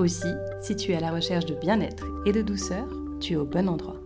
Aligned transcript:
Aussi, 0.00 0.32
si 0.62 0.76
tu 0.76 0.92
es 0.92 0.96
à 0.96 1.00
la 1.00 1.12
recherche 1.12 1.44
de 1.44 1.54
bien-être 1.54 2.06
et 2.24 2.32
de 2.32 2.40
douceur, 2.40 2.88
tu 3.20 3.34
es 3.34 3.36
au 3.36 3.44
bon 3.44 3.68
endroit. 3.68 4.00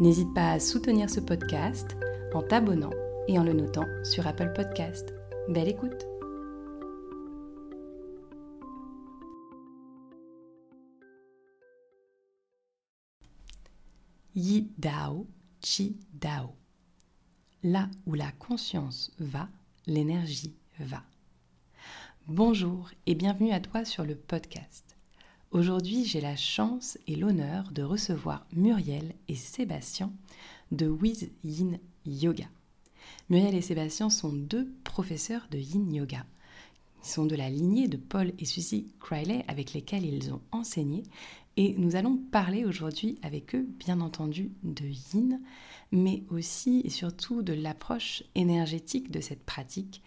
N'hésite 0.00 0.34
pas 0.34 0.50
à 0.50 0.60
soutenir 0.60 1.08
ce 1.08 1.18
podcast 1.18 1.96
en 2.34 2.42
t'abonnant 2.42 2.90
et 3.26 3.38
en 3.38 3.42
le 3.42 3.54
notant 3.54 3.86
sur 4.04 4.26
Apple 4.26 4.52
Podcast. 4.54 5.14
Belle 5.48 5.68
écoute 5.68 6.06
Yi 14.34 14.70
Dao, 14.76 15.26
Chi 15.64 15.98
Dao. 16.12 16.54
Là 17.62 17.88
où 18.04 18.12
la 18.12 18.30
conscience 18.32 19.10
va, 19.18 19.48
l'énergie 19.86 20.54
va. 20.80 21.02
Bonjour 22.32 22.92
et 23.08 23.16
bienvenue 23.16 23.50
à 23.50 23.58
toi 23.58 23.84
sur 23.84 24.04
le 24.04 24.14
podcast. 24.14 24.96
Aujourd'hui, 25.50 26.04
j'ai 26.04 26.20
la 26.20 26.36
chance 26.36 26.96
et 27.08 27.16
l'honneur 27.16 27.72
de 27.72 27.82
recevoir 27.82 28.46
Muriel 28.52 29.16
et 29.26 29.34
Sébastien 29.34 30.12
de 30.70 30.86
Wiz 30.86 31.28
Yin 31.42 31.80
Yoga. 32.06 32.44
Muriel 33.30 33.56
et 33.56 33.62
Sébastien 33.62 34.10
sont 34.10 34.32
deux 34.32 34.72
professeurs 34.84 35.48
de 35.50 35.58
Yin 35.58 35.92
Yoga. 35.92 36.24
Ils 37.02 37.08
sont 37.08 37.26
de 37.26 37.34
la 37.34 37.50
lignée 37.50 37.88
de 37.88 37.96
Paul 37.96 38.32
et 38.38 38.44
Suzy 38.44 38.86
Criley 39.00 39.44
avec 39.48 39.72
lesquels 39.72 40.06
ils 40.06 40.32
ont 40.32 40.40
enseigné 40.52 41.02
et 41.56 41.74
nous 41.78 41.96
allons 41.96 42.16
parler 42.16 42.64
aujourd'hui 42.64 43.18
avec 43.22 43.56
eux, 43.56 43.66
bien 43.80 44.00
entendu, 44.00 44.52
de 44.62 44.84
Yin, 44.84 45.40
mais 45.90 46.22
aussi 46.30 46.82
et 46.84 46.90
surtout 46.90 47.42
de 47.42 47.54
l'approche 47.54 48.22
énergétique 48.36 49.10
de 49.10 49.20
cette 49.20 49.42
pratique 49.44 50.00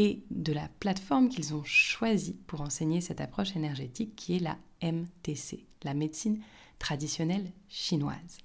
et 0.00 0.24
de 0.30 0.54
la 0.54 0.66
plateforme 0.80 1.28
qu'ils 1.28 1.52
ont 1.52 1.62
choisie 1.62 2.38
pour 2.46 2.62
enseigner 2.62 3.02
cette 3.02 3.20
approche 3.20 3.54
énergétique 3.54 4.16
qui 4.16 4.34
est 4.34 4.38
la 4.38 4.56
MTC, 4.82 5.66
la 5.82 5.92
médecine 5.92 6.40
traditionnelle 6.78 7.52
chinoise. 7.68 8.38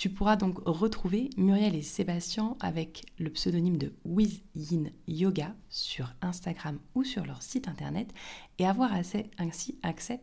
Tu 0.00 0.08
pourras 0.08 0.36
donc 0.36 0.60
retrouver 0.64 1.28
Muriel 1.36 1.74
et 1.74 1.82
Sébastien 1.82 2.56
avec 2.60 3.04
le 3.18 3.28
pseudonyme 3.28 3.76
de 3.76 3.92
With 4.06 4.42
Yin 4.54 4.92
Yoga 5.06 5.54
sur 5.68 6.14
Instagram 6.22 6.78
ou 6.94 7.04
sur 7.04 7.26
leur 7.26 7.42
site 7.42 7.68
internet 7.68 8.10
et 8.58 8.66
avoir 8.66 8.94
ainsi 8.94 9.78
accès 9.82 10.18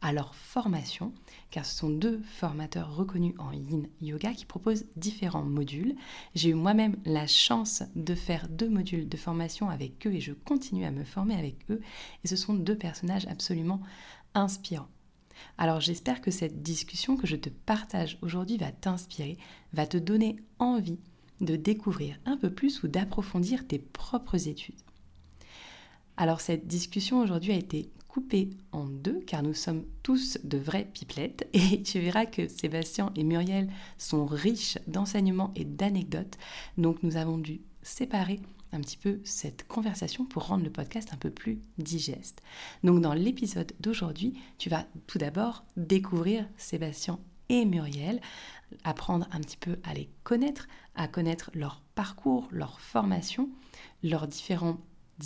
à 0.00 0.12
leur 0.14 0.34
formation, 0.34 1.12
car 1.50 1.66
ce 1.66 1.76
sont 1.76 1.90
deux 1.90 2.22
formateurs 2.22 2.96
reconnus 2.96 3.34
en 3.38 3.52
Yin 3.52 3.86
Yoga 4.00 4.32
qui 4.32 4.46
proposent 4.46 4.86
différents 4.96 5.44
modules. 5.44 5.94
J'ai 6.34 6.48
eu 6.48 6.54
moi-même 6.54 6.96
la 7.04 7.26
chance 7.26 7.82
de 7.94 8.14
faire 8.14 8.48
deux 8.48 8.70
modules 8.70 9.10
de 9.10 9.16
formation 9.18 9.68
avec 9.68 10.06
eux 10.06 10.14
et 10.14 10.20
je 10.20 10.32
continue 10.32 10.86
à 10.86 10.90
me 10.90 11.04
former 11.04 11.34
avec 11.34 11.56
eux 11.68 11.82
et 12.24 12.28
ce 12.28 12.36
sont 12.36 12.54
deux 12.54 12.78
personnages 12.78 13.26
absolument 13.26 13.82
inspirants. 14.32 14.88
Alors 15.58 15.80
j'espère 15.80 16.20
que 16.20 16.30
cette 16.30 16.62
discussion 16.62 17.16
que 17.16 17.26
je 17.26 17.36
te 17.36 17.48
partage 17.48 18.18
aujourd'hui 18.22 18.56
va 18.56 18.72
t'inspirer, 18.72 19.38
va 19.72 19.86
te 19.86 19.96
donner 19.96 20.36
envie 20.58 20.98
de 21.40 21.56
découvrir 21.56 22.18
un 22.24 22.36
peu 22.36 22.50
plus 22.50 22.82
ou 22.82 22.88
d'approfondir 22.88 23.66
tes 23.66 23.78
propres 23.78 24.48
études. 24.48 24.80
Alors 26.16 26.40
cette 26.40 26.66
discussion 26.66 27.20
aujourd'hui 27.20 27.52
a 27.52 27.56
été 27.56 27.90
coupée 28.08 28.50
en 28.72 28.84
deux 28.84 29.20
car 29.26 29.42
nous 29.42 29.54
sommes 29.54 29.84
tous 30.02 30.38
de 30.44 30.58
vraies 30.58 30.88
pipelettes 30.92 31.48
et 31.52 31.82
tu 31.82 31.98
verras 31.98 32.26
que 32.26 32.48
Sébastien 32.48 33.10
et 33.16 33.24
Muriel 33.24 33.68
sont 33.98 34.26
riches 34.26 34.78
d'enseignements 34.86 35.52
et 35.56 35.64
d'anecdotes. 35.64 36.36
Donc 36.76 37.02
nous 37.02 37.16
avons 37.16 37.38
dû 37.38 37.60
séparer 37.82 38.40
un 38.72 38.80
petit 38.80 38.96
peu 38.96 39.20
cette 39.24 39.66
conversation 39.68 40.24
pour 40.24 40.46
rendre 40.46 40.64
le 40.64 40.70
podcast 40.70 41.10
un 41.12 41.16
peu 41.16 41.30
plus 41.30 41.60
digeste. 41.78 42.42
Donc 42.82 43.00
dans 43.00 43.14
l'épisode 43.14 43.72
d'aujourd'hui, 43.80 44.34
tu 44.58 44.68
vas 44.68 44.86
tout 45.06 45.18
d'abord 45.18 45.64
découvrir 45.76 46.46
Sébastien 46.56 47.18
et 47.48 47.64
Muriel, 47.64 48.20
apprendre 48.84 49.28
un 49.32 49.40
petit 49.40 49.58
peu 49.58 49.78
à 49.84 49.94
les 49.94 50.08
connaître, 50.24 50.66
à 50.94 51.08
connaître 51.08 51.50
leur 51.54 51.82
parcours, 51.94 52.48
leur 52.50 52.80
formation, 52.80 53.50
leurs 54.02 54.26
différentes 54.26 54.80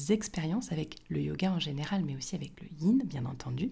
expériences 0.08 0.72
avec 0.72 0.96
le 1.08 1.20
yoga 1.20 1.52
en 1.52 1.60
général, 1.60 2.04
mais 2.04 2.16
aussi 2.16 2.34
avec 2.34 2.60
le 2.60 2.68
yin, 2.80 3.02
bien 3.04 3.24
entendu. 3.24 3.70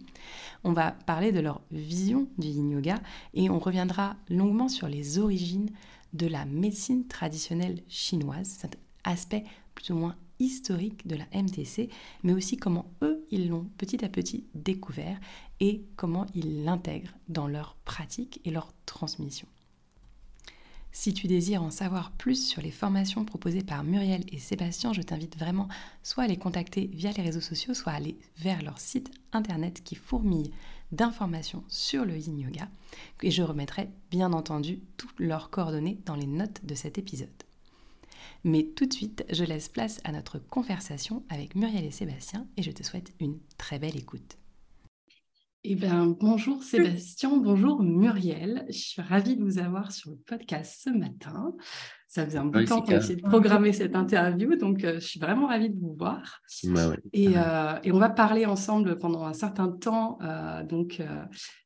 On 0.62 0.73
va 0.73 0.93
parler 0.93 1.33
de 1.33 1.41
leur 1.41 1.61
vision 1.71 2.29
du 2.39 2.49
yin 2.49 2.71
yoga 2.71 3.01
et 3.35 3.51
on 3.51 3.59
reviendra 3.59 4.17
longuement 4.29 4.69
sur 4.69 4.89
les 4.89 5.19
origines 5.19 5.71
de 6.12 6.27
la 6.27 6.45
médecine 6.45 7.06
traditionnelle 7.06 7.83
chinoise, 7.89 8.49
cet 8.49 8.79
aspect 9.03 9.45
plus 9.84 9.95
moins 9.95 10.17
historique 10.39 11.06
de 11.06 11.17
la 11.17 11.27
MTC, 11.34 11.89
mais 12.22 12.33
aussi 12.33 12.56
comment 12.56 12.91
eux, 13.03 13.25
ils 13.31 13.49
l'ont 13.49 13.69
petit 13.78 14.05
à 14.05 14.09
petit 14.09 14.45
découvert 14.55 15.19
et 15.61 15.84
comment 15.97 16.27
ils 16.34 16.65
l'intègrent 16.65 17.15
dans 17.28 17.47
leur 17.47 17.77
pratique 17.84 18.41
et 18.44 18.50
leur 18.50 18.73
transmission. 18.87 19.47
Si 20.97 21.12
tu 21.12 21.27
désires 21.27 21.62
en 21.62 21.73
savoir 21.73 22.12
plus 22.12 22.47
sur 22.47 22.62
les 22.62 22.71
formations 22.71 23.25
proposées 23.25 23.65
par 23.65 23.83
Muriel 23.83 24.25
et 24.28 24.39
Sébastien, 24.39 24.93
je 24.93 25.03
t'invite 25.03 25.37
vraiment 25.37 25.69
soit 26.05 26.25
à 26.25 26.28
les 26.28 26.37
contacter 26.37 26.89
via 26.93 27.11
les 27.11 27.23
réseaux 27.23 27.41
sociaux, 27.41 27.75
soit 27.75 27.93
à 27.93 27.97
aller 27.97 28.17
vers 28.39 28.62
leur 28.62 28.78
site 28.78 29.11
internet 29.33 29.83
qui 29.83 29.97
fourmille 29.97 30.53
d'informations 30.93 31.65
sur 31.67 32.05
le 32.05 32.17
yin 32.17 32.39
yoga. 32.39 32.69
Et 33.23 33.33
je 33.33 33.43
remettrai 33.43 33.91
bien 34.12 34.33
entendu 34.33 34.83
toutes 34.97 35.19
leurs 35.19 35.50
coordonnées 35.50 35.99
dans 36.06 36.15
les 36.15 36.28
notes 36.28 36.65
de 36.65 36.77
cet 36.77 36.97
épisode. 36.97 37.44
Mais 38.44 38.65
tout 38.77 38.84
de 38.84 38.93
suite, 38.93 39.25
je 39.32 39.43
laisse 39.43 39.71
place 39.71 40.00
à 40.05 40.12
notre 40.12 40.38
conversation 40.38 41.25
avec 41.31 41.55
Muriel 41.55 41.87
et 41.87 41.91
Sébastien 41.91 42.47
et 42.59 42.62
je 42.62 42.71
te 42.71 42.82
souhaite 42.82 43.12
une 43.19 43.38
très 43.56 43.78
belle 43.78 43.97
écoute. 43.97 44.37
Eh 45.66 45.77
bien, 45.77 46.09
bonjour 46.21 46.62
Sébastien, 46.62 47.38
bonjour 47.38 47.82
Muriel. 47.82 48.66
Je 48.69 48.77
suis 48.77 49.00
ravie 49.00 49.38
de 49.38 49.43
vous 49.43 49.59
avoir 49.59 49.93
sur 49.93 50.10
le 50.10 50.16
podcast 50.16 50.78
ce 50.84 50.91
matin. 50.91 51.55
Ça 52.06 52.27
faisait 52.27 52.37
un 52.37 52.44
bout 52.44 52.60
de 52.60 52.66
temps 52.66 52.82
qu'on 52.82 52.99
essayait 52.99 53.16
de 53.16 53.22
programmer 53.22 53.72
cette 53.72 53.97
interview, 53.97 54.56
donc 54.56 54.84
euh, 54.84 54.97
je 54.97 55.06
suis 55.06 55.19
vraiment 55.19 55.47
ravie 55.47 55.71
de 55.71 55.81
vous 55.81 55.94
voir. 55.94 56.43
Bah 56.65 56.91
euh, 56.91 57.78
et, 57.82 57.93
on 57.93 57.99
va 57.99 58.11
parler 58.11 58.44
ensemble 58.44 58.99
pendant 58.99 59.25
un 59.25 59.32
certain 59.32 59.69
temps 59.69 60.19
euh, 60.21 60.62
donc, 60.65 61.00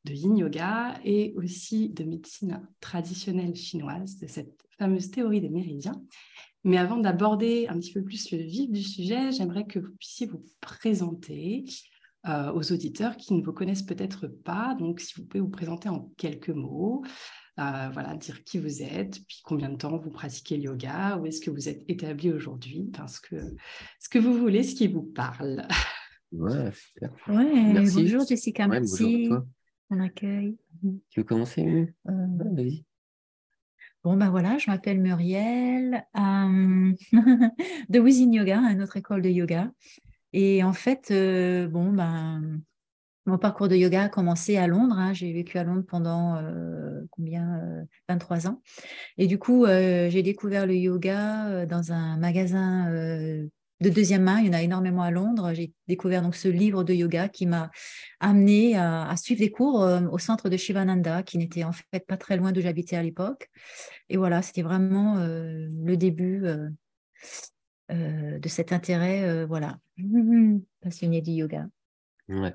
de 0.05 0.13
yin 0.13 0.37
yoga 0.37 0.93
et 1.03 1.33
aussi 1.35 1.89
de 1.89 2.05
médecine 2.05 2.61
traditionnelle 2.79 3.53
chinoise, 3.53 4.17
de 4.17 4.27
cette 4.27 4.55
fameuse 4.77 5.11
théorie 5.11 5.41
des 5.41 5.49
méridiens. 5.49 6.01
Mais 6.63 6.77
avant 6.77 6.97
d'aborder 6.97 7.67
un 7.69 7.79
petit 7.79 7.93
peu 7.93 8.03
plus 8.03 8.31
le 8.31 8.39
vif 8.39 8.69
du 8.71 8.83
sujet, 8.83 9.31
j'aimerais 9.31 9.65
que 9.65 9.79
vous 9.79 9.91
puissiez 9.97 10.27
vous 10.27 10.43
présenter 10.59 11.63
euh, 12.27 12.51
aux 12.51 12.73
auditeurs 12.73 13.15
qui 13.15 13.33
ne 13.33 13.41
vous 13.41 13.53
connaissent 13.53 13.83
peut-être 13.83 14.27
pas. 14.27 14.75
Donc, 14.77 14.99
si 14.99 15.13
vous 15.15 15.25
pouvez 15.25 15.41
vous 15.41 15.49
présenter 15.49 15.87
en 15.87 16.11
quelques 16.17 16.49
mots, 16.49 17.03
euh, 17.59 17.89
voilà, 17.93 18.15
dire 18.15 18.43
qui 18.43 18.57
vous 18.57 18.81
êtes, 18.81 19.19
puis 19.25 19.41
combien 19.43 19.69
de 19.69 19.77
temps 19.77 19.97
vous 19.97 20.11
pratiquez 20.11 20.57
le 20.57 20.63
yoga, 20.63 21.17
où 21.17 21.25
est-ce 21.25 21.41
que 21.41 21.49
vous 21.49 21.69
êtes 21.69 21.83
établi 21.87 22.31
aujourd'hui, 22.31 22.89
parce 22.93 23.19
que 23.19 23.35
ce 23.99 24.09
que 24.09 24.19
vous 24.19 24.33
voulez, 24.37 24.63
ce 24.63 24.75
qui 24.75 24.87
vous 24.87 25.03
parle. 25.03 25.65
Ouais, 26.31 26.71
super. 26.73 27.11
Ouais, 27.27 27.73
bonjour 27.73 28.25
Jessica, 28.27 28.67
merci. 28.67 29.29
Bonjour 29.29 30.05
accueil. 30.05 30.57
Tu 31.09 31.21
veux 31.21 31.23
commencer 31.23 31.93
euh... 32.07 32.11
Vas-y. 32.53 32.85
Bon, 34.03 34.15
ben 34.15 34.29
voilà, 34.29 34.57
je 34.57 34.69
m'appelle 34.71 35.01
Muriel 35.01 36.05
euh, 36.15 36.93
de 37.89 37.99
Yoga, 38.33 38.57
une 38.59 38.87
école 38.95 39.21
de 39.21 39.29
yoga. 39.29 39.71
Et 40.31 40.63
en 40.63 40.71
fait, 40.71 41.11
euh, 41.11 41.67
bon, 41.67 41.91
ben, 41.91 42.61
mon 43.25 43.37
parcours 43.37 43.67
de 43.67 43.75
yoga 43.75 44.03
a 44.03 44.09
commencé 44.09 44.55
à 44.55 44.67
Londres. 44.67 44.97
Hein. 44.97 45.13
J'ai 45.13 45.33
vécu 45.33 45.57
à 45.57 45.65
Londres 45.65 45.83
pendant 45.85 46.37
euh, 46.37 47.01
combien 47.11 47.85
23 48.07 48.47
ans. 48.47 48.61
Et 49.17 49.27
du 49.27 49.37
coup, 49.37 49.65
j'ai 49.67 50.23
découvert 50.23 50.65
le 50.65 50.75
yoga 50.75 51.65
dans 51.65 51.91
un 51.91 52.17
magasin 52.17 52.89
de 53.81 53.89
deuxième 53.89 54.23
main. 54.23 54.39
Il 54.39 54.47
y 54.47 54.49
en 54.49 54.53
a 54.53 54.61
énormément 54.61 55.03
à 55.03 55.11
Londres. 55.11 55.53
J'ai 55.53 55.73
découvert 55.87 56.21
donc 56.21 56.35
ce 56.35 56.47
livre 56.47 56.83
de 56.83 56.93
yoga 56.93 57.29
qui 57.29 57.45
m'a 57.45 57.71
amené 58.19 58.77
à, 58.77 59.15
suivre 59.17 59.39
des 59.39 59.51
cours 59.51 59.83
euh, 59.83 60.01
au 60.11 60.17
centre 60.17 60.49
de 60.49 60.57
Shivananda, 60.57 61.23
qui 61.23 61.37
n'était 61.37 61.63
en 61.63 61.71
fait 61.71 62.05
pas 62.05 62.17
très 62.17 62.37
loin 62.37 62.51
d'où 62.51 62.61
j'habitais 62.61 62.95
à 62.95 63.03
l'époque. 63.03 63.49
Et 64.09 64.17
voilà, 64.17 64.41
c'était 64.41 64.61
vraiment 64.61 65.17
euh, 65.17 65.67
le 65.83 65.97
début 65.97 66.45
euh, 66.45 66.69
de 67.89 68.49
cet 68.49 68.71
intérêt, 68.71 69.45
voilà, 69.45 69.79
passionné 70.81 71.21
du 71.21 71.31
yoga. 71.31 71.67
Ouais. 72.27 72.53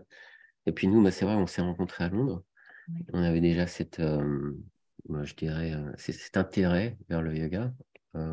Et 0.67 0.73
puis 0.73 0.87
nous, 0.87 1.03
bah, 1.03 1.11
c'est 1.11 1.25
vrai, 1.25 1.35
on 1.35 1.47
s'est 1.47 1.63
rencontrés 1.63 2.05
à 2.05 2.09
Londres. 2.09 2.45
Ouais. 2.89 3.05
On 3.13 3.23
avait 3.23 3.41
déjà 3.41 3.67
cette, 3.67 4.01
je 4.01 5.35
dirais, 5.35 5.73
cet 5.97 6.37
intérêt 6.37 6.97
vers 7.09 7.23
le 7.23 7.37
yoga 7.37 7.73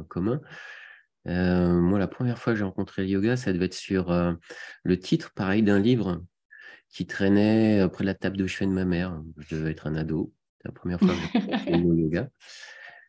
commun. 0.09 0.41
Euh, 1.27 1.79
moi, 1.79 1.99
la 1.99 2.07
première 2.07 2.37
fois 2.39 2.53
que 2.53 2.59
j'ai 2.59 2.65
rencontré 2.65 3.03
le 3.03 3.09
yoga, 3.09 3.37
ça 3.37 3.53
devait 3.53 3.65
être 3.65 3.73
sur 3.73 4.11
euh, 4.11 4.33
le 4.83 4.99
titre, 4.99 5.31
pareil, 5.35 5.61
d'un 5.63 5.79
livre 5.79 6.23
qui 6.89 7.05
traînait 7.05 7.87
près 7.89 8.03
de 8.03 8.07
la 8.07 8.15
table 8.15 8.37
de 8.37 8.47
chevet 8.47 8.65
de 8.67 8.73
ma 8.75 8.85
mère. 8.85 9.21
Je 9.37 9.55
devais 9.55 9.71
être 9.71 9.87
un 9.87 9.95
ado. 9.95 10.33
C'est 10.57 10.67
la 10.67 10.73
première 10.73 10.99
fois 10.99 11.09
que 11.09 11.13
j'ai 11.15 11.39
rencontré 11.39 11.71
le 11.77 11.77
mot 11.83 11.93
yoga. 11.95 12.29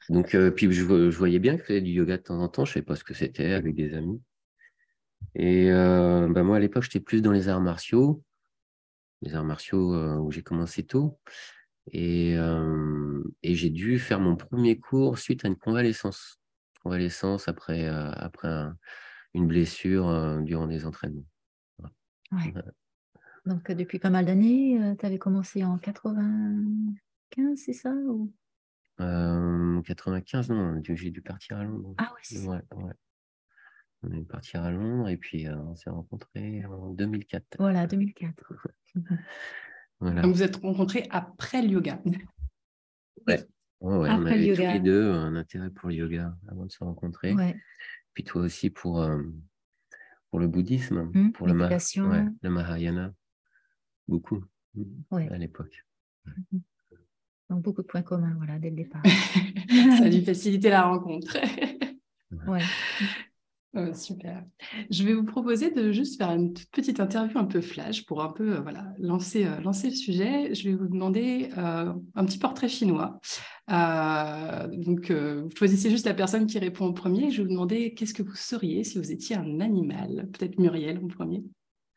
Donc, 0.08 0.34
euh, 0.34 0.50
puis 0.50 0.70
je, 0.72 0.84
vo- 0.84 1.10
je 1.10 1.16
voyais 1.16 1.38
bien 1.38 1.56
que 1.56 1.64
faisait 1.64 1.80
du 1.80 1.90
yoga 1.92 2.16
de 2.16 2.22
temps 2.22 2.40
en 2.40 2.48
temps. 2.48 2.64
Je 2.64 2.70
ne 2.70 2.74
savais 2.74 2.84
pas 2.86 2.96
ce 2.96 3.04
que 3.04 3.14
c'était 3.14 3.52
avec 3.52 3.74
des 3.74 3.94
amis. 3.94 4.20
Et 5.34 5.70
euh, 5.70 6.28
bah, 6.28 6.42
moi, 6.42 6.56
à 6.56 6.60
l'époque, 6.60 6.82
j'étais 6.82 7.00
plus 7.00 7.22
dans 7.22 7.32
les 7.32 7.48
arts 7.48 7.60
martiaux, 7.60 8.22
les 9.22 9.34
arts 9.34 9.44
martiaux 9.44 9.94
euh, 9.94 10.16
où 10.16 10.30
j'ai 10.30 10.42
commencé 10.42 10.82
tôt. 10.84 11.18
Et, 11.90 12.36
euh, 12.36 13.22
et 13.42 13.54
j'ai 13.54 13.70
dû 13.70 13.98
faire 13.98 14.20
mon 14.20 14.36
premier 14.36 14.78
cours 14.78 15.18
suite 15.18 15.44
à 15.44 15.48
une 15.48 15.56
convalescence. 15.56 16.38
Convalescence 16.82 17.48
après, 17.48 17.86
euh, 17.88 18.10
après 18.12 18.48
un- 18.48 18.76
une 19.34 19.46
blessure 19.46 20.08
euh, 20.08 20.40
durant 20.40 20.66
des 20.66 20.84
entraînements. 20.84 21.24
Ouais. 22.32 22.52
Donc, 23.46 23.70
euh, 23.70 23.74
depuis 23.74 23.98
pas 23.98 24.10
mal 24.10 24.24
d'années, 24.24 24.78
tu 24.98 25.06
avais 25.06 25.18
commencé 25.18 25.64
en 25.64 25.78
95, 25.78 27.56
c'est 27.56 27.72
ça 27.72 27.92
ou... 27.92 28.32
Euh, 29.00 29.80
95, 29.82 30.50
non, 30.50 30.80
j'ai 30.82 31.10
dû 31.10 31.22
partir 31.22 31.58
à 31.58 31.64
Londres. 31.64 31.94
Ah 31.98 32.12
ouais, 32.14 32.20
c'est 32.22 32.36
ça. 32.38 32.50
Ouais, 32.50 32.62
ouais. 32.72 32.92
On 34.02 34.10
est 34.12 34.18
dû 34.20 34.24
partir 34.24 34.62
à 34.62 34.70
Londres 34.70 35.08
et 35.08 35.16
puis 35.16 35.46
euh, 35.46 35.56
on 35.56 35.76
s'est 35.76 35.90
rencontrés 35.90 36.64
en 36.66 36.90
2004. 36.90 37.44
Voilà, 37.58 37.86
2004. 37.86 38.52
Voilà. 40.00 40.22
Donc 40.22 40.34
vous 40.34 40.42
êtes 40.42 40.56
rencontrés 40.56 41.06
après 41.10 41.62
le 41.62 41.68
yoga. 41.68 42.00
Ouais, 43.28 43.46
ouais, 43.88 44.10
on 44.10 44.18
le 44.20 44.26
avait 44.30 44.54
tous 44.54 44.60
les 44.60 44.80
deux 44.80 45.10
un 45.10 45.34
intérêt 45.36 45.70
pour 45.70 45.88
le 45.88 45.94
yoga 45.96 46.36
avant 46.48 46.66
de 46.66 46.70
se 46.72 46.82
rencontrer. 46.82 47.34
Ouais. 47.34 47.56
Puis 48.14 48.24
toi 48.24 48.42
aussi 48.42 48.70
pour, 48.70 49.00
euh, 49.02 49.22
pour 50.30 50.38
le 50.40 50.46
bouddhisme, 50.48 51.10
Hmm, 51.14 51.32
pour 51.32 51.46
le, 51.46 51.54
ma- 51.54 51.64
méditation. 51.64 52.08
ouais, 52.10 52.24
le 52.42 52.50
Mahayana. 52.50 53.12
Beaucoup 54.08 54.44
mm, 54.74 54.82
Ouais. 55.10 55.28
à 55.30 55.38
l'époque. 55.38 55.84
Donc, 57.50 57.62
beaucoup 57.62 57.82
de 57.82 57.86
points 57.86 58.02
communs, 58.02 58.34
voilà, 58.36 58.58
dès 58.58 58.70
le 58.70 58.76
départ. 58.76 59.02
Ça 59.98 60.04
a 60.04 60.08
dû 60.08 60.22
faciliter 60.22 60.70
la 60.70 60.82
rencontre. 60.82 61.36
Ouais. 62.46 62.62
Ouais, 63.74 63.94
super. 63.94 64.44
Je 64.90 65.02
vais 65.02 65.14
vous 65.14 65.24
proposer 65.24 65.70
de 65.70 65.92
juste 65.92 66.18
faire 66.18 66.30
une 66.30 66.52
toute 66.52 66.68
petite 66.70 67.00
interview 67.00 67.38
un 67.38 67.46
peu 67.46 67.62
flash 67.62 68.04
pour 68.04 68.22
un 68.22 68.30
peu 68.30 68.56
euh, 68.56 68.60
voilà, 68.60 68.92
lancer, 68.98 69.46
euh, 69.46 69.60
lancer 69.62 69.88
le 69.88 69.94
sujet. 69.94 70.54
Je 70.54 70.68
vais 70.68 70.74
vous 70.74 70.88
demander 70.88 71.48
euh, 71.56 71.90
un 72.14 72.24
petit 72.26 72.38
portrait 72.38 72.68
chinois. 72.68 73.18
Euh, 73.70 74.68
donc, 74.76 75.10
euh, 75.10 75.42
vous 75.44 75.50
choisissez 75.56 75.88
juste 75.88 76.04
la 76.04 76.12
personne 76.12 76.46
qui 76.46 76.58
répond 76.58 76.84
en 76.86 76.92
premier. 76.92 77.30
Je 77.30 77.38
vais 77.38 77.44
vous 77.44 77.48
demander 77.50 77.94
qu'est-ce 77.94 78.12
que 78.12 78.22
vous 78.22 78.34
seriez 78.34 78.84
si 78.84 78.98
vous 78.98 79.10
étiez 79.10 79.36
un 79.36 79.60
animal? 79.60 80.28
Peut-être 80.32 80.58
Muriel 80.58 80.98
en 81.02 81.08
premier. 81.08 81.42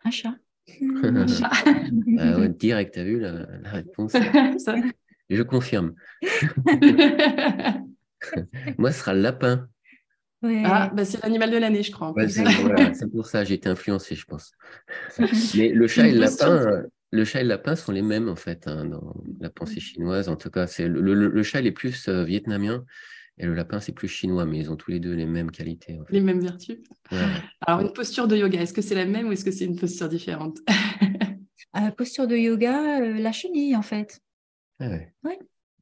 Un 0.05 0.11
chat. 0.11 0.35
Un 1.03 1.27
chat. 1.27 1.51
Ouais, 2.07 2.49
direct, 2.49 2.93
t'as 2.95 3.03
vu 3.03 3.19
la, 3.19 3.45
la 3.61 3.69
réponse? 3.69 4.13
Ça- 4.57 4.75
Je 5.29 5.43
confirme. 5.43 5.93
Moi, 8.77 8.91
ce 8.93 8.99
sera 8.99 9.13
le 9.13 9.21
lapin. 9.21 9.67
Ouais. 10.41 10.61
Ah, 10.65 10.91
bah, 10.93 11.05
c'est 11.05 11.21
l'animal 11.23 11.49
de 11.51 11.57
l'année, 11.57 11.81
je 11.81 11.91
crois. 11.91 12.11
Ouais, 12.11 12.27
c'est 12.27 12.43
voilà, 12.43 12.91
pour 13.13 13.25
ça 13.25 13.43
j'ai 13.43 13.55
été 13.55 13.69
influencé, 13.69 14.15
je 14.15 14.25
pense. 14.25 14.51
Mais 15.55 15.69
le 15.69 15.87
chat 15.87 16.07
et 16.07 16.11
le 16.11 16.19
lapin, 16.19 16.83
le 17.11 17.25
chat 17.25 17.39
et 17.39 17.43
le 17.43 17.49
lapin 17.49 17.75
sont 17.75 17.91
les 17.91 18.01
mêmes 18.01 18.29
en 18.29 18.35
fait 18.35 18.67
hein, 18.67 18.85
dans 18.85 19.15
la 19.39 19.49
pensée 19.49 19.79
chinoise. 19.79 20.29
En 20.29 20.35
tout 20.35 20.51
cas, 20.51 20.67
c'est 20.67 20.87
le, 20.87 21.01
le- 21.01 21.29
le 21.29 21.43
chat 21.43 21.61
il 21.61 21.67
est 21.67 21.71
plus 21.71 22.07
euh, 22.09 22.23
vietnamien 22.23 22.85
et 23.37 23.45
le 23.45 23.53
lapin 23.53 23.79
c'est 23.79 23.91
plus 23.91 24.07
chinois, 24.07 24.45
mais 24.45 24.59
ils 24.59 24.71
ont 24.71 24.75
tous 24.75 24.91
les 24.91 24.99
deux 24.99 25.13
les 25.13 25.25
mêmes 25.25 25.51
qualités. 25.51 25.99
En 25.99 26.05
fait. 26.05 26.13
Les 26.13 26.21
mêmes 26.21 26.41
vertus. 26.41 26.77
Ouais. 27.11 27.17
Alors, 27.65 27.81
une 27.81 27.93
posture 27.93 28.27
de 28.27 28.35
yoga, 28.35 28.61
est-ce 28.61 28.73
que 28.73 28.81
c'est 28.81 28.95
la 28.95 29.05
même 29.05 29.27
ou 29.27 29.31
est-ce 29.31 29.45
que 29.45 29.51
c'est 29.51 29.65
une 29.65 29.77
posture 29.77 30.09
différente? 30.09 30.59
Euh, 31.77 31.91
posture 31.91 32.27
de 32.27 32.37
yoga, 32.37 33.01
euh, 33.01 33.13
la 33.19 33.33
chenille, 33.33 33.75
en 33.75 33.81
fait. 33.81 34.21
Ah 34.79 34.87
ouais. 34.89 35.39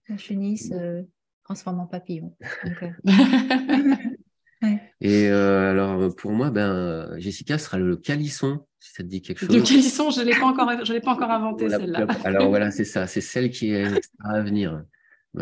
La 0.09 0.17
chenille 0.17 0.57
se 0.57 1.05
transforme 1.43 1.79
en 1.81 1.85
papillon. 1.85 2.35
Donc, 2.63 2.83
euh, 2.83 2.89
Et 5.03 5.27
euh, 5.27 5.69
alors 5.69 6.15
pour 6.15 6.31
moi, 6.31 6.49
ben 6.49 6.71
euh, 6.71 7.19
Jessica 7.19 7.57
sera 7.57 7.77
le 7.77 7.97
calisson, 7.97 8.65
si 8.79 8.93
ça 8.93 9.03
te 9.03 9.09
dit 9.09 9.21
quelque 9.21 9.45
chose. 9.45 9.63
calisson, 9.63 10.09
je 10.09 10.21
ne 10.21 10.25
l'ai 10.25 10.39
pas 10.39 10.45
encore, 10.45 10.85
je 10.85 10.93
l'ai 10.93 11.01
pas 11.01 11.11
encore 11.11 11.29
inventé 11.29 11.69
celle-là. 11.69 12.07
alors 12.23 12.47
voilà, 12.47 12.71
c'est 12.71 12.85
ça, 12.85 13.05
c'est 13.05 13.19
celle 13.19 13.49
qui 13.49 13.71
est 13.71 13.85
à 14.23 14.41
venir. 14.41 14.81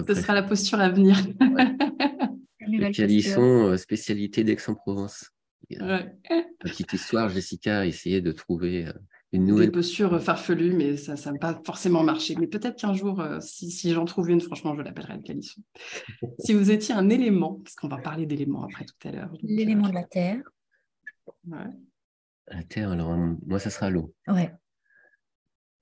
Ce 0.08 0.16
sera 0.16 0.34
la 0.34 0.42
posture 0.42 0.80
à 0.80 0.90
venir. 0.90 1.16
Le 2.60 2.92
calisson, 2.92 3.68
euh, 3.68 3.78
spécialité 3.78 4.44
d'Aix-en-Provence. 4.44 5.30
Ouais. 5.70 6.16
Petite 6.60 6.94
histoire, 6.94 7.30
Jessica 7.30 7.80
a 7.80 7.86
essayé 7.86 8.22
de 8.22 8.32
trouver 8.32 8.88
euh, 9.34 9.38
une 9.38 9.46
Des 9.46 9.52
nouvelle. 9.52 9.72
postures 9.72 10.22
farfelues, 10.22 10.74
mais 10.74 10.98
ça 10.98 11.16
n'a 11.32 11.38
pas 11.40 11.62
forcément 11.66 12.04
marché. 12.04 12.36
Mais 12.40 12.48
peut-être 12.48 12.78
qu'un 12.80 12.94
jour, 12.94 13.20
euh, 13.22 13.40
si, 13.40 13.72
si 13.72 13.92
j'en 13.94 14.06
trouve 14.06 14.30
une, 14.30 14.42
franchement, 14.42 14.76
je 14.76 14.82
l'appellerai 14.82 15.16
le 15.18 15.22
calisson. 15.24 15.62
si 16.40 16.54
vous 16.54 16.72
étiez 16.72 16.94
un 16.94 17.10
élément, 17.10 17.60
parce 17.64 17.76
qu'on 17.76 17.88
va 17.88 17.98
parler 17.98 18.26
d'éléments 18.26 18.64
après 18.64 18.86
tout 18.86 19.08
à 19.08 19.12
l'heure. 19.12 19.32
L'élément 19.42 19.86
euh, 19.86 19.90
de 19.90 19.94
la 19.96 20.04
terre. 20.04 20.42
ouais. 21.48 21.58
La 22.48 22.64
terre, 22.64 22.92
alors 22.92 23.12
euh, 23.14 23.34
moi, 23.46 23.60
ça 23.60 23.70
sera 23.70 23.90
l'eau. 23.90 24.14
Ouais, 24.28 24.52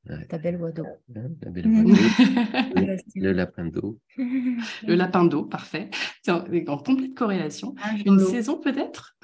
Ouais. 0.09 0.25
ta 0.27 0.37
belle 0.37 0.57
voix 0.57 0.71
d'eau. 0.71 0.85
La 1.13 1.49
belle 1.49 1.67
voix 1.69 1.83
d'eau, 1.83 1.89
le 2.75 2.97
Le 3.15 3.31
lapin 3.33 3.65
d'eau. 3.65 3.99
le 4.17 4.95
lapin 4.95 5.25
d'eau, 5.25 5.43
parfait. 5.43 5.89
C'est 6.23 6.31
en, 6.31 6.45
en 6.67 6.77
complète 6.77 7.13
corrélation. 7.15 7.75
Ah, 7.81 7.91
Une 8.05 8.19
saison 8.19 8.59
peut-être? 8.59 9.17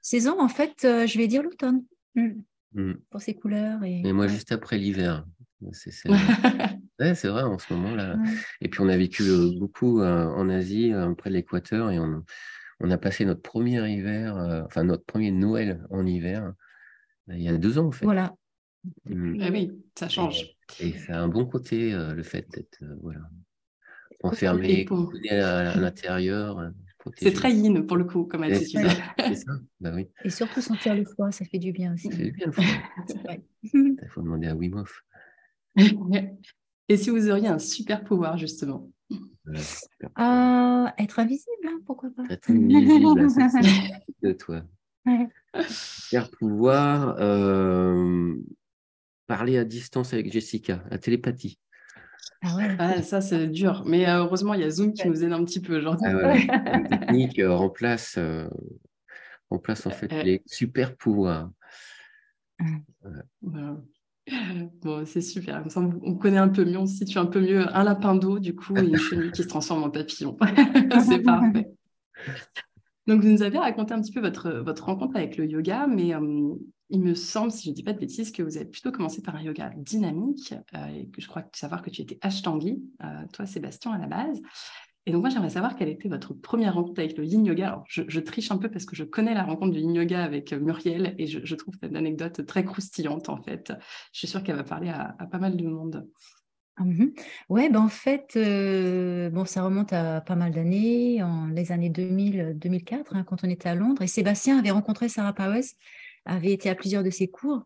Saison, 0.00 0.40
en 0.40 0.48
fait, 0.48 0.84
euh, 0.84 1.06
je 1.06 1.16
vais 1.18 1.28
dire 1.28 1.42
l'automne. 1.42 1.84
Mm. 2.16 2.40
Mm. 2.74 2.92
Pour 3.10 3.20
ses 3.22 3.34
couleurs. 3.34 3.82
Et, 3.84 4.00
Et 4.04 4.12
moi, 4.12 4.26
ouais. 4.26 4.30
juste 4.30 4.52
après 4.52 4.78
l'hiver. 4.78 5.26
C'est 5.72 5.90
c'est- 5.90 6.08
ouais, 7.00 7.14
c'est 7.14 7.28
vrai, 7.28 7.42
en 7.42 7.58
ce 7.58 7.72
moment-là. 7.74 8.16
Ouais. 8.16 8.30
Et 8.60 8.68
puis, 8.68 8.80
on 8.80 8.88
a 8.88 8.96
vécu 8.96 9.22
euh, 9.24 9.50
beaucoup 9.58 10.00
euh, 10.00 10.26
en 10.26 10.48
Asie, 10.48 10.92
euh, 10.92 11.14
près 11.14 11.30
de 11.30 11.34
l'équateur, 11.34 11.90
et 11.90 11.98
on, 11.98 12.24
on 12.80 12.90
a 12.90 12.98
passé 12.98 13.24
notre 13.24 13.42
premier 13.42 13.88
hiver, 13.90 14.36
euh, 14.36 14.62
enfin, 14.66 14.84
notre 14.84 15.04
premier 15.04 15.30
Noël 15.30 15.84
en 15.90 16.06
hiver, 16.06 16.52
euh, 17.30 17.34
il 17.36 17.42
y 17.42 17.48
a 17.48 17.56
deux 17.56 17.78
ans, 17.78 17.86
en 17.86 17.92
fait. 17.92 18.04
Voilà. 18.04 18.34
Mm. 19.06 19.38
Ah 19.42 19.48
oui, 19.50 19.72
ça 19.98 20.08
change. 20.08 20.46
Et 20.80 20.92
ça 20.92 21.18
a 21.18 21.20
un 21.20 21.28
bon 21.28 21.46
côté, 21.46 21.92
euh, 21.92 22.14
le 22.14 22.22
fait 22.22 22.46
d'être 22.52 22.78
euh, 22.82 22.94
voilà, 23.02 23.20
Et 24.12 24.16
enfermé, 24.22 24.86
à, 25.30 25.70
à 25.72 25.76
l'intérieur. 25.76 26.70
C'est 27.16 27.32
très 27.32 27.52
yin 27.52 27.86
pour 27.86 27.96
le 27.96 28.04
coup, 28.04 28.24
comme 28.24 28.42
attitude. 28.42 28.80
C'est 29.18 29.34
ça, 29.34 29.52
bah 29.80 29.92
oui. 29.94 30.08
Et 30.24 30.30
surtout 30.30 30.60
sentir 30.60 30.94
le 30.94 31.04
froid, 31.04 31.30
ça 31.30 31.44
fait 31.44 31.58
du 31.58 31.72
bien 31.72 31.94
aussi. 31.94 32.10
C'est 32.10 32.30
bien 32.30 32.46
le 32.46 32.52
froid. 32.52 32.64
Il 33.72 34.08
faut 34.08 34.22
demander 34.22 34.48
à 34.48 34.54
Wim 34.54 34.74
Hof. 34.74 35.04
Et 36.88 36.96
si 36.96 37.10
vous 37.10 37.30
auriez 37.30 37.48
un 37.48 37.58
super 37.58 38.04
pouvoir, 38.04 38.38
justement? 38.38 38.90
Voilà, 39.44 39.60
super. 39.60 40.10
Ah, 40.16 40.94
être 40.98 41.18
invisible, 41.18 41.66
hein, 41.66 41.80
pourquoi 41.86 42.10
pas? 42.10 42.24
Être 42.28 42.50
invisible, 42.50 43.30
ça, 43.30 43.48
c'est 43.62 44.28
de 44.28 44.32
toi. 44.32 44.62
Ouais. 45.06 45.28
Faire 45.62 46.30
pouvoir 46.30 47.16
euh, 47.18 48.34
parler 49.26 49.58
à 49.58 49.64
distance 49.64 50.12
avec 50.12 50.32
Jessica, 50.32 50.84
la 50.90 50.98
télépathie. 50.98 51.58
Ah 52.42 52.56
ouais. 52.56 52.76
Ah, 52.78 53.02
Ça, 53.02 53.20
c'est 53.20 53.48
dur. 53.48 53.82
Mais 53.86 54.08
euh, 54.08 54.18
heureusement, 54.18 54.54
il 54.54 54.60
y 54.60 54.64
a 54.64 54.70
Zoom 54.70 54.92
qui 54.92 55.08
nous 55.08 55.24
aide 55.24 55.32
un 55.32 55.44
petit 55.44 55.60
peu 55.60 55.78
aujourd'hui. 55.78 56.06
Ah. 56.08 56.34
La 56.54 56.98
technique 56.98 57.38
euh, 57.38 57.54
remplace, 57.54 58.16
euh, 58.18 58.48
remplace 59.50 59.86
en 59.86 59.90
fait 59.90 60.12
Euh, 60.12 60.22
les 60.22 60.42
super 60.46 60.96
pouvoirs. 60.96 61.50
Voilà. 63.42 63.76
Bon, 64.82 65.06
c'est 65.06 65.22
super. 65.22 65.60
Comme 65.62 65.70
ça, 65.70 65.80
on 65.80 65.98
on 66.02 66.14
connaît 66.14 66.36
un 66.36 66.50
peu 66.50 66.62
mieux, 66.62 66.76
on 66.76 66.86
se 66.86 66.96
situe 66.96 67.16
un 67.16 67.24
peu 67.24 67.40
mieux. 67.40 67.64
Un 67.74 67.82
lapin 67.82 68.14
d'eau, 68.14 68.38
du 68.38 68.54
coup, 68.54 68.76
et 68.76 68.82
une 68.82 68.98
chenille 68.98 69.32
qui 69.32 69.42
se 69.42 69.48
transforme 69.48 69.84
en 69.84 69.90
papillon. 69.90 70.36
c'est 71.08 71.20
parfait. 71.22 71.70
Donc, 73.06 73.22
vous 73.22 73.28
nous 73.28 73.42
avez 73.42 73.56
raconté 73.56 73.94
un 73.94 74.02
petit 74.02 74.12
peu 74.12 74.20
votre, 74.20 74.50
votre 74.50 74.84
rencontre 74.84 75.16
avec 75.16 75.38
le 75.38 75.46
yoga, 75.46 75.86
mais 75.86 76.14
euh, 76.14 76.54
il 76.90 77.00
me 77.00 77.14
semble, 77.14 77.52
si 77.52 77.64
je 77.64 77.70
ne 77.70 77.74
dis 77.74 77.82
pas 77.82 77.92
de 77.92 77.98
bêtises, 77.98 78.32
que 78.32 78.42
vous 78.42 78.56
avez 78.56 78.66
plutôt 78.66 78.90
commencé 78.90 79.20
par 79.22 79.36
un 79.36 79.42
yoga 79.42 79.70
dynamique, 79.76 80.54
euh, 80.74 80.86
et 80.86 81.08
que 81.08 81.20
je 81.20 81.28
crois 81.28 81.44
savoir 81.52 81.82
que 81.82 81.90
tu 81.90 82.02
étais 82.02 82.18
Ashtangi, 82.22 82.82
euh, 83.04 83.24
toi, 83.32 83.46
Sébastien, 83.46 83.92
à 83.92 83.98
la 83.98 84.06
base. 84.06 84.40
Et 85.04 85.12
donc, 85.12 85.22
moi, 85.22 85.30
j'aimerais 85.30 85.50
savoir 85.50 85.76
quelle 85.76 85.88
était 85.88 86.08
votre 86.08 86.34
première 86.34 86.74
rencontre 86.74 87.00
avec 87.00 87.16
le 87.16 87.24
yin 87.24 87.44
yoga. 87.44 87.68
Alors, 87.68 87.84
je, 87.88 88.20
triche 88.20 88.50
un 88.50 88.58
peu 88.58 88.70
parce 88.70 88.84
que 88.84 88.96
je 88.96 89.04
connais 89.04 89.34
la 89.34 89.44
rencontre 89.44 89.72
du 89.72 89.80
yin 89.80 89.94
yoga 89.94 90.22
avec 90.22 90.52
euh, 90.52 90.60
Muriel 90.60 91.14
et 91.18 91.26
je, 91.26 91.40
je 91.44 91.54
trouve 91.54 91.74
cette 91.80 91.94
anecdote 91.94 92.44
très 92.46 92.64
croustillante, 92.64 93.28
en 93.28 93.42
fait. 93.42 93.72
Je 94.12 94.18
suis 94.18 94.28
sûre 94.28 94.42
qu'elle 94.42 94.56
va 94.56 94.64
parler 94.64 94.88
à, 94.88 95.14
pas 95.30 95.38
mal 95.38 95.56
de 95.56 95.66
monde. 95.66 96.08
Mhm. 96.78 97.12
Ouais, 97.48 97.68
ben 97.70 97.80
en 97.80 97.88
fait, 97.88 98.38
bon, 99.32 99.44
ça 99.44 99.64
remonte 99.64 99.92
à 99.92 100.20
pas 100.20 100.36
mal 100.36 100.52
d'années, 100.52 101.22
en 101.24 101.48
les 101.48 101.72
années 101.72 101.90
2000-2004, 101.90 103.16
hein, 103.16 103.24
quand 103.24 103.42
on 103.42 103.48
était 103.48 103.68
à 103.68 103.74
Londres. 103.74 104.02
Et 104.02 104.06
Sébastien 104.06 104.58
avait 104.60 104.70
rencontré 104.70 105.08
Sarah 105.08 105.32
Powers, 105.32 105.74
avait 106.28 106.52
été 106.52 106.70
à 106.70 106.74
plusieurs 106.74 107.02
de 107.02 107.10
ses 107.10 107.28
cours. 107.28 107.64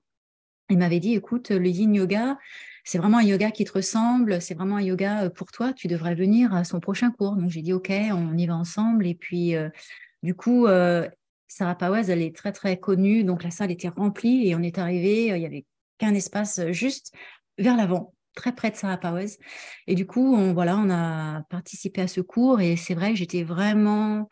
il 0.70 0.78
m'avait 0.78 1.00
dit, 1.00 1.14
écoute, 1.14 1.50
le 1.50 1.68
yin 1.68 1.94
yoga, 1.94 2.38
c'est 2.84 2.98
vraiment 2.98 3.18
un 3.18 3.22
yoga 3.22 3.50
qui 3.50 3.64
te 3.64 3.72
ressemble, 3.72 4.40
c'est 4.40 4.54
vraiment 4.54 4.76
un 4.76 4.82
yoga 4.82 5.28
pour 5.30 5.52
toi, 5.52 5.72
tu 5.72 5.86
devrais 5.88 6.14
venir 6.14 6.54
à 6.54 6.64
son 6.64 6.80
prochain 6.80 7.10
cours. 7.10 7.36
Donc 7.36 7.50
j'ai 7.50 7.62
dit, 7.62 7.72
OK, 7.72 7.90
on 7.90 8.36
y 8.36 8.46
va 8.46 8.56
ensemble. 8.56 9.06
Et 9.06 9.14
puis, 9.14 9.54
du 10.22 10.34
coup, 10.34 10.66
Sarah 11.48 11.74
Powers, 11.74 12.08
elle 12.08 12.22
est 12.22 12.34
très, 12.34 12.52
très 12.52 12.78
connue. 12.78 13.24
Donc 13.24 13.44
la 13.44 13.50
salle 13.50 13.70
était 13.70 13.88
remplie 13.88 14.48
et 14.48 14.54
on 14.54 14.62
est 14.62 14.78
arrivé, 14.78 15.26
il 15.26 15.42
y 15.42 15.46
avait 15.46 15.66
qu'un 15.98 16.14
espace 16.14 16.60
juste 16.70 17.12
vers 17.58 17.76
l'avant 17.76 18.14
très 18.34 18.54
près 18.54 18.70
de 18.70 18.76
Sarah 18.76 18.96
Powers. 18.96 19.36
Et 19.86 19.94
du 19.94 20.06
coup, 20.06 20.34
voilà, 20.54 20.78
on 20.78 20.88
a 20.90 21.42
participé 21.50 22.00
à 22.00 22.08
ce 22.08 22.20
cours 22.20 22.60
et 22.60 22.76
c'est 22.76 22.94
vrai 22.94 23.14
j'étais 23.14 23.42
vraiment 23.42 24.28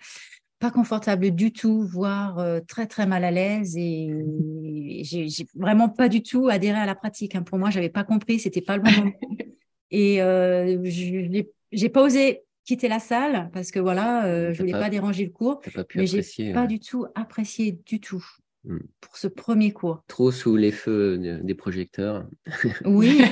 pas 0.61 0.71
confortable 0.71 1.31
du 1.31 1.53
tout, 1.53 1.83
voire 1.83 2.39
euh, 2.39 2.61
très 2.61 2.87
très 2.87 3.07
mal 3.07 3.25
à 3.25 3.31
l'aise 3.31 3.77
et 3.77 5.03
j'ai 5.03 5.47
vraiment 5.55 5.89
pas 5.89 6.09
du 6.09 6.23
tout 6.23 6.49
adhéré 6.49 6.79
à 6.79 6.87
la 6.87 6.95
pratique. 6.95 7.35
Hein. 7.35 7.43
Pour 7.43 7.59
moi, 7.59 7.71
j'avais 7.71 7.89
pas 7.89 8.05
compris, 8.05 8.39
c'était 8.39 8.61
pas 8.61 8.77
le 8.77 8.83
bon 8.83 8.91
moment. 8.91 9.13
et 9.91 10.23
euh, 10.23 10.79
j'ai 10.85 11.89
pas 11.89 12.03
osé 12.03 12.43
quitter 12.67 12.89
la 12.89 13.01
salle 13.01 13.51
parce 13.55 13.71
que 13.71 13.81
voilà, 13.81 14.27
euh, 14.27 14.53
je 14.53 14.61
voulais 14.61 14.73
pas, 14.73 14.91
déranger 14.91 15.25
le 15.25 15.31
cours, 15.31 15.61
pas 15.61 15.85
mais 15.95 16.07
j'ai 16.07 16.53
pas 16.53 16.67
du 16.67 16.79
tout 16.79 17.07
apprécié 17.15 17.73
du 17.87 17.99
tout. 17.99 18.25
Mmh. 18.65 18.79
pour 19.01 19.17
ce 19.17 19.27
premier 19.27 19.73
cours. 19.73 20.05
Trop 20.07 20.31
sous 20.31 20.55
les 20.55 20.71
feux 20.71 21.19
des 21.43 21.55
projecteurs. 21.55 22.29
Oui, 22.85 23.23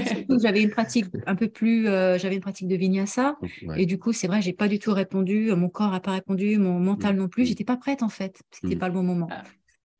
j'avais 0.40 0.62
une 0.62 0.70
pratique 0.70 1.04
un 1.26 1.34
peu 1.34 1.48
plus, 1.48 1.86
euh, 1.86 2.16
j'avais 2.16 2.36
une 2.36 2.40
pratique 2.40 2.66
de 2.66 2.76
vinyasa 2.76 3.36
et 3.76 3.84
du 3.84 3.98
coup 3.98 4.14
c'est 4.14 4.26
vrai, 4.26 4.40
j'ai 4.40 4.54
pas 4.54 4.68
du 4.68 4.78
tout 4.78 4.92
répondu, 4.92 5.52
mon 5.54 5.68
corps 5.68 5.90
n'a 5.90 6.00
pas 6.00 6.12
répondu, 6.12 6.56
mon 6.56 6.80
mental 6.80 7.14
mmh. 7.14 7.18
non 7.18 7.28
plus, 7.28 7.42
mmh. 7.42 7.46
j'étais 7.46 7.64
pas 7.64 7.76
prête 7.76 8.02
en 8.02 8.08
fait, 8.08 8.40
c'était 8.50 8.76
pas 8.76 8.88
le 8.88 8.94
bon 8.94 9.02
moment. 9.02 9.28
Ah. 9.30 9.44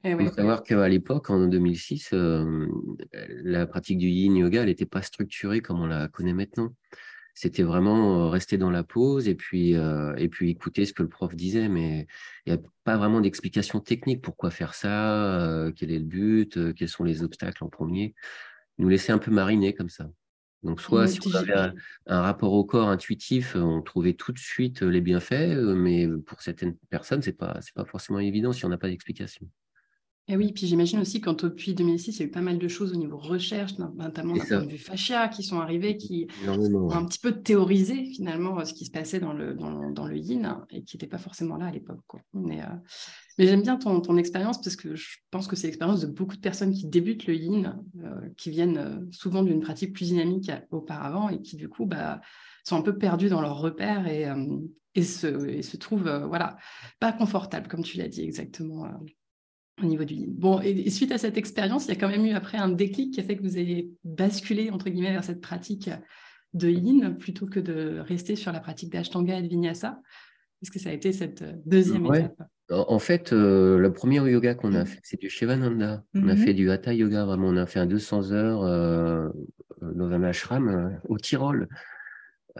Il 0.05 0.17
faut 0.17 0.33
savoir 0.33 0.63
qu'à 0.63 0.89
l'époque, 0.89 1.29
en 1.29 1.47
2006, 1.47 2.11
euh, 2.13 2.67
la 3.43 3.67
pratique 3.67 3.99
du 3.99 4.07
yin 4.07 4.37
yoga, 4.37 4.63
elle 4.63 4.69
n'était 4.69 4.87
pas 4.87 5.03
structurée 5.03 5.61
comme 5.61 5.81
on 5.81 5.87
la 5.87 6.09
connaît 6.09 6.33
maintenant 6.33 6.73
c'était 7.38 7.62
vraiment 7.62 8.25
euh, 8.25 8.28
rester 8.30 8.59
dans 8.59 8.71
la 8.71 8.83
pause 8.83 9.28
et 9.28 9.37
puis, 9.37 9.76
euh, 9.76 10.12
et 10.16 10.28
puis 10.28 10.50
écouter 10.50 10.85
ce 10.87 10.92
que 10.92 11.04
le 11.04 11.09
prof 11.09 11.37
disait. 11.37 11.68
Mais 11.68 12.09
il 12.45 12.52
n'y 12.52 12.59
a 12.59 12.62
pas 12.83 12.97
vraiment 12.97 13.21
d'explication 13.21 13.78
technique. 13.78 14.23
Pourquoi 14.23 14.50
faire 14.50 14.75
ça 14.75 15.45
euh, 15.45 15.71
Quel 15.71 15.92
est 15.92 16.00
le 16.00 16.04
but 16.04 16.75
Quels 16.75 16.88
sont 16.88 17.04
les 17.04 17.23
obstacles 17.23 17.62
en 17.62 17.68
premier 17.68 18.16
Nous 18.78 18.88
laisser 18.88 19.12
un 19.12 19.18
peu 19.18 19.30
mariner 19.30 19.73
comme 19.73 19.88
ça. 19.88 20.11
Donc, 20.64 20.80
soit 20.80 21.07
si 21.07 21.21
on 21.28 21.35
avait 21.37 21.73
un, 22.07 22.21
rapport 22.21 22.52
au 22.52 22.64
corps 22.64 22.88
intuitif, 22.88 23.54
on 23.54 23.83
trouvait 23.83 24.14
tout 24.14 24.33
de 24.33 24.40
suite 24.40 24.83
les 24.83 25.00
bienfaits, 25.00 25.54
mais 25.76 26.09
pour 26.26 26.42
certaines 26.42 26.76
personnes, 26.90 27.23
ce 27.23 27.30
n'est 27.30 27.37
pas, 27.37 27.61
pas 27.76 27.85
forcément 27.85 28.18
évident 28.18 28.52
si 28.52 28.64
on 28.64 28.68
n'a 28.68 28.78
pas 28.78 28.88
d'explication. 28.88 29.49
Et 30.31 30.37
oui, 30.37 30.53
puis 30.53 30.67
j'imagine 30.67 31.01
aussi 31.01 31.23
quand 31.23 31.45
depuis 31.45 31.73
2006, 31.73 32.17
il 32.17 32.21
y 32.21 32.23
a 32.23 32.27
eu 32.27 32.31
pas 32.31 32.43
mal 32.43 32.59
de 32.59 32.69
choses 32.69 32.93
au 32.93 32.97
niveau 32.97 33.17
recherche, 33.17 33.79
notamment 33.79 34.35
d'un 34.35 34.45
point 34.45 34.65
de 34.65 34.71
vue 34.71 34.77
fascia, 34.77 35.29
qui 35.29 35.43
sont 35.43 35.59
arrivées, 35.59 35.97
qui 35.97 36.27
ont 36.47 36.91
un 36.91 37.07
petit 37.07 37.19
peu 37.19 37.33
théorisé 37.33 38.05
finalement 38.05 38.63
ce 38.63 38.75
qui 38.75 38.85
se 38.85 38.91
passait 38.91 39.21
dans 39.21 39.33
le, 39.33 39.55
dans, 39.55 40.07
le 40.07 40.17
yin 40.19 40.59
et 40.71 40.83
qui 40.83 40.97
n'était 40.97 41.07
pas 41.07 41.17
forcément 41.17 41.57
là 41.57 41.67
à 41.67 41.71
l'époque. 41.71 42.01
Mais, 42.35 42.61
euh, 42.61 42.67
mais 43.39 43.47
j'aime 43.47 43.63
bien 43.63 43.77
ton, 43.77 44.03
ton 44.03 44.19
expérience 44.19 44.61
parce 44.61 44.77
que 44.77 44.95
je 44.95 45.17
pense 45.31 45.49
que 45.49 45.57
c'est 45.57 45.67
l'expérience 45.67 46.03
de 46.03 46.07
beaucoup 46.07 46.37
de 46.37 46.43
personnes 46.43 46.75
qui 46.75 46.87
débutent 46.87 47.27
le 47.27 47.35
yin, 47.35 47.83
euh, 48.05 48.29
qui 48.37 48.51
viennent 48.51 48.79
euh, 48.79 49.07
souvent 49.11 49.43
d'une 49.43 49.61
pratique 49.61 49.95
plus 49.95 50.09
dynamique 50.09 50.53
auparavant 50.71 51.31
et 51.31 51.41
qui 51.41 51.57
du 51.57 51.71
coup 51.71 51.87
bah, 51.87 52.21
sont 52.65 52.77
un 52.77 52.83
peu 52.83 52.99
perdus 52.99 53.31
dans 53.31 53.41
leurs 53.41 53.61
repères 53.61 54.07
et, 54.07 54.27
et, 54.95 55.03
se, 55.03 55.49
et 55.49 55.63
se 55.63 55.79
trouvent 55.79 56.27
voilà, 56.29 56.59
pas 57.01 57.13
confortables, 57.15 57.67
comme 57.67 57.83
tu 57.83 57.97
l'as 57.97 58.09
dit 58.09 58.21
exactement 58.21 58.87
au 59.83 59.87
niveau 59.87 60.05
du 60.05 60.15
yin. 60.15 60.35
Bon, 60.37 60.61
et, 60.61 60.91
suite 60.91 61.13
à 61.13 61.19
cette 61.19 61.37
expérience, 61.37 61.87
il 61.87 61.89
y 61.89 61.93
a 61.93 61.97
quand 61.97 62.09
même 62.09 62.25
eu 62.25 62.33
après 62.33 62.59
un 62.59 62.69
déclic 62.69 63.15
qui 63.15 63.21
a 63.21 63.23
fait 63.23 63.37
que 63.37 63.43
vous 63.43 63.59
ayez 63.59 63.91
basculé, 64.05 64.71
entre 64.71 64.89
guillemets, 64.89 65.13
vers 65.13 65.25
cette 65.25 65.41
pratique 65.41 65.91
de 66.55 66.69
yin 66.69 67.17
plutôt 67.19 67.47
que 67.47 67.61
de 67.61 67.99
rester 68.01 68.37
sur 68.37 68.53
la 68.53 68.61
pratique 68.61 68.93
d'ashtanga 68.93 69.39
et 69.39 69.43
de 69.43 69.49
vinyasa. 69.49 70.01
Est-ce 70.63 70.71
que 70.71 70.79
ça 70.79 70.91
a 70.91 70.93
été 70.93 71.13
cette 71.13 71.45
deuxième 71.67 72.07
étape? 72.07 72.43
En 72.71 72.99
fait, 72.99 73.33
euh, 73.33 73.79
le 73.79 73.93
premier 73.93 74.17
yoga 74.17 74.55
qu'on 74.55 74.75
a 74.75 74.83
mmh. 74.83 74.87
fait, 74.87 75.01
c'est 75.03 75.21
du 75.21 75.31
Shivananda. 75.31 76.05
On 76.15 76.29
a 76.29 76.35
mmh 76.35 76.37
fait 76.37 76.55
du 76.55 76.71
Hatha 76.71 76.93
Yoga, 76.93 77.25
vraiment. 77.25 77.49
On 77.49 77.57
a 77.57 77.67
fait 77.67 77.81
un 77.81 77.87
200 77.87 78.33
heures 78.33 78.63
euh, 78.63 79.29
dans 79.81 80.11
un 80.11 80.23
ashram 80.23 80.69
euh, 80.69 80.91
au 81.09 81.17
Tyrol 81.17 81.69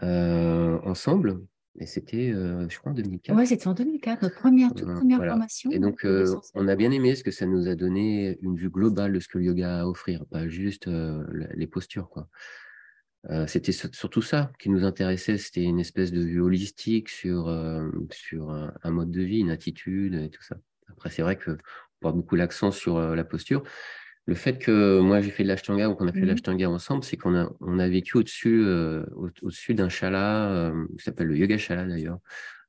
ensemble. 0.01 1.41
Et 1.77 1.85
c'était, 1.85 2.31
euh, 2.31 2.67
je 2.67 2.77
crois, 2.79 2.91
en 2.91 2.95
2004. 2.95 3.37
Oui, 3.37 3.47
c'était 3.47 3.67
en 3.67 3.73
2004, 3.73 4.23
notre 4.23 4.35
première, 4.35 4.73
toute 4.73 4.91
première 4.91 5.23
formation. 5.23 5.71
Et 5.71 5.79
donc, 5.79 6.03
euh, 6.03 6.35
on 6.55 6.67
a 6.67 6.75
bien 6.75 6.91
aimé 6.91 7.15
ce 7.15 7.23
que 7.23 7.31
ça 7.31 7.45
nous 7.45 7.67
a 7.67 7.75
donné 7.75 8.37
une 8.41 8.57
vue 8.57 8.69
globale 8.69 9.13
de 9.13 9.19
ce 9.19 9.27
que 9.27 9.37
le 9.37 9.45
yoga 9.45 9.77
a 9.77 9.81
à 9.81 9.85
offrir, 9.85 10.25
pas 10.25 10.47
juste 10.47 10.87
euh, 10.87 11.23
les 11.55 11.67
postures. 11.67 12.09
quoi. 12.09 12.27
c'était 13.47 13.71
surtout 13.71 14.21
ça 14.21 14.51
qui 14.59 14.69
nous 14.69 14.83
intéressait, 14.83 15.37
c'était 15.37 15.63
une 15.63 15.79
espèce 15.79 16.11
de 16.11 16.21
vue 16.21 16.41
holistique 16.41 17.09
sur, 17.09 17.47
sur 18.11 18.49
un, 18.49 18.91
mode 18.91 19.11
de 19.11 19.21
vie, 19.21 19.39
une 19.39 19.51
attitude 19.51 20.15
et 20.15 20.29
tout 20.29 20.43
ça. 20.43 20.57
Après, 20.89 21.09
c'est 21.09 21.21
vrai 21.21 21.37
qu'on 21.37 21.57
porte 21.99 22.15
beaucoup 22.15 22.35
l'accent 22.35 22.71
sur 22.71 22.99
la 22.99 23.23
posture, 23.23 23.63
le 24.29 24.35
fait 24.35 24.59
que 24.59 24.99
moi 24.99 25.21
j'ai 25.21 25.31
fait 25.31 25.41
de 25.41 25.47
l'ashtanga 25.47 25.89
ou 25.89 25.95
qu'on 25.95 26.07
a 26.07 26.13
fait 26.13 26.21
de 26.21 26.25
mmh 26.25 26.29
l'ashtanga 26.29 26.69
ensemble, 26.69 27.03
c'est 27.03 27.17
qu'on 27.17 27.35
a, 27.35 27.51
on 27.61 27.79
a 27.79 27.89
vécu 27.89 28.15
au-dessus 28.15 28.61
euh, 28.63 29.03
d'un 29.69 29.89
chala 29.89 30.51
euh, 30.51 30.85
qui 30.97 31.03
s'appelle 31.03 31.27
le 31.27 31.35
yoga 31.35 31.57
chala 31.57 31.85
d'ailleurs 31.85 32.19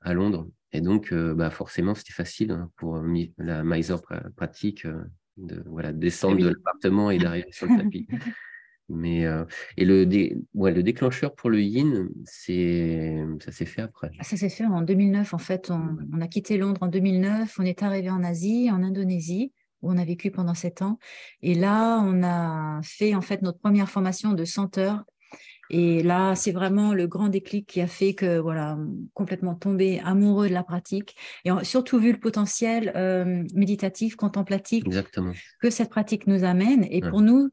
à 0.01 0.15
Londres. 0.15 0.49
Et 0.73 0.81
donc 0.81 1.13
euh, 1.13 1.35
bah 1.35 1.51
forcément 1.51 1.95
c'était 1.95 2.15
facile 2.15 2.53
hein, 2.53 2.71
pour 2.77 3.03
la 3.37 3.63
Mysore 3.63 4.03
pratique 4.37 4.87
de 5.37 5.63
voilà 5.67 5.93
descendre 5.93 6.39
de 6.39 6.49
l'appartement 6.49 7.11
et 7.11 7.19
d'arriver 7.19 7.53
sur 7.53 7.67
le 7.67 7.77
tapis. 7.77 8.09
Mais 8.93 9.25
et 9.77 9.85
le, 9.85 10.05
ouais, 10.55 10.73
le 10.73 10.83
déclencheur 10.83 11.37
pour 11.37 11.49
le 11.49 11.63
yin, 11.63 12.09
c'est 12.25 13.25
ça 13.39 13.53
s'est 13.53 13.65
fait 13.65 13.83
après. 13.83 14.11
Ça 14.23 14.37
s'est 14.37 14.49
fait 14.49 14.67
en 14.67 14.83
2009 14.83 15.33
en 15.33 15.39
fait. 15.39 15.71
On, 15.71 15.97
on, 16.13 16.21
a 16.21 16.27
quitté 16.27 16.59
Londres 16.59 16.83
en 16.83 16.89
2009. 16.89 17.57
On 17.61 17.63
est 17.63 17.85
arrivé 17.85 18.11
en 18.11 18.25
Asie, 18.25 18.69
en 18.69 18.83
Indonésie 18.83 19.53
où 19.83 19.93
on 19.93 19.99
a 19.99 20.05
vécu 20.05 20.31
pendant 20.31 20.55
sept 20.55 20.83
ans. 20.83 20.99
Et 21.43 21.55
là, 21.55 22.01
on 22.05 22.23
a 22.23 22.81
fait 22.83 23.15
en 23.15 23.21
fait 23.21 23.43
notre 23.43 23.59
première 23.59 23.89
formation 23.89 24.33
de 24.33 24.45
100 24.45 24.79
heures. 24.79 25.05
Et 25.73 26.03
là, 26.03 26.35
c'est 26.35 26.51
vraiment 26.51 26.95
le 26.95 27.07
grand 27.07 27.29
déclic 27.29 27.69
qui 27.69 27.81
a 27.81 27.87
fait 27.87 28.15
que, 28.15 28.39
voilà, 28.39 28.77
complètement 29.15 29.55
tombé 29.55 30.01
amoureux 30.05 30.49
de 30.49 30.53
la 30.53 30.65
pratique 30.65 31.17
et 31.45 31.51
surtout 31.63 32.01
vu 32.01 32.11
le 32.11 32.19
potentiel 32.19 32.93
euh, 32.97 33.45
méditatif, 33.55 34.17
contemplatif 34.17 34.83
que 35.61 35.71
cette 35.71 35.91
pratique 35.91 36.27
nous 36.27 36.43
amène. 36.43 36.85
Et 36.91 37.01
pour 37.01 37.21
nous, 37.21 37.51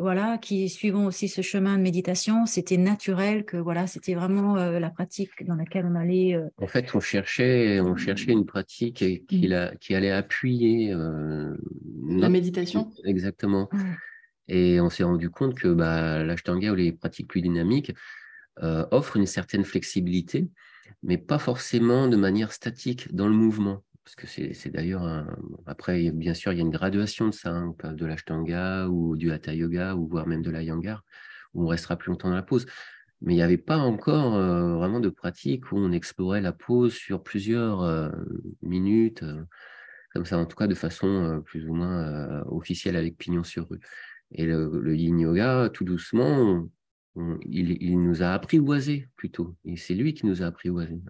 voilà, 0.00 0.38
qui 0.38 0.68
suivons 0.70 1.06
aussi 1.06 1.28
ce 1.28 1.42
chemin 1.42 1.76
de 1.76 1.82
méditation, 1.82 2.46
c'était 2.46 2.78
naturel 2.78 3.44
que 3.44 3.58
voilà, 3.58 3.86
c'était 3.86 4.14
vraiment 4.14 4.56
euh, 4.56 4.80
la 4.80 4.88
pratique 4.88 5.46
dans 5.46 5.56
laquelle 5.56 5.84
on 5.84 5.94
allait. 5.94 6.34
Euh, 6.34 6.48
en 6.56 6.66
fait, 6.66 6.94
on 6.94 7.00
cherchait, 7.00 7.80
on 7.80 7.96
cherchait 7.96 8.32
une 8.32 8.46
pratique 8.46 8.96
qui, 8.96 9.48
mm. 9.48 9.76
qui 9.78 9.94
allait 9.94 10.10
appuyer 10.10 10.92
euh, 10.92 11.54
la 12.08 12.30
méditation. 12.30 12.90
Exactement. 13.04 13.68
Et 14.48 14.80
on 14.80 14.88
s'est 14.88 15.04
rendu 15.04 15.28
compte 15.28 15.54
que 15.54 15.68
bah, 15.68 16.24
l'ashtanga 16.24 16.72
ou 16.72 16.74
les 16.74 16.92
pratiques 16.92 17.28
plus 17.28 17.42
dynamiques 17.42 17.92
offrent 18.56 19.16
une 19.16 19.26
certaine 19.26 19.64
flexibilité, 19.64 20.48
mais 21.02 21.18
pas 21.18 21.38
forcément 21.38 22.08
de 22.08 22.16
manière 22.16 22.52
statique 22.52 23.14
dans 23.14 23.26
le 23.26 23.34
mouvement 23.34 23.82
parce 24.16 24.28
que 24.28 24.54
c'est 24.54 24.70
d'ailleurs 24.70 25.24
Après, 25.66 26.10
bien 26.10 26.34
sûr, 26.34 26.52
il 26.52 26.56
y 26.56 26.58
a 26.60 26.64
une 26.64 26.70
graduation 26.70 27.28
de 27.28 27.32
ça, 27.32 27.50
hein, 27.50 27.74
de 27.84 28.06
l'ashtanga 28.06 28.88
ou 28.88 29.16
du 29.16 29.30
hatha 29.30 29.54
yoga, 29.54 29.94
ou 29.94 30.08
voire 30.08 30.26
même 30.26 30.42
de 30.42 30.50
la 30.50 30.62
yangar, 30.62 31.04
où 31.54 31.64
on 31.64 31.68
restera 31.68 31.96
plus 31.96 32.10
longtemps 32.10 32.28
dans 32.28 32.34
la 32.34 32.42
pause. 32.42 32.66
Mais 33.20 33.34
il 33.34 33.36
n'y 33.36 33.42
avait 33.42 33.58
pas 33.58 33.76
encore 33.76 34.34
euh, 34.34 34.74
vraiment 34.76 34.98
de 34.98 35.10
pratique 35.10 35.70
où 35.70 35.76
on 35.76 35.92
explorait 35.92 36.40
la 36.40 36.52
pause 36.52 36.94
sur 36.94 37.22
plusieurs 37.22 37.82
euh, 37.82 38.10
minutes, 38.62 39.22
euh, 39.22 39.44
comme 40.12 40.24
ça, 40.24 40.38
en 40.38 40.46
tout 40.46 40.56
cas 40.56 40.66
de 40.66 40.74
façon 40.74 41.40
plus 41.44 41.68
ou 41.68 41.74
moins 41.74 42.42
officielle 42.46 42.96
avec 42.96 43.16
pignon 43.16 43.44
sur 43.44 43.68
rue. 43.68 43.80
Et 44.32 44.44
le, 44.44 44.96
yin 44.96 45.20
yoga, 45.20 45.70
tout 45.72 45.84
doucement, 45.84 46.68
il, 47.42 48.00
nous 48.00 48.22
a 48.22 48.30
apprivoisé 48.30 49.08
plutôt. 49.14 49.54
Et 49.64 49.76
c'est 49.76 49.94
lui 49.94 50.14
qui 50.14 50.26
nous 50.26 50.42
a 50.42 50.46
apprivoisé. 50.46 51.00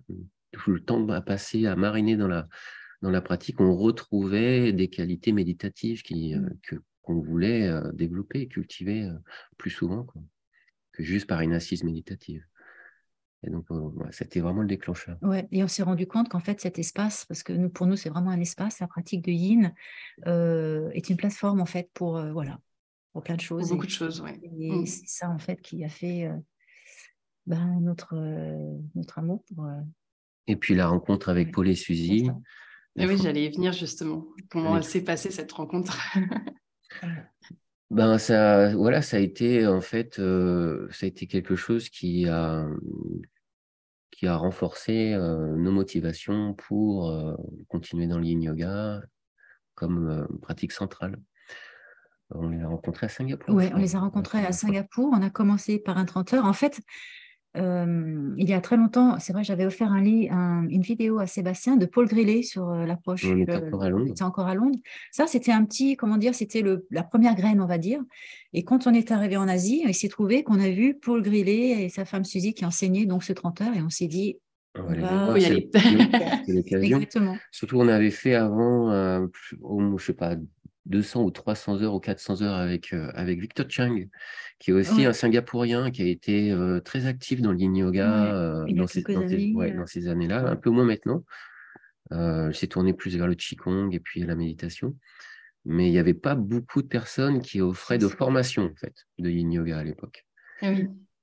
Tout 0.53 0.73
le 0.73 0.81
temps 0.81 1.09
à 1.09 1.23
passer, 1.23 1.67
à 1.67 1.77
mariner 1.77 2.17
dans 2.17 2.29
la, 2.29 2.47
dans 3.03 3.11
la 3.11 3.21
pratique, 3.21 3.61
on 3.61 3.75
retrouvait 3.75 4.73
des 4.73 4.89
qualités 4.89 5.33
méditatives 5.33 6.03
qui, 6.03 6.35
euh, 6.35 6.49
que, 6.63 6.77
qu'on 7.03 7.21
voulait 7.21 7.67
euh, 7.67 7.93
développer 7.93 8.43
et 8.43 8.49
cultiver 8.49 9.05
euh, 9.05 9.15
plus 9.57 9.71
souvent 9.71 10.07
que 10.93 11.03
juste 11.03 11.27
par 11.27 11.41
une 11.41 11.53
assise 11.53 11.83
méditative. 11.83 12.45
Et 13.43 13.49
donc, 13.49 13.69
c'était 14.11 14.41
vraiment 14.41 14.61
le 14.61 14.69
déclencheur. 14.69 15.17
Ouais, 15.23 15.49
et 15.51 15.65
on 15.65 15.69
s'est 15.69 15.83
rendu 15.83 16.07
compte 16.07 16.29
qu'en 16.29 16.41
fait, 16.41 16.61
cet 16.61 16.79
espace, 16.79 17.25
parce 17.25 17.43
que 17.43 17.55
nous, 17.55 17.71
pour 17.71 17.87
nous, 17.87 17.97
c'est 17.97 18.11
vraiment 18.11 18.29
un 18.29 18.41
espace, 18.41 18.81
la 18.81 18.87
pratique 18.87 19.25
de 19.25 19.33
yin 19.33 19.73
est 20.27 21.09
une 21.09 21.17
plateforme, 21.17 21.63
en 21.63 21.67
fait, 21.67 21.89
pour, 21.95 22.21
voilà, 22.33 22.61
pour 23.15 23.23
plein 23.23 23.37
de 23.37 23.41
choses. 23.41 23.69
Pour 23.69 23.77
beaucoup 23.77 23.87
de 23.87 23.93
choses, 23.93 24.21
oui. 24.21 24.33
Et 24.43 24.73
mmh. 24.73 24.85
c'est 24.85 25.07
ça, 25.07 25.31
en 25.31 25.39
fait, 25.39 25.59
qui 25.63 25.83
a 25.85 25.89
fait 25.89 26.31
ben, 27.47 27.81
notre, 27.81 28.15
notre 28.95 29.19
amour 29.21 29.43
pour. 29.47 29.67
Et 30.47 30.57
puis 30.57 30.75
la 30.75 30.89
rencontre 30.89 31.31
avec 31.31 31.51
Paul 31.51 31.67
et 31.67 31.77
Suzy, 31.77 32.29
oui, 32.97 33.19
j'allais 33.23 33.47
y 33.47 33.51
venir 33.51 33.73
justement. 33.73 34.27
Comment 34.51 34.81
s'est 34.83 35.03
passée 35.03 35.31
cette 35.31 35.53
rencontre? 35.53 35.99
Ben 37.91 38.19
ça, 38.19 38.73
voilà, 38.77 39.03
ça 39.03 39.17
a 39.17 39.21
été 39.21 39.67
en 39.67 39.81
fait, 39.81 40.21
euh, 40.21 40.87
ça 40.93 41.07
a 41.07 41.09
été 41.09 41.27
quelque 41.27 41.57
chose 41.57 41.89
qui 41.89 42.29
a, 42.29 42.69
qui 44.13 44.29
a 44.29 44.37
renforcé 44.37 45.13
euh, 45.13 45.57
nos 45.57 45.73
motivations 45.73 46.55
pour 46.55 47.11
euh, 47.11 47.35
continuer 47.69 48.07
dans 48.07 48.19
le 48.19 48.27
Yin 48.27 48.43
Yoga 48.43 49.03
comme 49.75 50.29
pratique 50.41 50.71
centrale. 50.71 51.17
On 52.33 52.49
les 52.49 52.63
a 52.63 52.69
rencontrés 52.69 53.07
à 53.07 53.09
Singapour. 53.09 53.53
Oui, 53.53 53.71
on 53.75 53.79
les 53.79 53.97
a 53.97 54.01
rencontrés 54.01 54.45
à 54.47 54.53
Singapour. 54.53 55.11
On 55.13 55.23
a 55.23 55.31
commencé 55.31 55.81
par 55.81 55.99
un 55.99 56.05
30 56.05 56.35
heures. 56.35 56.45
En 56.45 56.53
fait, 56.53 56.81
euh, 57.57 58.33
il 58.37 58.49
y 58.49 58.53
a 58.53 58.61
très 58.61 58.77
longtemps, 58.77 59.19
c'est 59.19 59.33
vrai, 59.33 59.43
j'avais 59.43 59.67
offert 59.67 59.93
un, 59.93 60.05
une 60.05 60.83
vidéo 60.83 61.19
à 61.19 61.27
Sébastien 61.27 61.77
de 61.77 61.85
Paul 61.85 62.07
Grillet 62.07 62.43
sur 62.43 62.71
euh, 62.71 62.87
l'approche. 62.87 63.25
On 63.25 63.39
était 63.39 63.57
encore 63.57 63.83
à 63.83 63.91
Londres. 63.91 64.15
encore 64.23 64.47
à 64.47 64.55
Londres. 64.55 64.79
Ça, 65.11 65.27
c'était 65.27 65.51
un 65.51 65.65
petit, 65.65 65.97
comment 65.97 66.17
dire, 66.17 66.35
c'était 66.35 66.63
la 66.91 67.03
première 67.03 67.35
graine, 67.35 67.61
on 67.61 67.67
va 67.67 67.79
dire. 67.79 68.01
Et 68.53 68.63
quand 68.63 68.87
on 68.87 68.95
est 68.95 69.11
arrivé 69.11 69.37
en 69.37 69.49
Asie, 69.49 69.83
il 69.85 69.95
s'est 69.95 70.09
trouvé 70.09 70.45
qu'on 70.45 70.61
a 70.61 70.71
vu 70.71 70.95
Paul 70.95 71.23
Grillet 71.23 71.85
et 71.85 71.89
sa 71.89 72.05
femme 72.05 72.25
Suzy 72.25 72.55
qui 72.55 72.65
enseignaient 72.65 73.07
donc 73.07 73.25
ce 73.25 73.33
30 73.33 73.61
heures 73.63 73.75
et 73.75 73.83
on 73.83 73.91
s'est 73.91 74.09
dit, 74.09 74.39
on 74.79 74.85
va 74.85 75.39
y 75.39 75.45
aller. 75.45 75.69
Exactement. 76.47 77.37
Surtout, 77.51 77.81
on 77.81 77.89
avait 77.89 78.11
fait 78.11 78.35
avant, 78.35 78.93
euh, 78.93 79.27
je 79.53 80.05
sais 80.05 80.13
pas, 80.13 80.37
200 80.87 81.23
ou 81.25 81.31
300 81.31 81.83
heures 81.83 81.95
ou 81.95 82.01
400 82.01 82.43
heures 82.43 82.55
avec, 82.55 82.93
euh, 82.93 83.11
avec 83.15 83.41
Victor 83.41 83.67
Chang, 83.69 84.07
qui 84.59 84.71
est 84.71 84.75
aussi 84.75 85.05
un 85.05 85.13
Singapourien 85.13 85.91
qui 85.91 86.03
a 86.03 86.07
été 86.07 86.51
euh, 86.51 86.81
très 86.81 87.07
actif 87.07 87.41
dans 87.41 87.53
le 87.53 87.59
yin 87.59 87.77
yoga 87.77 88.35
euh, 88.35 88.65
dans, 88.73 88.87
ces, 88.87 89.03
dans, 89.03 89.87
ces, 89.87 90.09
années-là, 90.09 90.49
un 90.49 90.57
peu 90.57 90.71
moins 90.71 90.85
maintenant. 90.85 91.25
il 92.11 92.55
s'est 92.55 92.67
tourné 92.67 92.93
plus 92.93 93.17
vers 93.17 93.27
le 93.29 93.35
Qigong 93.35 93.91
et 93.93 94.01
puis 94.01 94.21
la 94.21 94.35
méditation. 94.35 94.97
Mais 95.67 95.89
il 95.89 95.91
n'y 95.93 95.99
avait 95.99 96.15
pas 96.15 96.35
beaucoup 96.35 96.81
de 96.81 96.89
personnes 96.89 97.43
qui 97.43 97.61
offraient 97.61 97.99
de 97.99 98.09
formation 98.09 98.65
en 98.65 98.75
fait, 98.77 98.95
de 99.19 99.29
yin 99.29 99.53
yoga 99.53 99.79
à 99.79 99.85
l'époque. 99.85 100.25
Ah 100.63 100.73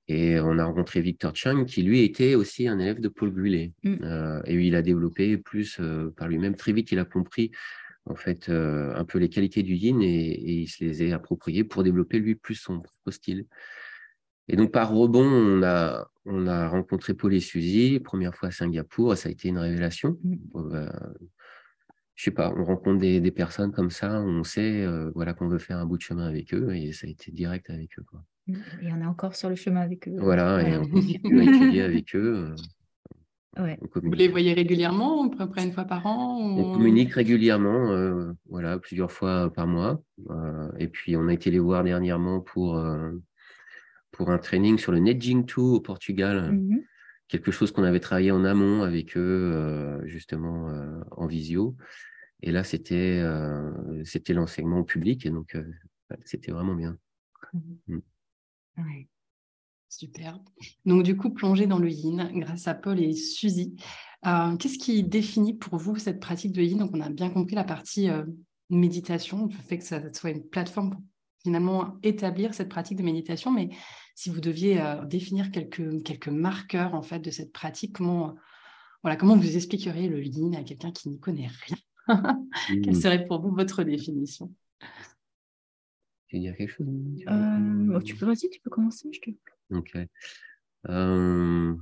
et 0.09 0.39
on 0.39 0.57
a 0.57 0.63
rencontré 0.63 1.01
Victor 1.01 1.35
Chang, 1.35 1.65
qui 1.65 1.83
lui 1.83 2.01
était 2.01 2.35
aussi 2.35 2.65
un 2.69 2.79
élève 2.79 3.01
de 3.01 3.09
Paul 3.09 3.29
Gullet. 3.33 3.73
Mm. 3.83 4.41
et 4.45 4.53
il 4.53 4.75
a 4.75 4.81
développé 4.81 5.37
plus 5.37 5.81
par 6.15 6.29
lui-même. 6.29 6.55
Très 6.55 6.71
vite, 6.71 6.93
il 6.93 6.99
a 6.99 7.03
compris 7.03 7.51
en 8.09 8.15
fait 8.15 8.49
euh, 8.49 8.95
un 8.95 9.05
peu 9.05 9.17
les 9.19 9.29
qualités 9.29 9.63
du 9.63 9.75
yin 9.75 10.01
et, 10.01 10.61
il 10.61 10.67
se 10.67 10.83
les 10.83 11.03
est 11.03 11.11
appropriées 11.13 11.63
pour 11.63 11.83
développer 11.83 12.19
lui 12.19 12.35
plus 12.35 12.55
son 12.55 12.81
propre 12.81 13.11
style. 13.11 13.45
Et 14.47 14.55
donc 14.55 14.71
par 14.71 14.91
rebond, 14.91 15.25
on 15.25 15.63
a, 15.63 16.09
on 16.25 16.47
a 16.47 16.67
rencontré 16.69 17.13
Paul 17.13 17.33
et 17.33 17.39
Suzy, 17.39 17.99
première 17.99 18.33
fois 18.33 18.49
à 18.49 18.51
Singapour, 18.51 19.17
ça 19.17 19.29
a 19.29 19.31
été 19.31 19.49
une 19.49 19.57
révélation. 19.57 20.17
Je 20.23 20.59
ne 20.59 20.89
je 22.15 22.23
sais 22.23 22.31
pas, 22.31 22.51
on 22.57 22.63
rencontre 22.63 22.99
des, 22.99 23.31
personnes 23.31 23.71
comme 23.71 23.91
ça, 23.91 24.21
on 24.21 24.43
sait 24.43 24.83
euh, 24.83 25.11
voilà 25.13 25.33
qu'on 25.33 25.47
veut 25.47 25.59
faire 25.59 25.77
un 25.77 25.85
bout 25.85 25.97
de 25.97 26.01
chemin 26.01 26.27
avec 26.27 26.53
eux 26.53 26.75
et 26.75 26.91
ça 26.91 27.05
a 27.05 27.09
été 27.09 27.31
direct 27.31 27.69
avec 27.69 27.99
eux. 27.99 28.03
Quoi. 28.03 28.23
Mmh. 28.47 28.55
Et 28.81 28.93
on 28.93 29.01
est 29.01 29.05
encore 29.05 29.35
sur 29.35 29.49
le 29.49 29.55
chemin 29.55 29.81
avec 29.81 30.07
eux. 30.07 30.15
Voilà, 30.17 30.67
et 30.67 30.77
on 30.77 30.87
continue 30.87 31.39
à 31.39 31.43
étudier 31.43 31.81
avec 31.81 32.15
eux. 32.15 32.55
Vous 33.95 34.11
les 34.11 34.27
voyez 34.27 34.53
régulièrement, 34.53 35.25
à 35.25 35.35
peu 35.35 35.49
près 35.49 35.63
une 35.63 35.71
fois 35.71 35.85
par 35.85 36.05
an 36.05 36.39
On 36.39 36.73
communique 36.73 37.13
régulièrement, 37.13 37.91
euh, 37.91 38.31
voilà, 38.49 38.77
plusieurs 38.77 39.11
fois 39.11 39.51
par 39.53 39.67
mois. 39.67 40.01
Euh, 40.29 40.69
et 40.77 40.87
puis, 40.87 41.15
on 41.15 41.27
a 41.27 41.33
été 41.33 41.51
les 41.51 41.59
voir 41.59 41.83
dernièrement 41.83 42.39
pour, 42.39 42.77
euh, 42.77 43.11
pour 44.11 44.29
un 44.29 44.37
training 44.37 44.77
sur 44.77 44.91
le 44.91 44.99
Nedjing 44.99 45.45
2 45.45 45.61
au 45.61 45.81
Portugal. 45.81 46.51
Mhm. 46.53 46.83
Quelque 47.27 47.51
chose 47.51 47.71
qu'on 47.71 47.83
avait 47.83 47.99
travaillé 47.99 48.31
en 48.31 48.45
amont 48.45 48.83
avec 48.83 49.17
eux, 49.17 50.01
justement, 50.05 50.71
en 51.11 51.27
visio. 51.27 51.75
Et 52.41 52.51
là, 52.51 52.63
c'était 52.63 53.21
c'était 54.05 54.33
l'enseignement 54.33 54.83
public. 54.83 55.25
Et 55.25 55.29
donc, 55.29 55.57
c'était 56.23 56.53
vraiment 56.53 56.73
bien. 56.73 56.97
Mm. 57.87 57.99
Super. 59.89 60.39
Donc, 60.85 61.03
du 61.03 61.15
coup, 61.15 61.29
plonger 61.29 61.65
dans 61.65 61.79
le 61.79 61.89
yin 61.89 62.29
grâce 62.35 62.67
à 62.67 62.73
Paul 62.73 62.99
et 62.99 63.13
Suzy. 63.13 63.75
Euh, 64.25 64.55
qu'est-ce 64.57 64.77
qui 64.77 65.03
définit 65.03 65.53
pour 65.53 65.77
vous 65.77 65.95
cette 65.97 66.19
pratique 66.19 66.51
de 66.51 66.61
yin? 66.61 66.79
Donc, 66.79 66.91
on 66.93 67.01
a 67.01 67.09
bien 67.09 67.29
compris 67.29 67.55
la 67.55 67.63
partie 67.63 68.09
euh, 68.09 68.23
méditation, 68.69 69.47
le 69.47 69.53
fait 69.53 69.77
que 69.77 69.83
ça 69.83 70.01
soit 70.13 70.31
une 70.31 70.43
plateforme 70.43 70.91
pour 70.91 71.01
finalement 71.43 71.97
établir 72.03 72.53
cette 72.53 72.69
pratique 72.69 72.97
de 72.97 73.03
méditation. 73.03 73.51
Mais 73.51 73.69
si 74.15 74.29
vous 74.29 74.41
deviez 74.41 74.81
euh, 74.81 75.05
définir 75.05 75.51
quelques, 75.51 76.03
quelques 76.03 76.27
marqueurs 76.27 76.93
en 76.93 77.01
fait 77.01 77.19
de 77.19 77.31
cette 77.31 77.53
pratique, 77.53 77.95
comment, 77.95 78.35
voilà, 79.03 79.15
comment 79.15 79.37
vous 79.37 79.55
expliqueriez 79.55 80.09
le 80.09 80.23
yin 80.23 80.55
à 80.55 80.63
quelqu'un 80.63 80.91
qui 80.91 81.09
n'y 81.09 81.19
connaît 81.19 81.49
rien? 81.65 81.77
Quelle 82.67 82.95
mmh. 82.95 83.01
serait 83.01 83.25
pour 83.25 83.41
vous 83.41 83.53
votre 83.53 83.83
définition? 83.83 84.51
Tu 86.27 86.35
veux 86.35 86.41
dire 86.41 86.55
quelque 86.55 86.71
chose 86.71 86.87
oh, 87.27 88.01
Tu 88.01 88.15
peux, 88.15 88.25
vas-y, 88.25 88.49
tu 88.49 88.59
peux 88.59 88.69
commencer, 88.69 89.09
je 89.13 89.19
te 89.19 89.29
Ok. 89.71 89.97
Euh, 90.89 91.75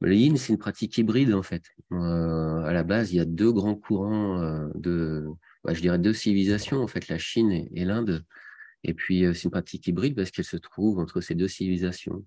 le 0.00 0.14
yin, 0.14 0.36
c'est 0.36 0.52
une 0.52 0.58
pratique 0.58 0.96
hybride 0.96 1.34
en 1.34 1.42
fait. 1.42 1.64
Euh, 1.92 2.62
à 2.62 2.72
la 2.72 2.82
base, 2.82 3.12
il 3.12 3.16
y 3.16 3.20
a 3.20 3.24
deux 3.24 3.52
grands 3.52 3.74
courants 3.74 4.40
euh, 4.40 4.68
de, 4.74 5.26
bah, 5.62 5.74
je 5.74 5.80
dirais 5.80 5.98
deux 5.98 6.14
civilisations 6.14 6.82
en 6.82 6.86
fait, 6.86 7.08
la 7.08 7.18
Chine 7.18 7.50
et, 7.50 7.84
l'Inde. 7.84 8.24
Et 8.82 8.94
puis 8.94 9.24
c'est 9.34 9.44
une 9.44 9.50
pratique 9.50 9.86
hybride 9.86 10.16
parce 10.16 10.30
qu'elle 10.30 10.46
se 10.46 10.56
trouve 10.56 10.98
entre 10.98 11.20
ces 11.20 11.34
deux 11.34 11.48
civilisations. 11.48 12.24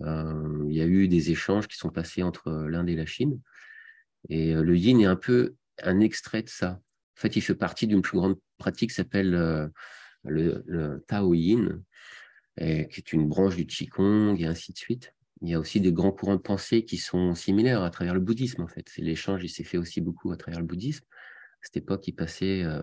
il 0.00 0.74
y 0.74 0.80
a 0.80 0.86
eu 0.86 1.06
des 1.06 1.30
échanges 1.30 1.68
qui 1.68 1.76
sont 1.76 1.90
passés 1.90 2.24
entre 2.24 2.50
l'Inde 2.50 2.88
et 2.88 2.96
la 2.96 3.06
Chine. 3.06 3.40
Et 4.28 4.54
le 4.54 4.76
yin 4.76 5.00
est 5.00 5.06
un 5.06 5.16
peu 5.16 5.54
un 5.84 6.00
extrait 6.00 6.42
de 6.42 6.48
ça. 6.48 6.80
En 7.16 7.20
fait, 7.20 7.36
il 7.36 7.42
fait 7.42 7.54
partie 7.54 7.86
d'une 7.86 8.02
plus 8.02 8.18
grande 8.18 8.36
pratique 8.58 8.90
qui 8.90 8.96
s'appelle 8.96 9.70
le, 10.28 10.62
le 10.66 11.04
Tao 11.06 11.34
Yin, 11.34 11.82
qui 12.58 12.64
est 12.64 13.12
une 13.12 13.28
branche 13.28 13.56
du 13.56 13.66
Qigong 13.66 14.36
et 14.38 14.46
ainsi 14.46 14.72
de 14.72 14.78
suite. 14.78 15.12
Il 15.40 15.48
y 15.48 15.54
a 15.54 15.60
aussi 15.60 15.80
des 15.80 15.92
grands 15.92 16.10
courants 16.10 16.36
de 16.36 16.40
pensée 16.40 16.84
qui 16.84 16.96
sont 16.96 17.34
similaires 17.34 17.82
à 17.82 17.90
travers 17.90 18.14
le 18.14 18.20
bouddhisme, 18.20 18.62
en 18.62 18.66
fait. 18.66 18.90
L'échange, 18.96 19.46
s'est 19.46 19.64
fait 19.64 19.78
aussi 19.78 20.00
beaucoup 20.00 20.32
à 20.32 20.36
travers 20.36 20.60
le 20.60 20.66
bouddhisme. 20.66 21.04
À 21.10 21.60
cette 21.62 21.76
époque, 21.76 22.06
il 22.08 22.14
passait 22.14 22.64
euh, 22.64 22.82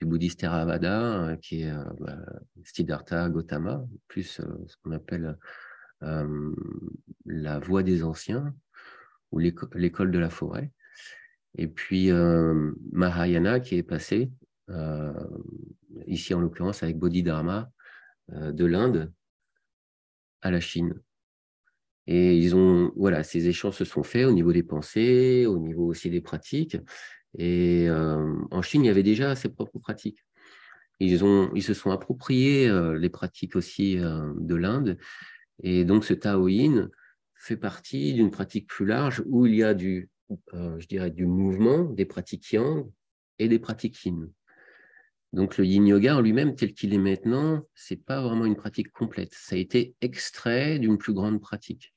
du 0.00 0.06
bouddhiste 0.06 0.40
Theravada, 0.40 1.28
euh, 1.28 1.36
qui 1.36 1.62
est 1.62 1.70
euh, 1.70 1.84
bah, 2.00 2.18
Siddhartha 2.64 3.28
Gautama, 3.28 3.84
plus 4.08 4.40
ce 4.66 4.76
qu'on 4.82 4.92
appelle 4.92 5.36
la 7.24 7.58
voie 7.60 7.82
des 7.82 8.02
anciens, 8.02 8.54
ou 9.30 9.38
l'école 9.38 10.10
de 10.10 10.18
la 10.18 10.28
forêt. 10.28 10.70
Et 11.56 11.66
puis 11.66 12.10
Mahayana, 12.92 13.60
qui 13.60 13.76
est 13.76 13.82
passé, 13.82 14.30
ici 16.06 16.34
en 16.34 16.40
l'occurrence 16.40 16.82
avec 16.82 16.98
Bodhidharma, 16.98 17.70
euh, 18.32 18.52
de 18.52 18.64
l'Inde 18.64 19.12
à 20.40 20.50
la 20.50 20.60
Chine. 20.60 20.94
Et 22.06 22.38
ils 22.38 22.56
ont, 22.56 22.90
voilà, 22.96 23.22
ces 23.22 23.48
échanges 23.48 23.76
se 23.76 23.84
sont 23.84 24.02
faits 24.02 24.26
au 24.26 24.32
niveau 24.32 24.52
des 24.52 24.62
pensées, 24.62 25.44
au 25.46 25.58
niveau 25.58 25.86
aussi 25.86 26.08
des 26.08 26.22
pratiques. 26.22 26.78
Et 27.36 27.86
euh, 27.88 28.34
en 28.50 28.62
Chine, 28.62 28.82
il 28.82 28.86
y 28.86 28.90
avait 28.90 29.02
déjà 29.02 29.34
ses 29.36 29.50
propres 29.50 29.78
pratiques. 29.78 30.24
Ils, 31.00 31.22
ont, 31.22 31.50
ils 31.54 31.62
se 31.62 31.74
sont 31.74 31.90
appropriés 31.90 32.66
euh, 32.66 32.96
les 32.98 33.10
pratiques 33.10 33.56
aussi 33.56 33.96
de 33.96 34.54
l'Inde. 34.54 34.96
Et 35.62 35.84
donc, 35.84 36.04
ce 36.04 36.14
Taoïne 36.14 36.88
fait 37.34 37.58
partie 37.58 38.14
d'une 38.14 38.30
pratique 38.30 38.68
plus 38.68 38.86
large 38.86 39.22
où 39.26 39.44
il 39.44 39.54
y 39.54 39.62
a 39.62 39.74
du, 39.74 40.08
je 40.52 40.86
dirais, 40.86 41.10
du 41.10 41.26
mouvement, 41.26 41.84
des 41.84 42.06
pratiques 42.06 42.52
yang 42.52 42.90
et 43.38 43.48
des 43.48 43.58
pratiques 43.58 44.02
yin. 44.04 44.30
Donc 45.34 45.58
le 45.58 45.66
yin 45.66 45.84
yoga 45.84 46.16
en 46.16 46.20
lui-même, 46.20 46.54
tel 46.54 46.72
qu'il 46.72 46.94
est 46.94 46.98
maintenant, 46.98 47.64
c'est 47.74 47.96
pas 47.96 48.22
vraiment 48.22 48.44
une 48.44 48.54
pratique 48.54 48.92
complète. 48.92 49.34
Ça 49.34 49.56
a 49.56 49.58
été 49.58 49.96
extrait 50.00 50.78
d'une 50.78 50.96
plus 50.96 51.12
grande 51.12 51.40
pratique. 51.40 51.92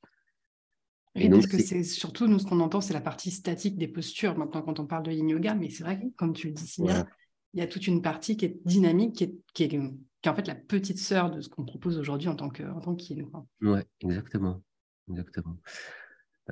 Et 1.13 1.29
donc, 1.29 1.47
que 1.47 1.59
c'est 1.59 1.83
surtout, 1.83 2.27
nous, 2.27 2.39
ce 2.39 2.45
qu'on 2.45 2.59
entend, 2.59 2.81
c'est 2.81 2.93
la 2.93 3.01
partie 3.01 3.31
statique 3.31 3.77
des 3.77 3.87
postures, 3.87 4.37
maintenant, 4.37 4.61
quand 4.63 4.79
on 4.79 4.85
parle 4.85 5.03
de 5.03 5.11
yin 5.11 5.29
yoga. 5.29 5.53
Mais 5.53 5.69
c'est 5.69 5.83
vrai 5.83 5.99
que, 5.99 6.05
comme 6.15 6.33
tu 6.33 6.47
le 6.47 6.53
dis 6.53 6.67
si 6.67 6.81
bien, 6.81 7.07
il 7.53 7.59
y 7.59 7.63
a 7.63 7.67
toute 7.67 7.85
une 7.85 8.01
partie 8.01 8.37
qui 8.37 8.45
est 8.45 8.59
dynamique, 8.65 9.15
qui 9.15 9.23
est, 9.25 9.35
qui 9.53 9.63
est, 9.63 10.29
en 10.29 10.35
fait 10.35 10.47
la 10.47 10.55
petite 10.55 10.97
sœur 10.97 11.29
de 11.29 11.41
ce 11.41 11.49
qu'on 11.49 11.63
propose 11.63 11.97
aujourd'hui 11.99 12.29
en 12.29 12.35
tant 12.35 12.49
que, 12.49 12.63
en 12.63 12.79
tant 12.79 12.95
yin. 12.95 13.47
Oui, 13.61 13.79
exactement. 14.01 14.63
exactement. 15.09 15.57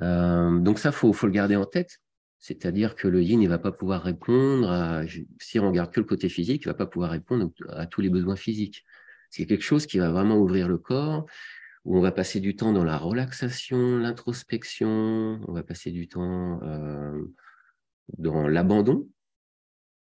Euh, 0.02 0.58
donc 0.60 0.78
ça, 0.78 0.90
il 0.90 0.94
faut, 0.94 1.12
faut, 1.12 1.26
le 1.26 1.32
garder 1.32 1.56
en 1.56 1.64
tête. 1.64 1.98
C'est-à-dire 2.46 2.94
que 2.94 3.08
le 3.08 3.24
yin 3.24 3.40
ne 3.40 3.48
va 3.48 3.58
pas 3.58 3.72
pouvoir 3.72 4.04
répondre, 4.04 4.70
à, 4.70 5.02
si 5.40 5.58
on 5.58 5.66
regarde 5.66 5.90
que 5.90 5.98
le 5.98 6.06
côté 6.06 6.28
physique, 6.28 6.62
il 6.64 6.68
ne 6.68 6.72
va 6.72 6.76
pas 6.76 6.86
pouvoir 6.86 7.10
répondre 7.10 7.50
à 7.70 7.86
tous 7.88 8.02
les 8.02 8.08
besoins 8.08 8.36
physiques. 8.36 8.84
C'est 9.30 9.46
quelque 9.46 9.64
chose 9.64 9.84
qui 9.84 9.98
va 9.98 10.12
vraiment 10.12 10.38
ouvrir 10.38 10.68
le 10.68 10.78
corps, 10.78 11.26
où 11.84 11.98
on 11.98 12.00
va 12.00 12.12
passer 12.12 12.38
du 12.38 12.54
temps 12.54 12.72
dans 12.72 12.84
la 12.84 12.98
relaxation, 12.98 13.98
l'introspection, 13.98 15.40
on 15.48 15.52
va 15.52 15.64
passer 15.64 15.90
du 15.90 16.06
temps 16.06 16.60
euh, 16.62 17.20
dans 18.16 18.46
l'abandon, 18.46 19.08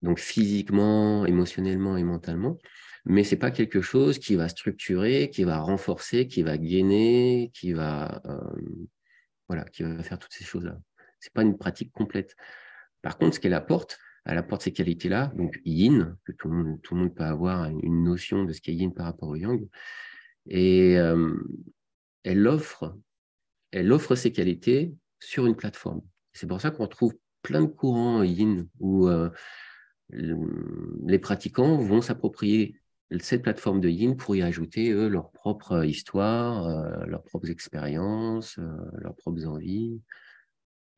donc 0.02 0.18
physiquement, 0.18 1.26
émotionnellement 1.26 1.96
et 1.96 2.02
mentalement. 2.02 2.58
Mais 3.04 3.22
ce 3.22 3.36
n'est 3.36 3.38
pas 3.38 3.52
quelque 3.52 3.80
chose 3.80 4.18
qui 4.18 4.34
va 4.34 4.48
structurer, 4.48 5.30
qui 5.30 5.44
va 5.44 5.60
renforcer, 5.60 6.26
qui 6.26 6.42
va 6.42 6.58
gainer, 6.58 7.52
qui 7.54 7.72
va, 7.72 8.20
euh, 8.24 8.40
voilà, 9.46 9.62
qui 9.66 9.84
va 9.84 10.02
faire 10.02 10.18
toutes 10.18 10.32
ces 10.32 10.42
choses-là 10.42 10.76
n'est 11.24 11.32
pas 11.34 11.42
une 11.42 11.56
pratique 11.56 11.92
complète. 11.92 12.36
Par 13.02 13.18
contre, 13.18 13.36
ce 13.36 13.40
qu'elle 13.40 13.54
apporte, 13.54 13.98
elle 14.26 14.38
apporte 14.38 14.62
ces 14.62 14.72
qualités-là, 14.72 15.32
donc 15.36 15.60
yin, 15.64 16.16
que 16.24 16.32
tout 16.32 16.48
le, 16.48 16.56
monde, 16.56 16.82
tout 16.82 16.94
le 16.94 17.02
monde 17.02 17.14
peut 17.14 17.24
avoir 17.24 17.66
une 17.66 18.02
notion 18.02 18.44
de 18.44 18.52
ce 18.52 18.60
qu'est 18.60 18.74
yin 18.74 18.92
par 18.92 19.06
rapport 19.06 19.28
au 19.28 19.36
yang, 19.36 19.66
et 20.48 20.98
euh, 20.98 21.34
elle, 22.24 22.46
offre, 22.48 22.96
elle 23.70 23.92
offre 23.92 24.16
ces 24.16 24.32
qualités 24.32 24.92
sur 25.20 25.46
une 25.46 25.54
plateforme. 25.54 26.02
C'est 26.32 26.48
pour 26.48 26.60
ça 26.60 26.72
qu'on 26.72 26.88
trouve 26.88 27.14
plein 27.42 27.62
de 27.62 27.66
courants 27.66 28.24
yin 28.24 28.68
où 28.80 29.06
euh, 29.06 29.30
les 30.10 31.18
pratiquants 31.20 31.76
vont 31.76 32.00
s'approprier 32.00 32.80
cette 33.20 33.42
plateforme 33.42 33.80
de 33.80 33.88
yin 33.88 34.16
pour 34.16 34.34
y 34.34 34.42
ajouter 34.42 34.92
leur 35.08 35.30
propre 35.30 35.84
histoire, 35.84 36.66
euh, 36.66 37.06
leurs 37.06 37.22
propres 37.22 37.50
expériences, 37.50 38.58
leurs 38.98 39.14
propres 39.14 39.46
envies 39.46 40.00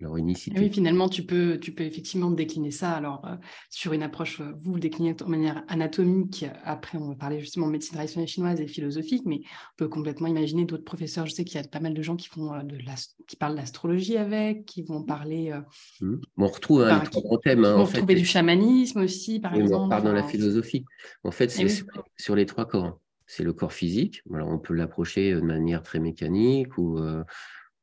leur 0.01 0.17
unicité. 0.17 0.59
Oui, 0.59 0.71
finalement, 0.71 1.09
tu 1.09 1.25
peux, 1.25 1.59
tu 1.61 1.73
peux 1.73 1.83
effectivement 1.83 2.31
décliner 2.31 2.71
ça. 2.71 2.93
Alors, 2.93 3.25
euh, 3.27 3.35
sur 3.69 3.93
une 3.93 4.03
approche, 4.03 4.41
euh, 4.41 4.53
vous 4.61 4.75
le 4.75 4.81
déclinez 4.81 5.15
de 5.15 5.25
manière 5.25 5.65
anatomique. 5.69 6.47
Après, 6.65 6.99
on 6.99 7.09
va 7.09 7.15
parler 7.17 7.41
justement 7.41 7.67
de 7.67 7.73
médecine 7.73 7.95
traditionnelle 7.95 8.29
chinoise 8.29 8.61
et 8.61 8.69
philosophique, 8.69 9.23
mais 9.27 9.41
on 9.43 9.77
peut 9.77 9.89
complètement 9.89 10.29
imaginer 10.29 10.65
d'autres 10.65 10.85
professeurs. 10.85 11.27
Je 11.27 11.33
sais 11.33 11.45
qu'il 11.45 11.61
y 11.61 11.65
a 11.65 11.67
pas 11.67 11.81
mal 11.81 11.95
de 11.95 12.03
gens 12.03 12.15
qui, 12.15 12.29
font, 12.29 12.55
euh, 12.55 12.63
de 12.63 12.79
qui 13.27 13.37
parlent 13.37 13.57
d'astrologie 13.57 14.17
avec, 14.17 14.65
qui 14.67 14.83
vont 14.83 15.03
parler. 15.03 15.53
Mmh. 16.01 16.15
on 16.37 16.47
retrouve 16.47 16.83
un 16.83 16.97
hein, 16.97 17.01
les 17.03 17.11
trois 17.11 17.23
grands 17.23 17.39
thèmes. 17.39 17.65
Hein, 17.65 17.77
on 17.79 17.85
retrouver 17.85 18.15
du 18.15 18.25
chamanisme 18.25 19.01
aussi, 19.01 19.41
par 19.41 19.55
exemple. 19.55 19.85
On 19.87 19.89
parle 19.89 20.05
dans 20.05 20.13
la 20.13 20.23
philosophie. 20.23 20.85
En 21.25 21.33
fait, 21.33 21.51
c'est 21.51 21.67
eh 21.67 22.01
sur 22.17 22.37
les 22.37 22.47
trois 22.47 22.67
corps. 22.67 23.01
C'est 23.27 23.43
le 23.43 23.53
corps 23.53 23.73
physique. 23.73 24.23
Alors, 24.33 24.49
on 24.49 24.59
peut 24.59 24.75
l'approcher 24.75 25.35
de 25.35 25.41
manière 25.41 25.83
très 25.83 25.99
mécanique 25.99 26.79
ou 26.79 26.99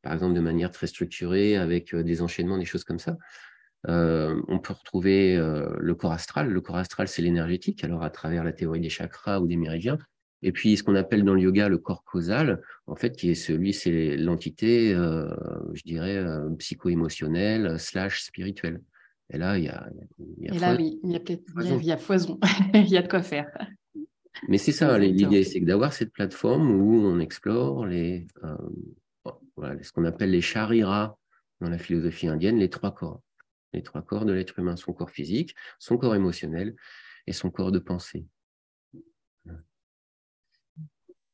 par 0.05 0.13
exemple 0.13 0.35
de 0.35 0.39
manière 0.39 0.69
très 0.69 0.85
structurée, 0.85 1.57
avec 1.57 1.95
euh, 1.95 2.03
des 2.03 2.21
enchaînements, 2.21 2.59
des 2.59 2.65
choses 2.65 2.83
comme 2.83 2.99
ça. 2.99 3.17
Euh, 3.87 4.39
on 4.47 4.59
peut 4.59 4.73
retrouver 4.73 5.35
euh, 5.35 5.67
le 5.79 5.95
corps 5.95 6.11
astral. 6.11 6.51
Le 6.51 6.61
corps 6.61 6.75
astral, 6.75 7.07
c'est 7.07 7.23
l'énergétique, 7.23 7.83
alors 7.83 8.03
à 8.03 8.11
travers 8.11 8.43
la 8.43 8.53
théorie 8.53 8.79
des 8.79 8.89
chakras 8.89 9.39
ou 9.39 9.47
des 9.47 9.57
méridiens. 9.57 9.97
Et 10.43 10.51
puis, 10.51 10.77
ce 10.77 10.83
qu'on 10.83 10.93
appelle 10.93 11.23
dans 11.23 11.33
le 11.33 11.41
yoga 11.41 11.69
le 11.69 11.79
corps 11.79 12.03
causal, 12.03 12.61
en 12.85 12.95
fait, 12.95 13.15
qui 13.17 13.31
est 13.31 13.35
celui, 13.35 13.73
c'est 13.73 14.15
l'entité, 14.15 14.93
je 14.93 15.81
dirais, 15.85 16.23
psycho-émotionnelle 16.59 17.79
slash 17.79 18.21
spirituelle. 18.21 18.81
Et 19.31 19.39
là, 19.39 19.57
il 19.57 19.63
y 19.63 19.69
a, 19.69 19.89
il 20.37 20.45
y 20.45 20.49
a 20.49 20.53
Et 20.53 20.59
là, 20.59 20.75
oui, 20.75 20.99
il 21.03 21.11
y 21.13 21.15
a 21.15 21.19
peut-être 21.19 21.45
il 21.63 21.83
y 21.83 21.91
a 21.91 21.97
foison, 21.97 22.39
il 22.75 22.89
y 22.89 22.97
a 22.97 23.01
de 23.01 23.07
quoi 23.07 23.23
faire. 23.23 23.47
Mais 24.47 24.59
c'est 24.59 24.71
ça, 24.71 24.99
l'idée, 24.99 25.43
c'est 25.43 25.61
d'avoir 25.61 25.93
cette 25.93 26.11
plateforme 26.11 26.69
où 26.69 26.93
on 26.93 27.19
explore 27.19 27.87
les, 27.87 28.27
voilà, 29.55 29.81
ce 29.83 29.91
qu'on 29.91 30.05
appelle 30.05 30.31
les 30.31 30.41
chariras 30.41 31.15
dans 31.61 31.69
la 31.69 31.77
philosophie 31.77 32.27
indienne, 32.27 32.57
les 32.57 32.69
trois 32.69 32.93
corps. 32.93 33.21
Les 33.73 33.83
trois 33.83 34.01
corps 34.01 34.25
de 34.25 34.33
l'être 34.33 34.59
humain, 34.59 34.75
son 34.75 34.93
corps 34.93 35.09
physique, 35.09 35.55
son 35.79 35.97
corps 35.97 36.15
émotionnel 36.15 36.75
et 37.27 37.33
son 37.33 37.49
corps 37.49 37.71
de 37.71 37.79
pensée. 37.79 38.27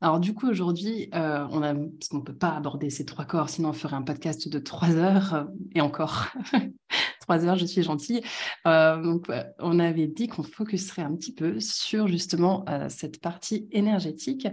Alors 0.03 0.19
du 0.19 0.33
coup 0.33 0.49
aujourd'hui, 0.49 1.09
euh, 1.13 1.45
on 1.51 1.61
a, 1.61 1.75
parce 1.75 2.09
qu'on 2.09 2.17
ne 2.17 2.23
peut 2.23 2.35
pas 2.35 2.55
aborder 2.55 2.89
ces 2.89 3.05
trois 3.05 3.25
corps, 3.25 3.49
sinon 3.49 3.69
on 3.69 3.73
ferait 3.73 3.95
un 3.95 4.01
podcast 4.01 4.49
de 4.49 4.57
trois 4.57 4.95
heures 4.95 5.35
euh, 5.35 5.43
et 5.75 5.81
encore 5.81 6.29
trois 7.21 7.45
heures, 7.45 7.57
je 7.57 7.67
suis 7.67 7.83
gentille. 7.83 8.21
Euh, 8.65 8.99
donc, 8.99 9.31
on 9.59 9.77
avait 9.77 10.07
dit 10.07 10.27
qu'on 10.27 10.41
focuserait 10.41 11.03
un 11.03 11.15
petit 11.15 11.35
peu 11.35 11.59
sur 11.59 12.07
justement 12.07 12.65
cette 12.89 13.21
partie 13.21 13.67
énergétique 13.71 14.47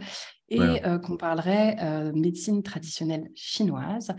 et 0.51 0.81
qu'on 1.05 1.17
parlerait 1.17 2.13
médecine 2.13 2.63
traditionnelle 2.63 3.31
chinoise. 3.35 4.13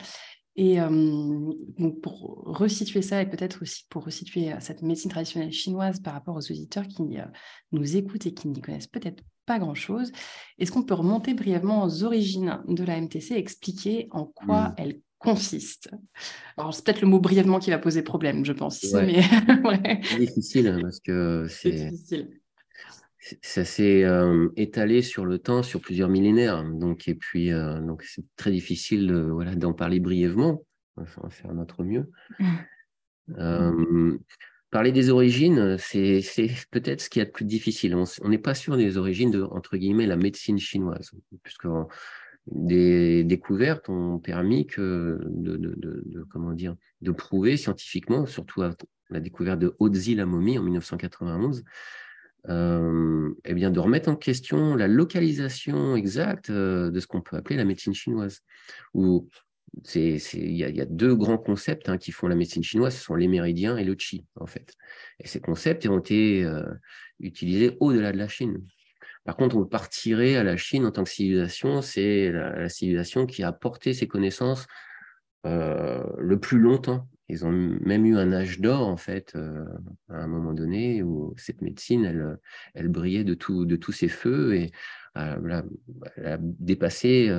Et 0.55 0.77
donc 0.77 2.01
pour 2.01 2.41
resituer 2.45 3.01
ça, 3.01 3.21
et 3.21 3.29
peut-être 3.29 3.61
aussi 3.61 3.85
pour 3.89 4.03
resituer 4.03 4.53
cette 4.59 4.81
médecine 4.81 5.11
traditionnelle 5.11 5.53
chinoise 5.53 5.99
par 6.01 6.13
rapport 6.13 6.35
aux 6.35 6.51
auditeurs 6.51 6.87
qui 6.87 7.03
nous 7.71 7.97
écoutent 7.97 8.25
et 8.25 8.33
qui 8.33 8.47
n'y 8.47 8.61
connaissent 8.61 8.87
peut-être 8.87 9.23
pas 9.49 9.57
grand-chose, 9.57 10.11
est-ce 10.59 10.71
qu'on 10.71 10.83
peut 10.83 10.93
remonter 10.93 11.33
brièvement 11.33 11.83
aux 11.83 12.03
origines 12.03 12.61
de 12.67 12.83
la 12.83 13.01
MTC 13.01 13.33
et 13.33 13.39
expliquer 13.39 14.07
en 14.11 14.25
quoi 14.25 14.69
mmh. 14.69 14.75
elle 14.77 14.99
consiste? 15.17 15.89
Alors, 16.55 16.71
c'est 16.71 16.85
peut-être 16.85 17.01
le 17.01 17.07
mot 17.07 17.19
brièvement 17.19 17.57
qui 17.57 17.71
va 17.71 17.79
poser 17.79 18.03
problème, 18.03 18.45
je 18.45 18.53
pense. 18.53 18.83
Mais... 18.93 19.23
C'est 20.03 20.19
difficile 20.19 20.67
hein, 20.67 20.77
parce 20.79 20.99
que 20.99 21.47
c'est 21.49 21.89
ça 23.41 23.65
s'est 23.65 24.03
euh, 24.03 24.49
étalé 24.55 25.01
sur 25.01 25.25
le 25.25 25.39
temps, 25.39 25.63
sur 25.63 25.81
plusieurs 25.81 26.09
millénaires. 26.09 26.63
Donc, 26.63 27.07
et 27.07 27.15
puis, 27.15 27.51
euh, 27.51 27.81
donc 27.81 28.03
c'est 28.03 28.23
très 28.37 28.51
difficile 28.51 29.11
voilà, 29.13 29.55
d'en 29.55 29.73
parler 29.73 29.99
brièvement. 29.99 30.63
On 30.95 31.03
va 31.03 31.29
faire 31.29 31.53
notre 31.53 31.83
mieux. 31.83 32.11
Euh, 33.37 34.17
parler 34.71 34.91
des 34.91 35.09
origines, 35.09 35.77
c'est 35.77 36.21
peut-être 36.71 37.01
ce 37.01 37.09
qui 37.09 37.19
est 37.19 37.25
le 37.25 37.31
plus 37.31 37.45
difficile. 37.45 37.95
On 37.95 38.29
n'est 38.29 38.37
pas 38.37 38.53
sûr 38.53 38.77
des 38.77 38.97
origines 38.97 39.31
de, 39.31 39.41
entre 39.43 39.77
guillemets, 39.77 40.05
la 40.05 40.15
médecine 40.15 40.59
chinoise, 40.59 41.11
puisque 41.43 41.67
des 42.47 43.23
découvertes 43.23 43.89
ont 43.89 44.19
permis 44.19 44.65
que 44.65 45.19
de, 45.25 45.57
de, 45.57 45.75
de, 45.77 46.23
comment 46.29 46.53
dire, 46.53 46.75
de 47.01 47.11
prouver 47.11 47.57
scientifiquement, 47.57 48.25
surtout 48.25 48.61
la 49.09 49.19
découverte 49.19 49.59
de 49.59 49.75
Haute-Zi 49.79 50.15
la 50.15 50.25
momie 50.25 50.57
en 50.57 50.63
1991, 50.63 51.63
euh, 52.47 53.33
eh 53.43 53.53
bien, 53.53 53.69
de 53.69 53.79
remettre 53.79 54.09
en 54.09 54.15
question 54.15 54.75
la 54.75 54.87
localisation 54.87 55.95
exacte 55.95 56.49
euh, 56.49 56.89
de 56.89 56.99
ce 56.99 57.07
qu'on 57.07 57.21
peut 57.21 57.35
appeler 57.35 57.57
la 57.57 57.65
médecine 57.65 57.93
chinoise. 57.93 58.41
Il 59.95 60.55
y, 60.55 60.81
a 60.81 60.85
deux 60.85 61.15
grands 61.15 61.37
concepts 61.37 61.89
hein, 61.89 61.97
qui 61.97 62.11
font 62.11 62.27
la 62.27 62.35
médecine 62.35 62.63
chinoise, 62.63 62.95
ce 62.95 63.03
sont 63.03 63.15
les 63.15 63.27
méridiens 63.27 63.77
et 63.77 63.83
le 63.83 63.95
qi, 63.95 64.25
en 64.35 64.45
fait. 64.45 64.73
Ces 65.23 65.39
concepts 65.39 65.85
ont 65.87 65.99
été 65.99 66.43
euh, 66.43 66.63
utilisés 67.19 67.77
au-delà 67.79 68.11
de 68.11 68.17
la 68.17 68.27
Chine. 68.27 68.61
Par 69.25 69.35
contre, 69.35 69.57
on 69.57 69.65
partirait 69.65 70.35
à 70.35 70.43
la 70.43 70.57
Chine 70.57 70.85
en 70.85 70.91
tant 70.91 71.03
que 71.03 71.09
civilisation, 71.09 71.81
c'est 71.81 72.31
la, 72.31 72.69
civilisation 72.69 73.25
qui 73.25 73.43
a 73.43 73.51
porté 73.51 73.93
ses 73.93 74.07
connaissances 74.07 74.65
le 75.43 76.35
plus 76.35 76.59
longtemps 76.59 77.07
ils 77.29 77.45
ont 77.45 77.51
même 77.51 78.05
eu 78.05 78.17
un 78.17 78.33
âge 78.33 78.59
d'or, 78.59 78.87
en 78.87 78.97
fait, 78.97 79.33
euh, 79.35 79.63
à 80.09 80.17
un 80.17 80.27
moment 80.27 80.53
donné, 80.53 81.03
où 81.03 81.35
cette 81.37 81.61
médecine, 81.61 82.39
elle, 82.73 82.87
brillait 82.89 83.23
de, 83.23 83.35
tous 83.35 83.91
ses 83.91 84.07
feux 84.07 84.55
et 84.55 84.71
euh, 85.15 85.61
a, 86.25 86.37
dépassé 86.39 87.31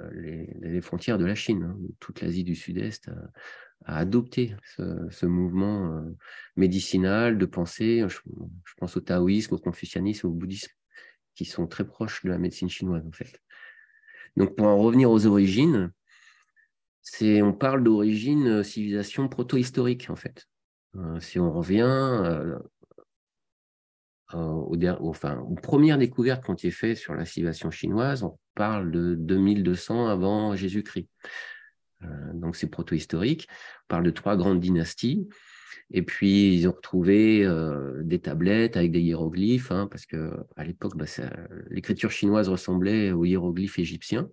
euh, 0.00 0.46
les, 0.62 0.80
frontières 0.80 1.18
de 1.18 1.24
la 1.24 1.34
Chine. 1.34 1.62
Hein. 1.64 1.78
Toute 2.00 2.20
l'Asie 2.20 2.44
du 2.44 2.54
Sud-Est 2.54 3.08
a, 3.84 3.98
adopté 3.98 4.56
ce, 4.76 5.26
mouvement 5.26 6.02
médicinal 6.56 7.38
de 7.38 7.46
pensée. 7.46 8.04
Je, 8.08 8.18
pense 8.78 8.96
au 8.96 9.00
taoïsme, 9.00 9.54
au 9.54 9.58
confucianisme, 9.58 10.26
au 10.26 10.30
bouddhisme, 10.30 10.72
qui 11.34 11.44
sont 11.44 11.66
très 11.66 11.86
proches 11.86 12.24
de 12.24 12.30
la 12.30 12.38
médecine 12.38 12.68
chinoise, 12.68 13.06
en 13.06 13.12
fait. 13.12 13.40
Donc, 14.36 14.56
pour 14.56 14.66
en 14.66 14.76
revenir 14.76 15.10
aux 15.10 15.26
origines, 15.26 15.92
on 17.22 17.52
parle 17.52 17.82
d'origine 17.82 18.48
euh, 18.48 18.62
civilisation 18.62 19.28
proto-historique, 19.28 20.10
en 20.10 20.16
fait. 20.16 20.48
Euh, 20.96 21.20
si 21.20 21.38
on 21.38 21.52
revient 21.52 21.82
euh, 21.82 22.58
aux, 24.32 24.76
enfin, 25.00 25.38
aux, 25.38 25.54
premières 25.54 25.98
découvertes 25.98 26.44
qui 26.44 26.50
ont 26.50 26.54
été 26.54 26.70
faites 26.70 26.96
sur 26.96 27.14
la 27.14 27.24
civilisation 27.24 27.70
chinoise, 27.70 28.22
on 28.22 28.38
parle 28.54 28.90
de 28.90 29.14
2200 29.14 30.08
avant 30.08 30.56
Jésus-Christ. 30.56 31.08
donc 32.34 32.56
c'est 32.56 32.68
proto-historique. 32.68 33.46
On 33.84 33.88
parle 33.88 34.04
de 34.04 34.10
trois 34.10 34.36
grandes 34.36 34.60
dynasties. 34.60 35.28
Et 35.92 36.02
puis, 36.02 36.52
ils 36.52 36.66
ont 36.66 36.72
retrouvé 36.72 37.48
des 38.02 38.18
tablettes 38.18 38.76
avec 38.76 38.90
des 38.90 39.00
hiéroglyphes, 39.00 39.70
hein, 39.70 39.86
parce 39.88 40.04
que 40.04 40.32
à 40.56 40.64
l'époque, 40.64 40.96
bah, 40.96 41.04
l'écriture 41.70 42.10
chinoise 42.10 42.48
ressemblait 42.48 43.12
aux 43.12 43.24
hiéroglyphes 43.24 43.78
égyptiens. 43.78 44.28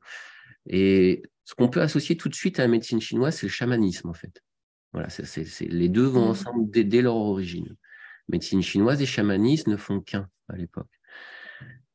Et 0.67 1.23
ce 1.45 1.56
qu'on 1.56 1.69
peut 1.69 1.82
associer 1.82 2.17
tout 2.17 2.29
de 2.29 2.36
suite 2.36 2.60
à 2.60 2.63
la 2.63 2.69
médecine 2.69 3.01
chinoise, 3.01 3.36
c'est 3.36 3.45
le 3.45 3.51
chamanisme, 3.51 4.10
en 4.10 4.13
fait. 4.13 4.41
Voilà, 4.93 5.08
les 5.62 5.89
deux 5.89 6.06
vont 6.06 6.27
mmh. 6.27 6.29
ensemble 6.29 6.69
dès, 6.69 7.01
leur 7.01 7.15
origine. 7.15 7.75
Médecine 8.30 8.62
chinoise 8.62 9.02
et 9.02 9.06
chamanisme 9.06 9.72
ne 9.72 9.78
font 9.78 10.00
qu'un 10.00 10.28
à 10.50 10.56
l'époque. 10.56 10.90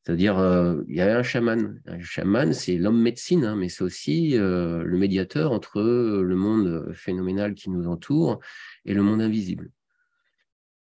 C'est-à-dire, 0.02 0.38
euh, 0.38 0.82
il 0.88 0.96
y 0.96 1.00
avait 1.02 1.12
un 1.12 1.22
chaman. 1.22 1.80
Un 1.86 2.00
chaman, 2.00 2.54
c'est 2.54 2.76
l'homme 2.76 3.00
médecine, 3.00 3.44
hein, 3.44 3.56
mais 3.56 3.68
c'est 3.68 3.84
aussi 3.84 4.38
euh, 4.38 4.82
le 4.82 4.96
médiateur 4.96 5.52
entre 5.52 5.82
le 5.82 6.34
monde 6.34 6.92
phénoménal 6.94 7.54
qui 7.54 7.68
nous 7.68 7.86
entoure 7.88 8.40
et 8.86 8.94
le 8.94 9.02
monde 9.02 9.20
invisible. 9.20 9.70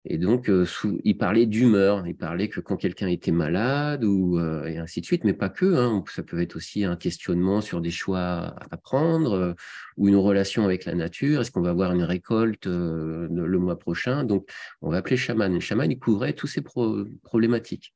Et 0.09 0.19
donc, 0.19 0.49
euh, 0.49 0.65
il 1.03 1.19
parlait 1.19 1.47
d'humeur, 1.47 2.07
il 2.07 2.17
parlait 2.17 2.49
que 2.49 2.61
quand 2.61 2.77
quelqu'un 2.77 3.09
était 3.09 3.33
malade, 3.33 4.05
ou, 4.05 4.39
euh, 4.39 4.65
et 4.67 4.79
ainsi 4.79 5.01
de 5.01 5.07
suite, 5.07 5.25
mais 5.25 5.33
pas 5.35 5.49
que. 5.49 5.75
Hein. 5.75 6.05
ça 6.15 6.23
peut 6.23 6.41
être 6.41 6.55
aussi 6.55 6.85
un 6.85 6.95
questionnement 6.95 7.61
sur 7.61 7.81
des 7.81 7.91
choix 7.91 8.55
à 8.71 8.77
prendre, 8.77 9.33
euh, 9.33 9.55
ou 9.97 10.07
une 10.07 10.15
relation 10.15 10.65
avec 10.65 10.85
la 10.85 10.95
nature. 10.95 11.41
Est-ce 11.41 11.51
qu'on 11.51 11.61
va 11.61 11.71
avoir 11.71 11.93
une 11.93 12.05
récolte 12.05 12.67
le 12.67 13.59
mois 13.59 13.79
prochain? 13.81 14.23
Donc, 14.23 14.49
on 14.81 14.91
va 14.91 14.99
appeler 14.99 15.17
chaman. 15.17 15.53
Le 15.53 15.59
chaman, 15.59 15.91
il 15.91 15.99
couvrait 15.99 16.35
toutes 16.35 16.51
ces 16.51 16.63
problématiques. 16.63 17.93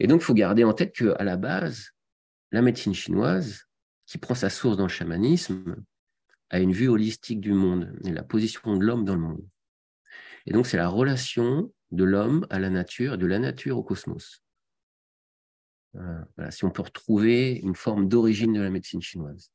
Et 0.00 0.06
donc, 0.06 0.20
il 0.20 0.24
faut 0.24 0.34
garder 0.34 0.64
en 0.64 0.74
tête 0.74 0.94
qu'à 0.94 1.24
la 1.24 1.38
base, 1.38 1.92
la 2.52 2.60
médecine 2.60 2.94
chinoise, 2.94 3.64
qui 4.06 4.18
prend 4.18 4.34
sa 4.34 4.50
source 4.50 4.76
dans 4.76 4.84
le 4.84 4.90
chamanisme, 4.90 5.76
a 6.50 6.60
une 6.60 6.72
vue 6.72 6.88
holistique 6.88 7.40
du 7.40 7.54
monde 7.54 7.90
et 8.04 8.12
la 8.12 8.22
position 8.22 8.76
de 8.76 8.84
l'homme 8.84 9.06
dans 9.06 9.14
le 9.14 9.20
monde. 9.20 9.48
Et 10.48 10.52
donc, 10.52 10.66
c'est 10.66 10.78
la 10.78 10.88
relation 10.88 11.70
de 11.90 12.04
l'homme 12.04 12.46
à 12.48 12.58
la 12.58 12.70
nature 12.70 13.14
et 13.14 13.18
de 13.18 13.26
la 13.26 13.38
nature 13.38 13.76
au 13.76 13.82
cosmos. 13.82 14.42
Voilà, 15.92 16.50
si 16.50 16.64
on 16.64 16.70
peut 16.70 16.82
retrouver 16.82 17.58
une 17.58 17.74
forme 17.74 18.08
d'origine 18.08 18.54
de 18.54 18.60
la 18.60 18.70
médecine 18.70 19.02
chinoise. 19.02 19.52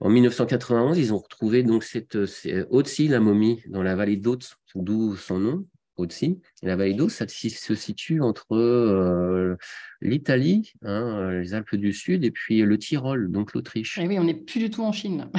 En 0.00 0.10
1991, 0.10 0.98
ils 0.98 1.14
ont 1.14 1.18
retrouvé 1.18 1.62
donc 1.62 1.84
cette 1.84 2.18
Otsi, 2.68 3.08
la 3.08 3.20
momie, 3.20 3.62
dans 3.68 3.82
la 3.82 3.96
vallée 3.96 4.18
d'Otz, 4.18 4.56
d'où 4.74 5.16
son 5.16 5.38
nom, 5.38 5.66
Otsi. 5.96 6.38
La 6.62 6.76
vallée 6.76 6.92
d'Otz, 6.92 7.14
ça 7.14 7.26
se 7.26 7.74
situe 7.74 8.20
entre 8.20 8.54
euh, 8.54 9.56
l'Italie, 10.02 10.74
hein, 10.82 11.30
les 11.30 11.54
Alpes 11.54 11.76
du 11.76 11.94
Sud, 11.94 12.24
et 12.24 12.30
puis 12.30 12.60
le 12.60 12.78
Tyrol, 12.78 13.30
donc 13.30 13.54
l'Autriche. 13.54 13.96
Et 13.96 14.06
oui, 14.06 14.18
on 14.18 14.24
n'est 14.24 14.34
plus 14.34 14.60
du 14.60 14.68
tout 14.68 14.82
en 14.82 14.92
Chine. 14.92 15.30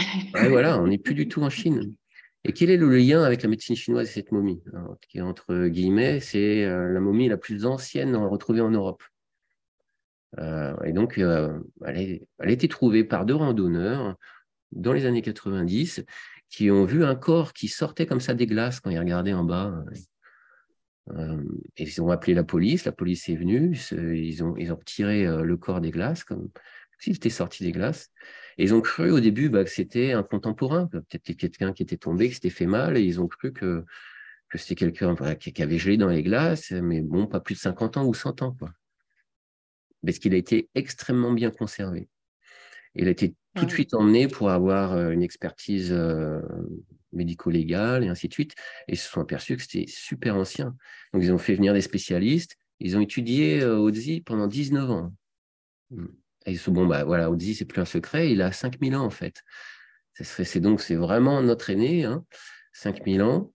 Et 0.42 0.48
voilà, 0.48 0.82
on 0.82 0.88
n'est 0.88 0.98
plus 0.98 1.14
du 1.14 1.28
tout 1.28 1.44
en 1.44 1.52
Chine. 1.52 1.94
Et 2.44 2.54
quel 2.54 2.70
est 2.70 2.78
le 2.78 2.96
lien 2.96 3.24
avec 3.24 3.44
la 3.44 3.50
médecine 3.50 3.76
chinoise 3.76 4.08
et 4.10 4.12
cette 4.12 4.32
momie 4.32 4.62
est 5.14 5.22
entre 5.22 5.68
guillemets, 5.68 6.20
c'est 6.20 6.64
euh, 6.64 6.92
la 6.92 7.00
momie 7.00 7.28
la 7.28 7.38
plus 7.38 7.66
ancienne 7.66 8.16
retrouvée 8.16 8.62
en 8.62 8.70
Europe. 8.70 9.04
Euh, 10.40 10.76
et 10.84 10.94
donc, 10.94 11.18
elle, 11.18 12.22
a 12.40 12.50
été 12.52 12.68
trouvée 12.68 13.04
par 13.04 13.26
deux 13.26 13.36
randonneurs 13.36 14.16
dans 14.72 14.94
les 14.94 15.06
années 15.06 15.22
90 15.22 16.04
qui 16.50 16.72
ont 16.72 16.86
vu 16.86 17.04
un 17.04 17.16
corps 17.16 17.54
qui 17.54 17.68
sortait 17.68 18.06
comme 18.06 18.22
ça 18.22 18.34
des 18.34 18.46
glaces 18.46 18.80
quand 18.80 18.90
ils 18.90 19.00
regardaient 19.00 19.34
en 19.34 19.44
bas. 19.44 19.84
Euh, 21.12 21.42
et 21.78 21.84
ils 21.84 22.02
ont 22.02 22.10
appelé 22.10 22.34
la 22.34 22.44
police, 22.44 22.86
la 22.86 22.92
police 22.92 23.30
est 23.30 23.36
venue, 23.36 23.78
ils 23.92 24.44
ont, 24.44 24.54
retiré 24.54 25.26
euh, 25.26 25.42
le 25.42 25.58
corps 25.58 25.82
des 25.82 25.92
glaces, 25.92 26.24
comme 26.24 26.50
s'il 27.00 27.16
était 27.16 27.30
sorti 27.30 27.64
des 27.64 27.72
glaces. 27.72 28.12
Et 28.58 28.64
ils 28.64 28.74
ont 28.74 28.82
cru 28.82 29.12
au 29.12 29.20
début 29.20 29.50
bah, 29.50 29.64
que 29.64 29.70
c'était 29.70 30.14
un 30.14 30.24
contemporain, 30.24 30.88
peut-être 30.88 31.36
quelqu'un 31.36 31.74
qui 31.74 31.84
était 31.84 31.98
tombé, 31.98 32.30
qui 32.30 32.36
s'était 32.36 32.50
fait 32.50 32.66
mal, 32.66 32.98
et 32.98 33.02
ils 33.02 33.22
ont 33.22 33.28
cru 33.28 33.54
que, 33.54 33.86
que 34.50 34.58
c'était 34.58 34.76
quelqu'un 34.76 35.16
qui, 35.36 35.62
avait 35.62 35.78
gelé 35.78 35.98
dans 35.98 36.08
les 36.08 36.24
glaces, 36.24 36.72
mais 36.72 37.02
bon, 37.02 37.28
pas 37.28 37.40
plus 37.40 37.56
de 37.56 37.60
50 37.60 37.98
ans 37.98 38.06
ou 38.06 38.14
100 38.14 38.42
ans. 38.42 38.56
Quoi. 38.58 38.72
Parce 40.06 40.20
qu'il 40.20 40.34
a 40.34 40.38
été 40.38 40.70
extrêmement 40.74 41.34
bien 41.34 41.52
conservé. 41.52 42.10
Il 42.96 43.08
a 43.08 43.12
été 43.12 43.36
tout 43.56 43.66
de 43.66 43.72
suite 43.72 43.94
emmené 43.94 44.28
pour 44.28 44.50
avoir 44.50 44.94
euh, 44.94 45.12
une 45.12 45.22
expertise 45.22 45.92
euh, 45.92 46.42
médico-légale 47.14 48.04
et 48.04 48.08
ainsi 48.08 48.28
de 48.28 48.34
suite. 48.34 48.54
Et 48.88 48.94
ils 48.94 48.98
se 48.98 49.10
sont 49.10 49.22
aperçus 49.22 49.56
que 49.56 49.64
c'était 49.64 49.86
super 49.88 50.36
ancien. 50.36 50.76
Donc, 51.14 51.24
ils 51.24 51.32
ont 51.32 51.38
fait 51.38 51.56
venir 51.56 51.74
des 51.74 51.82
spécialistes. 51.82 52.56
Ils 52.80 52.98
ont 52.98 53.02
étudié 53.02 53.62
euh, 53.62 53.92
pendant 54.26 54.48
19 54.48 54.90
ans. 54.90 55.14
Et 56.48 56.58
bon, 56.68 56.88
bah 56.88 57.04
voilà, 57.04 57.30
Odzi, 57.30 57.56
c'est 57.56 57.66
plus 57.66 57.82
un 57.82 57.86
secret. 57.86 58.32
Il 58.32 58.42
a 58.42 58.52
5000 58.52 58.96
ans, 58.96 59.04
en 59.04 59.10
fait. 59.10 59.44
C'est 60.14 60.60
donc, 60.62 60.82
c'est 60.82 60.96
vraiment 60.96 61.42
notre 61.44 61.70
aîné, 61.70 62.06
hein, 62.06 62.24
5000 62.72 63.22
ans. 63.22 63.52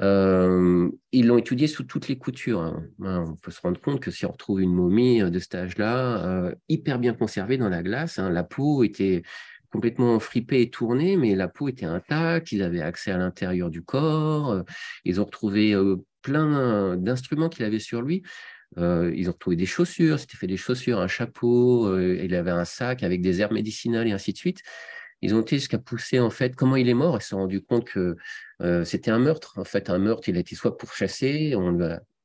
Euh, 0.00 0.88
ils 1.10 1.26
l'ont 1.26 1.38
étudié 1.38 1.66
sous 1.66 1.82
toutes 1.82 2.06
les 2.06 2.16
coutures. 2.16 2.60
Hein. 2.60 2.84
On 3.00 3.34
peut 3.34 3.50
se 3.50 3.60
rendre 3.60 3.80
compte 3.80 4.00
que 4.00 4.12
si 4.12 4.24
on 4.24 4.30
retrouve 4.30 4.60
une 4.60 4.72
momie 4.72 5.20
euh, 5.20 5.30
de 5.30 5.40
cet 5.40 5.56
âge-là, 5.56 6.24
euh, 6.24 6.54
hyper 6.68 7.00
bien 7.00 7.12
conservée 7.12 7.58
dans 7.58 7.68
la 7.68 7.82
glace, 7.82 8.20
hein, 8.20 8.30
la 8.30 8.44
peau 8.44 8.84
était 8.84 9.22
complètement 9.70 10.20
fripée 10.20 10.62
et 10.62 10.70
tournée, 10.70 11.16
mais 11.16 11.34
la 11.34 11.48
peau 11.48 11.68
était 11.68 11.84
intacte, 11.84 12.52
ils 12.52 12.62
avaient 12.62 12.80
accès 12.80 13.10
à 13.10 13.18
l'intérieur 13.18 13.68
du 13.68 13.82
corps, 13.82 14.64
ils 15.04 15.20
ont 15.20 15.24
retrouvé 15.24 15.76
plein 16.22 16.96
d'instruments 16.96 17.50
qu'il 17.50 17.66
avait 17.66 17.78
sur 17.78 18.00
lui. 18.00 18.22
Ils 18.76 19.28
ont 19.28 19.32
retrouvé 19.32 19.56
des 19.56 19.66
chaussures, 19.66 20.18
c'était 20.18 20.36
fait 20.36 20.46
des 20.46 20.56
chaussures, 20.56 21.00
un 21.00 21.08
chapeau, 21.08 21.98
il 21.98 22.34
avait 22.34 22.50
un 22.50 22.64
sac 22.64 23.02
avec 23.02 23.20
des 23.20 23.40
herbes 23.40 23.52
médicinales 23.52 24.06
et 24.08 24.12
ainsi 24.12 24.32
de 24.32 24.38
suite. 24.38 24.62
Ils 25.20 25.34
ont 25.34 25.40
été 25.40 25.56
jusqu'à 25.56 25.78
pousser 25.78 26.20
en 26.20 26.30
fait 26.30 26.54
comment 26.54 26.76
il 26.76 26.88
est 26.88 26.94
mort. 26.94 27.16
Ils 27.16 27.22
se 27.22 27.28
sont 27.28 27.38
rendus 27.38 27.60
compte 27.60 27.86
que 27.86 28.16
euh, 28.62 28.84
c'était 28.84 29.10
un 29.10 29.18
meurtre. 29.18 29.58
En 29.58 29.64
fait, 29.64 29.90
un 29.90 29.98
meurtre, 29.98 30.28
il 30.28 30.36
a 30.36 30.40
été 30.40 30.54
soit 30.54 30.76
pourchassé, 30.76 31.54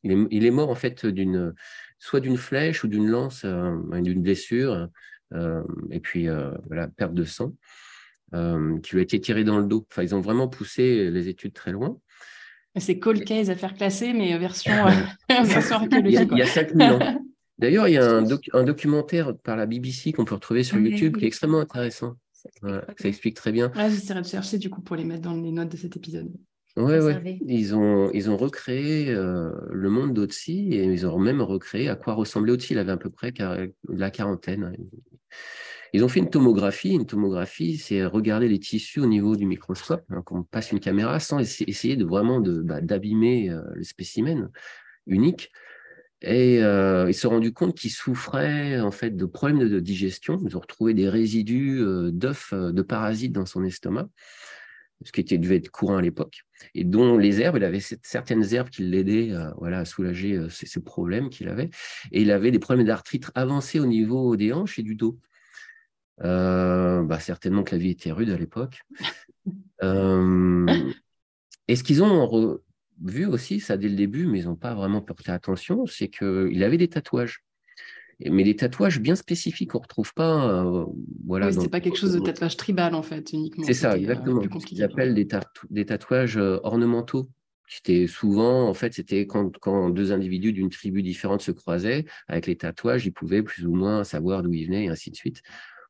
il, 0.03 0.45
est, 0.45 0.51
mort 0.51 0.69
en 0.69 0.75
fait 0.75 1.05
d'une 1.05 1.53
soit 1.97 2.19
d'une 2.19 2.37
flèche 2.37 2.83
ou 2.83 2.87
d'une 2.87 3.07
lance, 3.07 3.43
euh, 3.45 4.01
d'une 4.01 4.21
blessure, 4.21 4.89
euh, 5.33 5.63
et 5.89 5.99
puis 5.99 6.27
voilà, 6.67 6.87
perte 6.87 7.13
de 7.13 7.23
sang 7.23 7.53
qui 8.81 8.93
lui 8.93 8.99
a 8.99 9.03
été 9.03 9.21
tirée 9.21 9.43
dans 9.43 9.59
le 9.59 9.65
dos. 9.65 9.85
Enfin, 9.91 10.01
ils 10.01 10.15
ont 10.15 10.21
vraiment 10.21 10.47
poussé 10.47 11.11
les 11.11 11.29
études 11.29 11.53
très 11.53 11.71
loin. 11.71 11.99
C'est 12.77 12.97
cold 12.97 13.23
case 13.23 13.49
à 13.49 13.55
faire 13.55 13.75
classer, 13.75 14.13
mais 14.13 14.37
version, 14.37 14.73
archéologique. 15.29 16.29
Il 16.31 16.37
y 16.37 16.41
a, 16.41 16.47
5000 16.47 16.81
ans. 16.91 16.99
D'ailleurs, 17.59 17.87
il 17.87 17.93
y 17.93 17.97
a 17.97 18.11
un, 18.11 18.25
un, 18.53 18.63
documentaire 18.63 19.37
par 19.37 19.55
la 19.55 19.65
BBC 19.67 20.11
qu'on 20.11 20.25
peut 20.25 20.35
retrouver 20.35 20.63
sur 20.63 20.79
YouTube 20.79 21.17
qui 21.17 21.25
est 21.25 21.27
extrêmement 21.27 21.59
intéressant. 21.59 22.15
Ça 22.61 23.07
explique, 23.07 23.35
très 23.35 23.51
bien. 23.51 23.71
J'essaierai 23.75 24.21
de 24.21 24.27
chercher 24.27 24.57
du 24.57 24.69
coup 24.69 24.81
pour 24.81 24.95
les 24.95 25.05
mettre 25.05 25.21
dans 25.21 25.35
les 25.35 25.51
notes 25.51 25.69
de 25.69 25.77
cet 25.77 25.95
épisode. 25.95 26.31
Oui, 26.75 26.97
ouais. 26.97 27.39
Ils 27.45 27.75
ont, 27.75 28.09
ils 28.11 28.31
ont 28.31 28.37
recréé 28.37 29.11
euh, 29.11 29.51
le 29.71 29.89
monde 29.89 30.13
d'Otsi 30.13 30.73
et 30.73 30.85
ils 30.85 31.05
ont 31.05 31.19
même 31.19 31.41
recréé 31.41 31.87
à 31.87 31.95
quoi 31.95 32.13
ressemblait 32.13 32.51
Otsi. 32.51 32.73
Il 32.73 32.79
avait 32.79 32.91
à 32.91 32.97
peu 32.97 33.11
près 33.11 33.31
la 33.87 34.11
quarantaine. 34.11 34.75
Ils 35.93 36.03
ont 36.03 36.07
fait 36.07 36.19
une 36.19 36.29
tomographie. 36.29 36.93
Une 36.93 37.05
tomographie, 37.05 37.77
c'est 37.77 38.03
regarder 38.03 38.47
les 38.47 38.59
tissus 38.59 38.99
au 38.99 39.05
niveau 39.05 39.35
du 39.35 39.45
microscope, 39.45 40.03
hein, 40.09 40.23
qu'on 40.25 40.43
passe 40.43 40.71
une 40.71 40.79
caméra 40.79 41.19
sans 41.19 41.39
essayer 41.39 41.95
de 41.95 42.03
vraiment 42.03 42.39
bah, 42.41 42.81
d'abîmer 42.81 43.51
euh, 43.51 43.61
le 43.75 43.83
spécimen 43.83 44.49
unique. 45.05 45.51
Et 46.21 46.63
euh, 46.63 47.05
ils 47.09 47.13
se 47.13 47.21
sont 47.21 47.29
rendus 47.29 47.53
compte 47.53 47.77
qu'ils 47.77 47.91
souffraient 47.91 48.79
en 48.79 48.91
fait 48.91 49.15
de 49.15 49.25
problèmes 49.25 49.59
de, 49.59 49.79
digestion. 49.79 50.41
Ils 50.47 50.57
ont 50.57 50.61
retrouvé 50.61 50.95
des 50.95 51.09
résidus 51.09 51.79
euh, 51.81 52.11
d'œufs 52.11 52.53
de 52.53 52.81
parasites 52.81 53.33
dans 53.33 53.45
son 53.45 53.63
estomac, 53.63 54.07
ce 55.03 55.11
qui 55.11 55.21
était, 55.21 55.37
devait 55.37 55.57
être 55.57 55.69
courant 55.69 55.97
à 55.97 56.01
l'époque, 56.01 56.43
et 56.73 56.85
dont 56.85 57.17
les 57.17 57.41
herbes, 57.41 57.57
il 57.57 57.63
avait 57.65 57.81
certaines 57.81 58.53
herbes 58.53 58.69
qui 58.69 58.83
l'aidaient 58.83 59.33
voilà, 59.57 59.79
à 59.79 59.85
soulager 59.85 60.39
ces, 60.49 60.79
problèmes 60.79 61.29
qu'il 61.29 61.49
avait. 61.49 61.69
Et 62.13 62.21
il 62.21 62.31
avait 62.31 62.51
des 62.51 62.59
problèmes 62.59 62.87
d'arthrite 62.87 63.29
avancés 63.35 63.81
au 63.81 63.85
niveau 63.85 64.37
des 64.37 64.53
hanches 64.53 64.79
et 64.79 64.83
du 64.83 64.95
dos. 64.95 65.19
Bah, 66.19 67.19
certainement 67.19 67.63
que 67.63 67.75
la 67.75 67.77
vie 67.77 67.91
était 67.91 68.11
rude 68.11 68.29
à 68.29 68.37
l'époque. 68.37 68.81
et 71.67 71.75
ce 71.75 71.83
qu'ils 71.83 72.03
ont 72.03 72.59
vu 73.01 73.25
aussi, 73.25 73.59
ça 73.59 73.77
dès 73.77 73.89
le 73.89 73.95
début, 73.95 74.27
mais 74.27 74.39
ils 74.39 74.45
n'ont 74.45 74.55
pas 74.55 74.73
vraiment 74.73 75.01
porté 75.01 75.31
attention, 75.31 75.85
c'est 75.85 76.09
qu'il 76.09 76.63
avait 76.63 76.77
des 76.77 76.87
tatouages. 76.87 77.43
Mais 78.25 78.43
des 78.43 78.55
tatouages 78.55 78.99
bien 78.99 79.15
spécifiques 79.15 79.71
qu'on 79.71 79.79
ne 79.79 79.83
retrouve 79.83 80.13
pas. 80.13 80.63
Euh, 80.63 80.85
voilà, 81.25 81.49
oui, 81.49 81.67
pas 81.67 81.81
quelque 81.81 81.97
chose 81.97 82.13
de 82.13 82.19
tatouage 82.19 82.55
tribal 82.55 82.95
en 82.95 83.01
fait, 83.01 83.33
uniquement. 83.33 83.65
C'est 83.65 83.73
ça, 83.73 83.93
euh, 83.93 83.95
exactement. 83.95 84.41
ce 84.59 84.65
qu'ils 84.65 84.83
appellent 84.83 85.13
des, 85.13 85.27
des, 85.69 85.85
tatouages 85.85 86.37
euh, 86.37 86.59
ornementaux. 86.63 87.27
C'était 87.67 88.07
souvent, 88.07 88.67
en 88.69 88.73
fait, 88.73 88.93
c'était 88.93 89.25
quand, 89.25 89.57
quand, 89.57 89.89
deux 89.89 90.11
individus 90.11 90.53
d'une 90.53 90.69
tribu 90.69 91.01
différente 91.01 91.41
se 91.41 91.51
croisaient, 91.51 92.05
avec 92.27 92.45
les 92.45 92.55
tatouages, 92.55 93.05
ils 93.05 93.11
pouvaient 93.11 93.41
plus 93.41 93.65
ou 93.65 93.73
moins 93.73 94.03
savoir 94.03 94.43
d'où 94.43 94.53
ils 94.53 94.65
venaient 94.65 94.85
et 94.85 94.89
ainsi 94.89 95.09
de 95.09 95.15
suite. 95.15 95.41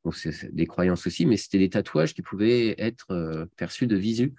Donc, 0.04 0.16
c'est 0.16 0.54
des 0.54 0.66
croyances 0.66 1.08
aussi, 1.08 1.26
mais 1.26 1.38
c'était 1.38 1.60
des 1.60 1.70
tatouages 1.70 2.14
qui 2.14 2.22
pouvaient 2.22 2.76
être 2.78 3.48
perçus 3.56 3.88
de 3.88 3.96
visu. 3.96 4.34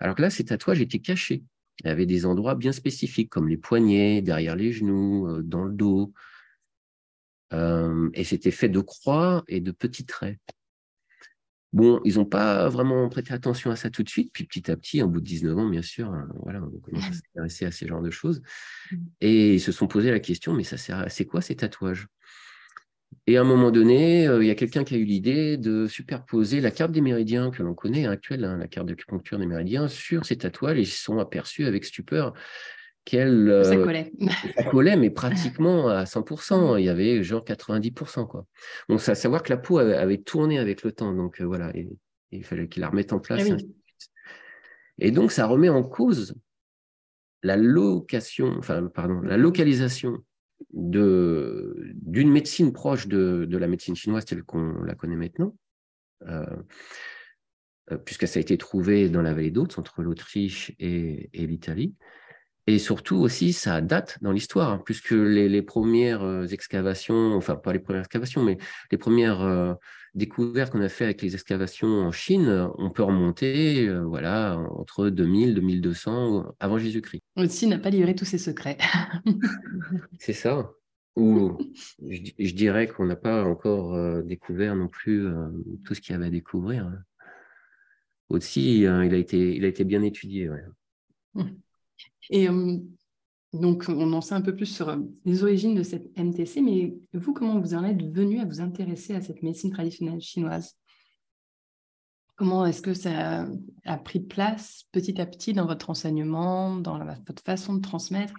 Alors 0.00 0.14
que 0.14 0.22
là, 0.22 0.30
ces 0.30 0.44
tatouages 0.44 0.80
étaient 0.80 0.98
cachés. 0.98 1.42
Il 1.84 1.86
y 1.86 1.90
avait 1.90 2.06
des 2.06 2.26
endroits 2.26 2.54
bien 2.54 2.72
spécifiques, 2.72 3.30
comme 3.30 3.48
les 3.48 3.56
poignets, 3.56 4.20
derrière 4.20 4.56
les 4.56 4.72
genoux, 4.72 5.28
euh, 5.28 5.42
dans 5.42 5.64
le 5.64 5.72
dos. 5.72 6.12
Euh, 7.52 8.10
et 8.14 8.24
c'était 8.24 8.50
fait 8.50 8.68
de 8.68 8.80
croix 8.80 9.44
et 9.48 9.60
de 9.60 9.70
petits 9.70 10.04
traits. 10.04 10.38
Bon, 11.72 12.00
ils 12.04 12.14
n'ont 12.14 12.24
pas 12.24 12.68
vraiment 12.68 13.08
prêté 13.10 13.32
attention 13.32 13.70
à 13.70 13.76
ça 13.76 13.90
tout 13.90 14.02
de 14.02 14.08
suite, 14.08 14.32
puis 14.32 14.44
petit 14.44 14.70
à 14.70 14.76
petit, 14.76 15.02
au 15.02 15.08
bout 15.08 15.20
de 15.20 15.26
19 15.26 15.58
ans, 15.58 15.68
bien 15.68 15.82
sûr, 15.82 16.10
hein, 16.10 16.26
voilà, 16.42 16.62
on 16.62 16.78
commence 16.80 17.04
à 17.04 17.12
s'intéresser 17.12 17.66
à 17.66 17.70
ces 17.70 17.86
genres 17.86 18.02
de 18.02 18.10
choses. 18.10 18.42
Mmh. 18.90 18.96
Et 19.20 19.54
ils 19.54 19.60
se 19.60 19.70
sont 19.70 19.86
posé 19.86 20.10
la 20.10 20.20
question, 20.20 20.54
mais 20.54 20.64
ça 20.64 20.78
sert 20.78 21.04
c'est 21.10 21.26
quoi 21.26 21.42
ces 21.42 21.56
tatouages? 21.56 22.06
Et 23.28 23.36
à 23.36 23.42
un 23.42 23.44
moment 23.44 23.70
donné, 23.70 24.26
euh, 24.26 24.42
il 24.42 24.46
y 24.46 24.50
a 24.50 24.54
quelqu'un 24.54 24.84
qui 24.84 24.94
a 24.94 24.96
eu 24.96 25.04
l'idée 25.04 25.58
de 25.58 25.86
superposer 25.86 26.62
la 26.62 26.70
carte 26.70 26.92
des 26.92 27.02
méridiens 27.02 27.50
que 27.50 27.62
l'on 27.62 27.74
connaît 27.74 28.06
actuelle, 28.06 28.42
hein, 28.42 28.56
la 28.56 28.68
carte 28.68 28.86
d'acupuncture 28.86 29.38
des 29.38 29.44
méridiens, 29.44 29.86
sur 29.86 30.24
ces 30.24 30.38
tatouages 30.38 30.78
et 30.78 30.80
ils 30.80 30.86
se 30.86 31.04
sont 31.04 31.18
aperçus 31.18 31.66
avec 31.66 31.84
stupeur 31.84 32.32
qu'elle. 33.04 33.60
ça 33.64 33.74
euh, 33.74 33.84
collait. 33.84 34.12
ça 34.56 34.64
collait, 34.64 34.96
mais 34.96 35.10
pratiquement 35.10 35.90
à 35.90 36.04
100%. 36.04 36.78
Il 36.78 36.86
y 36.86 36.88
avait 36.88 37.22
genre 37.22 37.44
90%. 37.44 38.26
Quoi. 38.26 38.46
Donc, 38.88 39.02
c'est 39.02 39.10
à 39.10 39.14
savoir 39.14 39.42
que 39.42 39.50
la 39.50 39.58
peau 39.58 39.76
avait, 39.76 40.16
tourné 40.16 40.58
avec 40.58 40.82
le 40.82 40.92
temps. 40.92 41.12
Donc, 41.12 41.42
euh, 41.42 41.44
voilà, 41.44 41.70
il 42.32 42.44
fallait 42.44 42.66
qu'il 42.66 42.80
la 42.80 42.88
remette 42.88 43.12
en 43.12 43.18
place. 43.18 43.46
Ah 43.50 43.56
et 45.00 45.10
donc, 45.10 45.32
ça 45.32 45.44
remet 45.44 45.68
en 45.68 45.82
cause 45.82 46.34
la 47.42 47.58
location, 47.58 48.56
enfin, 48.58 48.86
pardon, 48.86 49.20
la 49.20 49.36
localisation 49.36 50.24
d'une 50.70 52.30
médecine 52.30 52.72
proche 52.72 53.06
de, 53.06 53.48
la 53.50 53.66
médecine 53.66 53.96
chinoise 53.96 54.24
telle 54.24 54.42
qu'on 54.42 54.82
la 54.82 54.94
connaît 54.94 55.16
maintenant, 55.16 55.56
euh, 56.26 56.44
euh, 57.90 57.96
puisque 57.98 58.28
ça 58.28 58.38
a 58.38 58.42
été 58.42 58.58
trouvé 58.58 59.08
dans 59.08 59.22
la 59.22 59.34
vallée 59.34 59.50
d'Autz, 59.50 59.78
entre 59.78 60.02
l'Autriche 60.02 60.72
et, 60.78 61.30
l'Italie. 61.32 61.94
Et 62.66 62.78
surtout 62.78 63.16
aussi, 63.16 63.54
ça 63.54 63.80
date 63.80 64.18
dans 64.20 64.32
l'histoire, 64.32 64.72
hein, 64.72 64.82
puisque 64.84 65.12
les, 65.12 65.62
premières 65.62 66.22
euh, 66.22 66.46
excavations, 66.46 67.34
enfin 67.34 67.56
pas 67.56 67.72
les 67.72 67.78
premières 67.78 68.02
excavations, 68.02 68.44
mais 68.44 68.58
les 68.90 68.98
premières 68.98 69.78
découvertes 70.14 70.72
qu'on 70.72 70.80
a 70.80 70.88
fait 70.88 71.04
avec 71.04 71.22
les 71.22 71.34
excavations 71.34 71.88
en 71.88 72.12
Chine, 72.12 72.68
on 72.78 72.90
peut 72.90 73.02
remonter 73.02 73.88
voilà, 74.00 74.58
entre 74.76 75.08
2000 75.08 75.54
2200 75.54 76.54
avant 76.60 76.78
Jésus-Christ. 76.78 77.22
Aussi 77.36 77.66
n'a 77.66 77.78
pas 77.78 77.90
livré 77.90 78.14
tous 78.14 78.24
ses 78.24 78.38
secrets. 78.38 78.78
C'est 80.18 80.32
ça. 80.32 80.70
Ou 81.16 81.58
je, 82.08 82.54
dirais 82.54 82.86
qu'on 82.86 83.04
n'a 83.04 83.16
pas 83.16 83.44
encore 83.44 84.22
découvert 84.22 84.76
non 84.76 84.86
plus 84.86 85.26
tout 85.84 85.94
ce 85.94 86.00
qu'il 86.00 86.12
y 86.12 86.16
avait 86.16 86.26
à 86.26 86.30
découvrir. 86.30 86.86
Hein. 86.86 87.02
Aussi, 88.28 88.80
il, 88.80 88.86
a 88.86 89.16
été, 89.16 89.56
il 89.56 89.64
a 89.64 89.68
été 89.68 89.84
bien 89.84 90.02
étudié. 90.02 90.50
Et 92.30 92.48
donc, 93.54 93.86
on 93.88 94.12
en 94.12 94.20
sait 94.20 94.34
un 94.34 94.42
peu 94.42 94.54
plus 94.54 94.66
sur 94.66 94.90
euh, 94.90 94.98
les 95.24 95.42
origines 95.42 95.74
de 95.74 95.82
cette 95.82 96.16
MTC, 96.18 96.60
mais 96.60 96.94
vous, 97.14 97.32
comment 97.32 97.58
vous 97.58 97.74
en 97.74 97.82
êtes 97.82 98.02
venu 98.02 98.40
à 98.40 98.44
vous 98.44 98.60
intéresser 98.60 99.14
à 99.14 99.22
cette 99.22 99.42
médecine 99.42 99.70
traditionnelle 99.70 100.20
chinoise? 100.20 100.76
Comment 102.36 102.66
est-ce 102.66 102.82
que 102.82 102.94
ça 102.94 103.48
a 103.84 103.96
pris 103.96 104.20
place 104.20 104.84
petit 104.92 105.20
à 105.20 105.26
petit 105.26 105.54
dans 105.54 105.66
votre 105.66 105.90
enseignement, 105.90 106.76
dans 106.76 106.98
votre 107.04 107.42
façon 107.42 107.74
de 107.74 107.80
transmettre 107.80 108.34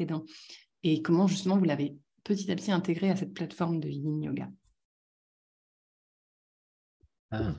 et, 0.83 1.01
comment 1.01 1.27
justement 1.27 1.57
vous 1.57 1.65
l'avez 1.65 1.97
petit 2.23 2.49
à 2.49 2.55
petit 2.55 2.71
intégré 2.71 3.09
à 3.09 3.17
cette 3.17 3.33
plateforme 3.33 3.81
de 3.81 3.89
Yin 3.89 4.23
Yoga? 4.23 4.49
Ah. 7.31 7.55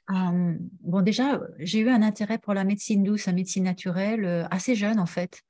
Euh, 0.09 0.55
bon, 0.81 1.01
déjà, 1.01 1.39
j'ai 1.59 1.79
eu 1.79 1.89
un 1.89 2.01
intérêt 2.01 2.39
pour 2.39 2.53
la 2.53 2.63
médecine 2.63 3.03
douce, 3.03 3.27
la 3.27 3.33
médecine 3.33 3.65
naturelle, 3.65 4.25
euh, 4.25 4.45
assez 4.49 4.73
jeune 4.73 4.99
en 4.99 5.05
fait. 5.05 5.41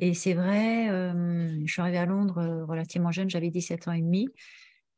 Et 0.00 0.14
c'est 0.14 0.32
vrai, 0.32 0.88
euh, 0.88 1.58
je 1.66 1.70
suis 1.70 1.82
arrivée 1.82 1.98
à 1.98 2.06
Londres 2.06 2.64
relativement 2.66 3.10
jeune, 3.10 3.28
j'avais 3.28 3.50
17 3.50 3.88
ans 3.88 3.92
et 3.92 4.00
demi. 4.00 4.28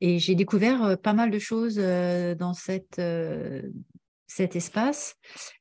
Et 0.00 0.18
j'ai 0.18 0.34
découvert 0.34 0.96
pas 1.02 1.12
mal 1.12 1.30
de 1.30 1.38
choses 1.38 1.76
dans 1.76 2.54
cet 2.54 2.98
espace. 4.28 5.16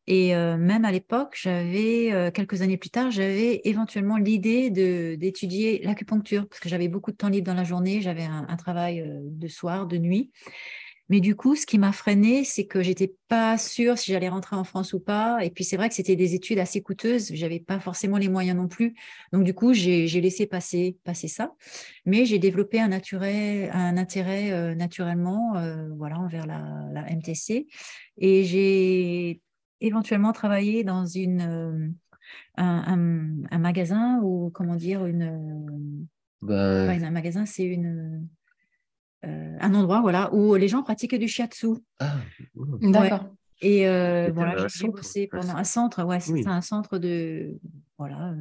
Et 0.08 0.34
même 0.34 0.86
à 0.86 0.93
l'époque, 0.93 1.38
j'avais, 1.41 2.32
quelques 2.34 2.62
années 2.62 2.77
plus 2.77 2.89
tard, 2.89 3.12
j'avais 3.12 3.60
éventuellement 3.65 4.15
l'idée 4.15 4.69
d'étudier 5.17 5.82
l'acupuncture, 5.84 6.47
parce 6.47 6.62
que 6.62 6.69
j'avais 6.69 6.88
beaucoup 6.88 7.12
de 7.12 7.17
temps 7.17 7.27
libre 7.27 7.47
dans 7.47 7.58
la 7.58 7.65
journée, 7.65 8.01
j'avais 8.01 8.23
un, 8.23 8.55
travail 8.55 9.03
de 9.05 9.47
soir, 9.49 9.88
de 9.88 9.97
nuit. 9.97 10.32
Mais 11.10 11.22
du 11.22 11.36
coup, 11.36 11.56
ce 11.56 11.65
qui 11.65 11.80
m'a 11.80 11.91
freiné, 11.91 12.43
c'est 12.43 12.67
que 12.67 12.84
j'étais 12.84 13.15
pas 13.28 13.58
sûre 13.58 13.98
si 13.98 14.12
j'allais 14.12 14.30
rentrer 14.30 14.56
en 14.56 14.63
France 14.63 14.93
ou 14.93 15.00
pas. 15.00 15.43
Et 15.43 15.50
puis 15.50 15.63
c'est 15.63 15.76
vrai 15.76 15.89
que 15.89 15.95
c'était 15.95 16.15
des 16.15 16.36
études 16.36 16.60
assez 16.60 16.84
coûteuses. 16.84 17.32
J'avais 17.34 17.60
pas 17.60 17.80
forcément 17.80 18.17
les 18.17 18.30
moyens 18.30 18.56
non 18.56 18.67
plus. 18.67 18.93
Donc 19.34 19.43
du 19.43 19.56
coup, 19.56 19.74
j'ai 19.74 20.08
laissé 20.22 20.45
passer, 20.45 20.98
passer 21.04 21.28
ça. 21.28 21.54
Mais 22.06 22.26
j'ai 22.26 22.38
développé 22.38 22.80
un, 22.80 22.89
naturel, 22.89 23.72
un 23.74 23.98
intérêt 23.98 24.52
euh, 24.52 24.76
naturellement, 24.76 25.58
euh, 25.58 25.89
voilà, 25.98 26.19
envers 26.19 26.45
la, 26.45 26.86
la, 26.93 27.10
MTC. 27.10 27.65
Et 28.19 28.43
j'ai 28.43 29.41
éventuellement 29.82 30.32
travaillé 30.32 30.84
dans 30.84 31.08
une 31.08 31.41
euh, 31.41 31.88
un, 32.58 33.45
un, 33.50 33.58
magasin 33.58 34.19
ou 34.22 34.52
comment 34.52 34.76
dire 34.76 35.08
une 35.08 36.08
bah... 36.43 36.91
un 36.91 37.12
magasin, 37.12 37.48
c'est 37.48 37.63
une 37.63 38.28
un 39.23 39.73
endroit 39.73 40.01
voilà, 40.01 40.34
où 40.34 40.55
les 40.55 40.67
gens 40.67 40.84
pratiquent 40.84 41.15
du 41.15 41.27
shiatsu. 41.27 41.67
Ah, 41.99 42.15
d'accord. 42.82 43.36
Et 43.62 43.88
euh, 43.88 44.32
voilà, 44.34 44.67
j'ai 44.67 44.88
bossé 44.88 45.27
pendant 45.27 45.55
un 45.55 45.63
centre, 45.63 46.03
ouais, 46.03 46.19
c'est 46.19 46.47
un 46.47 46.62
centre 46.62 46.97
de, 46.97 47.60
voilà, 47.97 48.34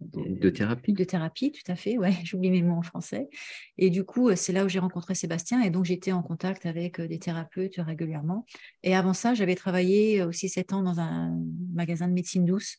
de, 0.00 0.50
thérapie. 0.50 0.94
De 0.94 1.04
thérapie, 1.04 1.52
tout 1.52 1.70
à 1.70 1.76
fait, 1.76 1.98
ouais, 1.98 2.12
j'oublie 2.24 2.50
mes 2.50 2.62
mots 2.62 2.76
en 2.76 2.82
français. 2.82 3.28
Et 3.76 3.90
du 3.90 4.04
coup, 4.04 4.34
c'est 4.36 4.52
là 4.52 4.64
où 4.64 4.68
j'ai 4.68 4.78
rencontré 4.78 5.14
Sébastien 5.14 5.60
et 5.62 5.70
donc 5.70 5.84
j'étais 5.84 6.12
en 6.12 6.22
contact 6.22 6.64
avec 6.64 7.00
des 7.00 7.18
thérapeutes 7.18 7.76
régulièrement. 7.78 8.46
Et 8.82 8.96
avant 8.96 9.12
ça, 9.12 9.34
j'avais 9.34 9.54
travaillé 9.54 10.22
aussi 10.22 10.48
sept 10.48 10.72
ans 10.72 10.82
dans 10.82 10.98
un 10.98 11.38
magasin 11.74 12.08
de 12.08 12.14
médecine 12.14 12.46
douce. 12.46 12.78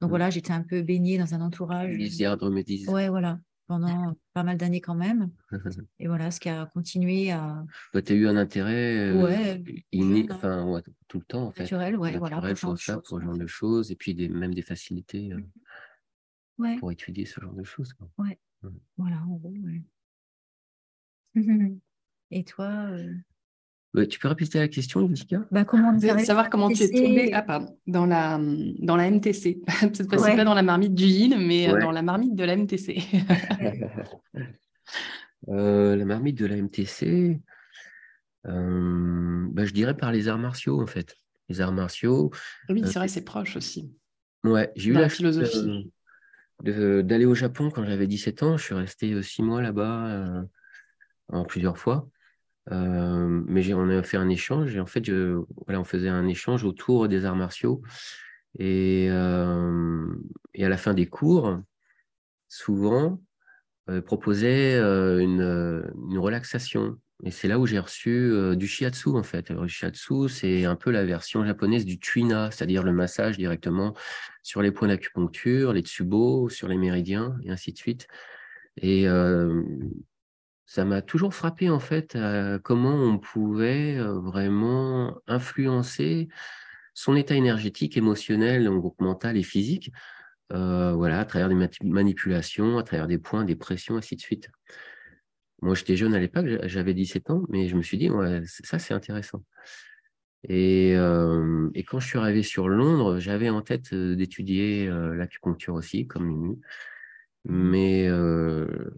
Donc 0.00 0.08
mmh. 0.08 0.10
voilà, 0.10 0.30
j'étais 0.30 0.52
un 0.52 0.62
peu 0.62 0.82
baignée 0.82 1.18
dans 1.18 1.34
un 1.34 1.40
entourage. 1.40 1.96
Lisière 1.96 2.36
Ouais, 2.88 3.08
voilà, 3.08 3.38
pendant 3.66 4.14
pas 4.32 4.42
mal 4.42 4.56
d'années 4.56 4.80
quand 4.80 4.94
même. 4.94 5.30
Et 5.98 6.06
voilà, 6.06 6.30
ce 6.30 6.40
qui 6.40 6.48
a 6.48 6.66
continué 6.66 7.30
à. 7.30 7.64
Bah, 7.92 8.02
tu 8.02 8.12
as 8.12 8.16
eu 8.16 8.26
un 8.26 8.36
intérêt 8.36 9.10
euh, 9.10 9.22
ouais, 9.22 9.62
inné, 9.92 10.26
enfin, 10.30 10.64
ouais, 10.64 10.82
tout 11.08 11.18
le 11.18 11.24
temps, 11.24 11.46
en 11.46 11.52
fait. 11.52 11.62
Naturel, 11.62 11.96
ouais, 11.96 12.18
voilà. 12.18 12.40
Pour, 12.54 12.78
ça, 12.78 12.98
pour 12.98 13.06
ce 13.06 13.20
genre 13.20 13.36
de 13.36 13.46
choses, 13.46 13.90
et 13.90 13.96
puis 13.96 14.14
des, 14.14 14.28
même 14.28 14.54
des 14.54 14.62
facilités 14.62 15.32
euh, 15.32 15.40
ouais. 16.58 16.76
pour 16.78 16.92
étudier 16.92 17.24
ce 17.26 17.40
genre 17.40 17.54
de 17.54 17.64
choses. 17.64 17.92
Quoi. 17.92 18.08
Ouais. 18.18 18.38
Voilà, 18.96 19.22
en 19.28 19.36
gros, 19.36 19.52
et 22.30 22.44
toi 22.44 22.86
euh, 22.90 23.12
tu 24.02 24.18
peux 24.18 24.28
répéter 24.28 24.58
la 24.58 24.68
question, 24.68 25.08
Jessica? 25.08 25.44
Bah, 25.52 25.64
comment 25.64 25.96
Savoir 26.18 26.50
comment 26.50 26.68
tu 26.68 26.82
es 26.82 26.88
tombée 26.88 27.32
ah, 27.32 27.64
dans, 27.86 28.06
la, 28.06 28.40
dans 28.80 28.96
la 28.96 29.10
MTC. 29.10 29.62
Cette 29.92 30.08
fois-ci, 30.08 30.36
pas 30.36 30.44
dans 30.44 30.54
la 30.54 30.62
marmite 30.62 30.94
du 30.94 31.04
Yin, 31.04 31.36
mais 31.38 31.70
euh, 31.70 31.78
dans 31.80 31.92
la 31.92 32.02
marmite 32.02 32.34
de 32.34 32.44
la 32.44 32.56
MTC. 32.56 33.02
Euh, 35.50 35.94
la 35.94 36.06
marmite 36.06 36.38
de 36.38 36.46
la 36.46 36.56
MTC, 36.56 37.38
euh, 38.46 39.46
bah, 39.50 39.66
je 39.66 39.74
dirais 39.74 39.94
par 39.94 40.10
les 40.10 40.26
arts 40.26 40.38
martiaux, 40.38 40.80
en 40.80 40.86
fait. 40.86 41.14
Les 41.50 41.60
arts 41.60 41.72
martiaux. 41.72 42.30
Oui, 42.70 42.80
c'est 42.86 42.98
vrai, 42.98 43.08
c'est 43.08 43.26
proche 43.26 43.54
aussi. 43.54 43.92
Ouais, 44.42 44.72
j'ai 44.74 44.92
eu 44.92 44.94
la, 44.94 45.10
philosophie. 45.10 45.92
d'aller 46.62 47.26
au 47.26 47.34
Japon 47.34 47.68
quand 47.68 47.84
j'avais 47.84 48.06
17 48.06 48.42
ans. 48.42 48.56
Je 48.56 48.64
suis 48.64 48.74
resté 48.74 49.22
six 49.22 49.42
mois 49.42 49.60
là-bas 49.60 50.46
en 51.28 51.44
plusieurs 51.44 51.76
fois. 51.76 52.08
Euh, 52.72 53.42
mais 53.46 53.74
on 53.74 53.88
a 53.90 54.02
fait 54.02 54.16
un 54.16 54.28
échange 54.28 54.74
et 54.74 54.80
en 54.80 54.86
fait, 54.86 55.10
on 55.10 55.84
faisait 55.84 56.08
un 56.08 56.26
échange 56.26 56.64
autour 56.64 57.08
des 57.08 57.24
arts 57.24 57.36
martiaux. 57.36 57.82
Et, 58.58 59.08
euh, 59.10 60.06
à 60.58 60.68
la 60.68 60.76
fin 60.76 60.94
des 60.94 61.06
cours, 61.06 61.58
souvent, 62.48 63.20
euh, 63.90 64.00
proposait 64.00 64.76
euh, 64.76 65.18
une, 65.18 66.18
relaxation. 66.18 66.98
Et 67.24 67.30
c'est 67.30 67.48
là 67.48 67.58
où 67.58 67.66
j'ai 67.66 67.78
reçu 67.78 68.32
du 68.56 68.66
shiatsu, 68.66 69.10
en 69.10 69.22
fait. 69.22 69.50
Le 69.50 69.68
shiatsu, 69.68 70.28
c'est 70.28 70.64
un 70.64 70.76
peu 70.76 70.90
la 70.90 71.04
version 71.04 71.44
japonaise 71.44 71.84
du 71.84 71.98
tuina, 71.98 72.50
c'est-à-dire 72.50 72.82
le 72.82 72.92
massage 72.92 73.38
directement 73.38 73.94
sur 74.42 74.62
les 74.62 74.72
points 74.72 74.88
d'acupuncture, 74.88 75.72
les 75.72 75.80
tsubo, 75.80 76.48
sur 76.48 76.68
les 76.68 76.76
méridiens, 76.76 77.36
et 77.44 77.50
ainsi 77.50 77.72
de 77.72 77.78
suite. 77.78 78.08
Et 78.76 79.06
ça 80.66 80.84
m'a 80.84 81.02
toujours 81.02 81.34
frappé 81.34 81.70
en 81.70 81.80
fait 81.80 82.16
comment 82.62 82.94
on 82.94 83.18
pouvait 83.18 83.98
vraiment 83.98 85.16
influencer 85.26 86.28
son 86.94 87.16
état 87.16 87.34
énergétique, 87.34 87.96
émotionnel, 87.96 88.64
donc 88.64 88.94
mental 89.00 89.36
et 89.36 89.42
physique, 89.42 89.92
voilà, 90.50 91.20
à 91.20 91.24
travers 91.24 91.48
des 91.48 91.68
manipulations, 91.82 92.78
à 92.78 92.82
travers 92.82 93.06
des 93.06 93.18
points, 93.18 93.44
des 93.44 93.56
pressions, 93.56 93.96
ainsi 93.96 94.16
de 94.16 94.20
suite. 94.20 94.48
Moi, 95.60 95.74
j'étais 95.74 95.96
jeune 95.96 96.14
à 96.14 96.20
l'époque, 96.20 96.46
j'avais 96.64 96.94
17 96.94 97.30
ans, 97.30 97.42
mais 97.48 97.68
je 97.68 97.76
me 97.76 97.82
suis 97.82 97.96
dit, 97.96 98.10
ouais, 98.10 98.42
ça, 98.46 98.78
c'est 98.78 98.94
intéressant. 98.94 99.42
Et, 100.48 100.94
quand 101.88 102.00
je 102.00 102.06
suis 102.06 102.18
arrivé 102.18 102.42
sur 102.42 102.68
Londres, 102.68 103.18
j'avais 103.18 103.48
en 103.48 103.62
tête 103.62 103.94
d'étudier 103.94 104.88
l'acupuncture 104.88 105.74
aussi, 105.74 106.06
comme 106.06 106.26
Mimi. 106.26 106.60
Mais 107.46 108.08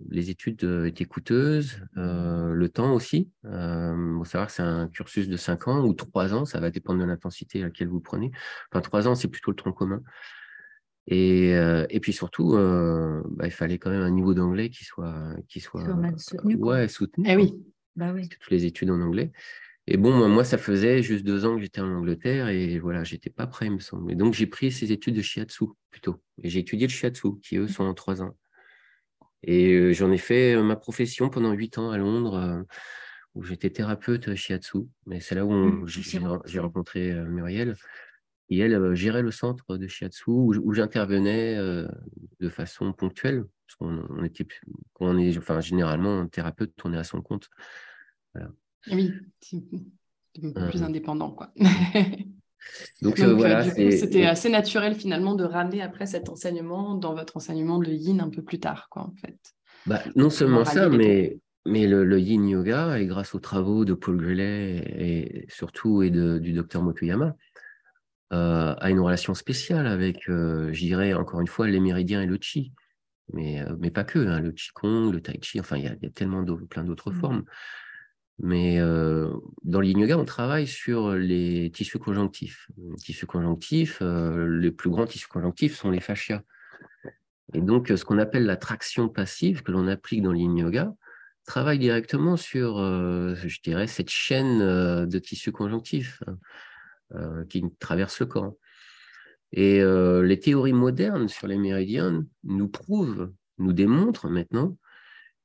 les 0.08 0.30
études 0.30 0.62
étaient 0.86 1.04
coûteuses, 1.04 1.80
le 1.94 2.66
temps 2.68 2.94
aussi. 2.94 3.30
Il 3.44 4.14
faut 4.18 4.24
savoir 4.24 4.46
que 4.46 4.52
c'est 4.52 4.62
un 4.62 4.88
cursus 4.88 5.28
de 5.28 5.36
5 5.36 5.68
ans 5.68 5.84
ou 5.84 5.94
3 5.94 6.32
ans, 6.34 6.44
ça 6.44 6.60
va 6.60 6.70
dépendre 6.70 7.00
de 7.00 7.04
l'intensité 7.04 7.60
à 7.62 7.64
laquelle 7.64 7.88
vous 7.88 8.00
prenez. 8.00 8.30
Enfin, 8.70 8.80
3 8.80 9.08
ans, 9.08 9.14
c'est 9.14 9.28
plutôt 9.28 9.50
le 9.50 9.56
tronc 9.56 9.72
commun. 9.72 10.02
Et, 11.08 11.50
et 11.90 12.00
puis 12.00 12.12
surtout, 12.12 12.52
bah, 12.52 13.46
il 13.46 13.52
fallait 13.52 13.78
quand 13.78 13.90
même 13.90 14.02
un 14.02 14.10
niveau 14.10 14.32
d'anglais 14.32 14.70
qui 14.70 14.84
soit, 14.84 15.34
qui 15.48 15.60
soit 15.60 15.84
soutenu. 16.16 16.54
Ouais, 16.56 16.88
soutenu. 16.88 17.24
Eh 17.28 17.36
oui. 17.36 17.54
Bah 17.96 18.12
oui. 18.14 18.28
Toutes 18.28 18.50
les 18.50 18.64
études 18.64 18.90
en 18.90 19.00
anglais. 19.00 19.32
Et 19.88 19.96
bon, 19.96 20.28
moi, 20.28 20.42
ça 20.42 20.58
faisait 20.58 21.02
juste 21.02 21.24
deux 21.24 21.44
ans 21.46 21.56
que 21.56 21.62
j'étais 21.62 21.80
en 21.80 21.92
Angleterre 21.92 22.48
et 22.48 22.78
voilà, 22.80 23.04
j'étais 23.04 23.30
pas 23.30 23.46
prêt, 23.46 23.66
il 23.66 23.72
me 23.72 23.78
semble. 23.78 24.10
Et 24.10 24.16
donc, 24.16 24.34
j'ai 24.34 24.46
pris 24.46 24.72
ces 24.72 24.90
études 24.90 25.14
de 25.14 25.22
shiatsu 25.22 25.66
plutôt. 25.90 26.20
Et 26.42 26.48
j'ai 26.48 26.60
étudié 26.60 26.88
le 26.88 26.92
shiatsu, 26.92 27.38
qui 27.40 27.56
eux 27.56 27.68
sont 27.68 27.84
en 27.84 27.94
trois 27.94 28.20
ans. 28.20 28.36
Et 29.44 29.74
euh, 29.74 29.92
j'en 29.92 30.10
ai 30.10 30.18
fait 30.18 30.54
euh, 30.56 30.62
ma 30.62 30.74
profession 30.74 31.30
pendant 31.30 31.52
huit 31.52 31.78
ans 31.78 31.90
à 31.92 31.98
Londres, 31.98 32.34
euh, 32.34 32.62
où 33.36 33.44
j'étais 33.44 33.70
thérapeute 33.70 34.34
shiatsu. 34.34 34.78
Mais 35.06 35.20
c'est 35.20 35.36
là 35.36 35.46
où 35.46 35.52
mmh, 35.52 35.86
j'ai 36.46 36.58
rencontré 36.58 37.12
Muriel. 37.26 37.76
Et 38.48 38.58
elle 38.58 38.94
gérait 38.94 39.22
le 39.22 39.30
centre 39.30 39.76
de 39.76 39.86
shiatsu 39.86 40.30
où, 40.30 40.72
j'intervenais 40.72 41.56
de 42.40 42.48
façon 42.48 42.92
ponctuelle. 42.92 43.44
Parce 43.66 43.76
qu'on 43.76 44.06
on 44.10 44.24
était, 44.24 44.46
on 45.00 45.18
est, 45.18 45.36
enfin, 45.38 45.60
généralement, 45.60 46.20
un 46.20 46.28
thérapeute 46.28 46.74
tourné 46.76 46.96
à 46.98 47.04
son 47.04 47.22
compte. 47.22 47.50
Voilà. 48.34 48.50
Oui, 48.90 49.12
c'est 49.40 49.56
un 50.42 50.52
peu 50.52 50.68
plus 50.68 50.82
indépendant, 50.82 51.30
quoi. 51.30 51.52
Donc, 53.02 53.20
voilà, 53.20 53.62
c'était 53.64 54.26
assez 54.26 54.48
naturel 54.48 54.94
finalement 54.94 55.34
de 55.34 55.44
ramener 55.44 55.82
après 55.82 56.06
cet 56.06 56.28
enseignement 56.28 56.94
dans 56.94 57.14
votre 57.14 57.36
enseignement 57.36 57.78
de 57.78 57.90
yin 57.90 58.20
un 58.20 58.30
peu 58.30 58.42
plus 58.42 58.60
tard, 58.60 58.88
quoi, 58.90 59.02
en 59.02 59.14
fait. 59.20 59.38
Bah, 59.86 60.02
non 60.16 60.30
seulement 60.30 60.64
ça, 60.64 60.88
mais 60.88 61.38
mais 61.66 61.86
le, 61.86 62.18
yin 62.20 62.48
yoga, 62.48 62.98
et 62.98 63.06
grâce 63.06 63.34
aux 63.34 63.40
travaux 63.40 63.84
de 63.84 63.94
Paul 63.94 64.16
Grillet 64.16 64.84
et 64.98 65.46
surtout 65.48 66.02
et 66.02 66.10
du 66.10 66.52
docteur 66.52 66.82
Motoyama, 66.82 67.34
euh, 68.32 68.74
a 68.78 68.90
une 68.90 69.00
relation 69.00 69.34
spéciale 69.34 69.86
avec, 69.86 70.28
euh, 70.28 70.72
je 70.72 70.80
dirais 70.80 71.12
encore 71.14 71.40
une 71.40 71.46
fois, 71.46 71.66
les 71.66 71.80
méridiens 71.80 72.22
et 72.22 72.26
le 72.26 72.38
chi. 72.40 72.72
Mais, 73.32 73.60
euh, 73.62 73.74
mais 73.78 73.90
pas 73.90 74.04
que, 74.04 74.18
hein, 74.20 74.40
le 74.40 74.52
qigong, 74.52 75.10
le 75.10 75.20
tai 75.20 75.38
chi, 75.42 75.58
enfin, 75.58 75.76
il 75.76 75.84
y, 75.84 75.88
a 75.88 76.10
tellement 76.10 76.44
plein 76.68 76.84
d'autres 76.84 77.10
mmh. 77.10 77.20
formes. 77.20 77.44
Mais 78.38 78.78
dans 78.78 79.80
le 79.80 79.86
yin 79.86 79.98
yoga, 79.98 80.18
on 80.18 80.24
travaille 80.24 80.66
sur 80.66 81.14
les 81.14 81.70
tissus 81.72 81.98
conjonctifs. 81.98 82.68
Les 82.76 82.96
tissus 82.96 83.26
conjonctifs, 83.26 84.02
les 84.02 84.70
plus 84.70 84.90
grands 84.90 85.06
tissus 85.06 85.28
conjonctifs 85.28 85.76
sont 85.76 85.90
les 85.90 86.00
fascias. 86.00 86.42
Et 87.54 87.60
donc, 87.60 87.88
ce 87.88 88.04
qu'on 88.04 88.18
appelle 88.18 88.44
la 88.44 88.56
traction 88.56 89.08
passive, 89.08 89.62
que 89.62 89.72
l'on 89.72 89.88
applique 89.88 90.22
dans 90.22 90.32
le 90.32 90.38
yin 90.38 90.56
yoga, 90.56 90.94
travaille 91.46 91.78
directement 91.78 92.36
sur, 92.36 92.76
je 92.76 93.60
dirais, 93.62 93.86
cette 93.86 94.10
chaîne 94.10 94.58
de 95.06 95.18
tissus 95.18 95.52
conjonctifs. 95.52 96.22
Hein. 96.26 96.38
Qui 97.48 97.62
traverse 97.78 98.18
le 98.18 98.26
corps. 98.26 98.56
Et 99.52 99.80
les 99.80 100.40
théories 100.40 100.72
modernes 100.72 101.28
sur 101.28 101.46
les 101.46 101.56
méridiens 101.56 102.26
nous 102.42 102.66
prouvent, 102.66 103.32
nous 103.58 103.72
démontrent 103.72 104.28
maintenant 104.28 104.76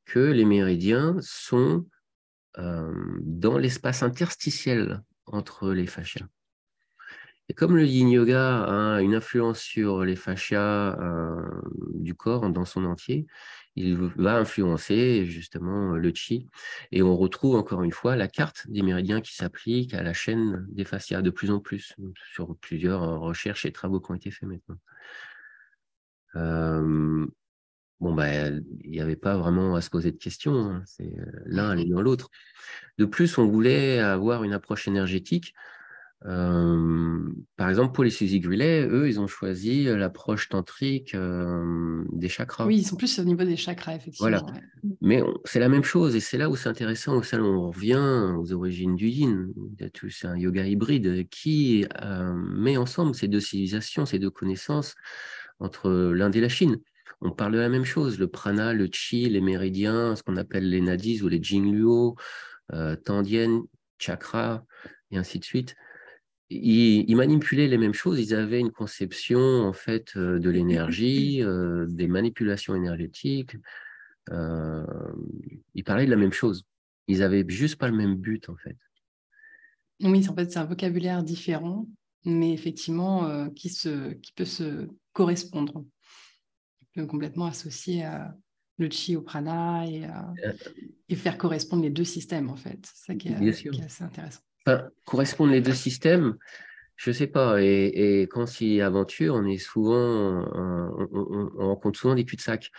que 0.05 0.17
les 0.17 0.43
méridiens 0.43 1.17
sont 1.21 1.85
dans 2.57 3.57
l'espace 3.57 4.03
interstitiel 4.03 5.03
entre 5.25 5.71
les 5.71 5.87
fascias. 5.87 6.27
Et 7.49 7.53
comme 7.53 7.75
le 7.75 7.85
yin 7.85 8.09
yoga 8.09 8.63
a 8.63 9.01
une 9.01 9.13
influence 9.13 9.59
sur 9.59 10.05
les 10.05 10.15
fascias 10.15 10.97
du 11.93 12.15
corps 12.15 12.49
dans 12.49 12.65
son 12.65 12.85
entier, 12.85 13.27
il 13.75 13.97
va 14.15 14.37
influencer 14.37 15.25
justement 15.25 15.97
le 15.97 16.11
chi. 16.13 16.47
Et 16.91 17.01
on 17.01 17.17
retrouve 17.17 17.55
encore 17.55 17.83
une 17.83 17.91
fois 17.91 18.15
la 18.15 18.27
carte 18.27 18.65
des 18.69 18.81
méridiens 18.81 19.21
qui 19.21 19.35
s'applique 19.35 19.93
à 19.93 20.03
la 20.03 20.13
chaîne 20.13 20.65
des 20.69 20.85
fascias 20.85 21.21
de 21.21 21.29
plus 21.29 21.51
en 21.51 21.59
plus, 21.59 21.95
sur 22.33 22.55
plusieurs 22.57 23.19
recherches 23.19 23.65
et 23.65 23.71
travaux 23.71 23.99
qui 23.99 24.11
ont 24.11 24.15
été 24.15 24.31
faits 24.31 24.47
maintenant. 24.47 24.77
Euh, 26.35 27.27
bon, 28.01 28.13
bah, 28.13 28.47
il 28.47 28.91
n'y 28.91 28.99
avait 28.99 29.15
pas 29.15 29.37
vraiment 29.37 29.75
à 29.75 29.81
se 29.81 29.89
poser 29.89 30.11
de 30.11 30.17
questions, 30.17 30.55
hein. 30.55 30.83
c'est 30.85 31.17
euh, 31.17 31.25
l'un 31.45 31.69
aller 31.69 31.85
dans 31.85 32.01
l'autre. 32.01 32.29
De 32.97 33.05
plus, 33.05 33.37
on 33.37 33.47
voulait 33.47 33.99
avoir 33.99 34.43
une 34.43 34.53
approche 34.53 34.87
énergétique 34.87 35.53
par 36.23 37.69
exemple, 37.69 37.93
pour 37.93 38.03
les 38.03 38.11
Suzy 38.11 38.39
Grillet, 38.39 38.85
eux, 38.87 39.07
ils 39.07 39.19
ont 39.19 39.25
choisi 39.25 39.85
l'approche 39.85 40.49
tantrique 40.49 41.15
des 41.15 42.29
chakras. 42.29 42.67
Oui, 42.67 42.77
ils 42.77 42.85
sont 42.85 42.95
plus 42.95 43.17
au 43.17 43.23
niveau 43.23 43.43
des 43.43 43.55
chakras, 43.55 43.95
effectivement. 43.95 44.29
Voilà. 44.29 44.45
Mais 45.01 45.23
c'est 45.45 45.59
la 45.59 45.69
même 45.69 45.83
chose, 45.83 46.15
et 46.15 46.19
c'est 46.19 46.37
là 46.37 46.49
où 46.49 46.55
c'est 46.55 46.69
intéressant, 46.69 47.17
où 47.17 47.23
on 47.39 47.71
revient 47.71 48.35
aux 48.37 48.53
origines 48.53 48.95
du 48.95 49.07
yin. 49.07 49.51
C'est 50.09 50.27
un 50.27 50.37
yoga 50.37 50.63
hybride 50.65 51.27
qui 51.29 51.85
met 52.35 52.77
ensemble 52.77 53.15
ces 53.15 53.27
deux 53.27 53.39
civilisations, 53.39 54.05
ces 54.05 54.19
deux 54.19 54.31
connaissances 54.31 54.95
entre 55.59 55.89
l'Inde 55.89 56.35
et 56.35 56.41
la 56.41 56.49
Chine. 56.49 56.77
On 57.21 57.31
parle 57.31 57.53
de 57.53 57.59
la 57.59 57.69
même 57.69 57.85
chose, 57.85 58.19
le 58.19 58.27
prana, 58.27 58.73
le 58.73 58.89
chi, 58.91 59.29
les 59.29 59.41
méridiens, 59.41 60.15
ce 60.15 60.23
qu'on 60.23 60.37
appelle 60.37 60.69
les 60.69 60.81
nadis 60.81 61.21
ou 61.21 61.27
les 61.27 61.41
jingluo, 61.41 62.15
euh, 62.73 62.95
tandien, 62.95 63.63
chakra, 63.99 64.65
et 65.11 65.17
ainsi 65.17 65.39
de 65.39 65.45
suite 65.45 65.75
ils, 66.51 67.15
manipulaient 67.15 67.67
les 67.67 67.77
mêmes 67.77 67.93
choses. 67.93 68.19
Ils 68.19 68.33
avaient 68.33 68.59
une 68.59 68.71
conception 68.71 69.39
en 69.39 69.73
fait 69.73 70.15
euh, 70.15 70.39
de 70.39 70.49
l'énergie, 70.49 71.41
euh, 71.41 71.85
des 71.87 72.07
manipulations 72.07 72.75
énergétiques. 72.75 73.55
Euh, 74.31 74.85
ils 75.73 75.83
parlaient 75.83 76.05
de 76.05 76.11
la 76.11 76.17
même 76.17 76.33
chose. 76.33 76.65
Ils 77.07 77.23
avaient 77.23 77.45
juste 77.47 77.77
pas 77.77 77.87
le 77.87 77.95
même 77.95 78.15
but 78.15 78.49
en 78.49 78.55
fait. 78.55 78.77
Oui, 80.03 80.27
en 80.27 80.35
fait, 80.35 80.51
c'est 80.51 80.59
un 80.59 80.65
vocabulaire 80.65 81.23
différent, 81.23 81.87
mais 82.25 82.53
effectivement 82.53 83.49
qui, 83.51 83.69
se, 83.69 84.13
qui 84.13 84.33
peut 84.33 84.45
se 84.45 84.87
correspondre. 85.13 85.85
Complètement 86.95 87.45
associer 87.45 88.03
à 88.03 88.35
le 88.77 88.89
chi 88.89 89.15
au 89.15 89.21
prana 89.21 89.85
et, 89.85 90.07
et, 91.09 91.15
faire 91.15 91.37
correspondre 91.37 91.83
les 91.83 91.89
deux 91.89 92.03
systèmes 92.03 92.49
en 92.49 92.55
fait. 92.55 92.79
C'est 92.93 93.13
ça 93.13 93.15
qui 93.15 93.29
est 93.29 93.83
assez 93.83 94.03
intéressant 94.03 94.41
correspondent 95.05 95.49
les 95.49 95.61
deux 95.61 95.73
systèmes 95.73 96.37
je 97.01 97.11
sais 97.11 97.27
pas. 97.27 97.61
Et, 97.63 98.27
quand 98.29 98.45
c'est 98.45 98.79
aventure, 98.79 99.33
on 99.33 99.45
est 99.47 99.57
souvent, 99.57 100.45
on, 100.53 101.67
rencontre 101.67 101.99
souvent 101.99 102.13
des 102.13 102.25
cul-de-sac. 102.25 102.69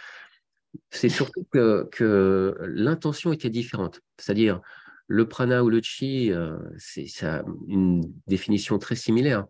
C'est 0.90 1.08
surtout 1.08 1.44
que, 1.50 1.88
que 1.90 2.54
l'intention 2.60 3.32
était 3.32 3.50
différente. 3.50 4.00
C'est-à-dire, 4.18 4.60
le 5.08 5.26
prana 5.26 5.64
ou 5.64 5.70
le 5.70 5.82
chi, 5.82 6.30
euh, 6.30 6.56
c'est 6.78 7.08
ça 7.08 7.44
une 7.66 8.00
définition 8.28 8.78
très 8.78 8.94
similaire, 8.94 9.44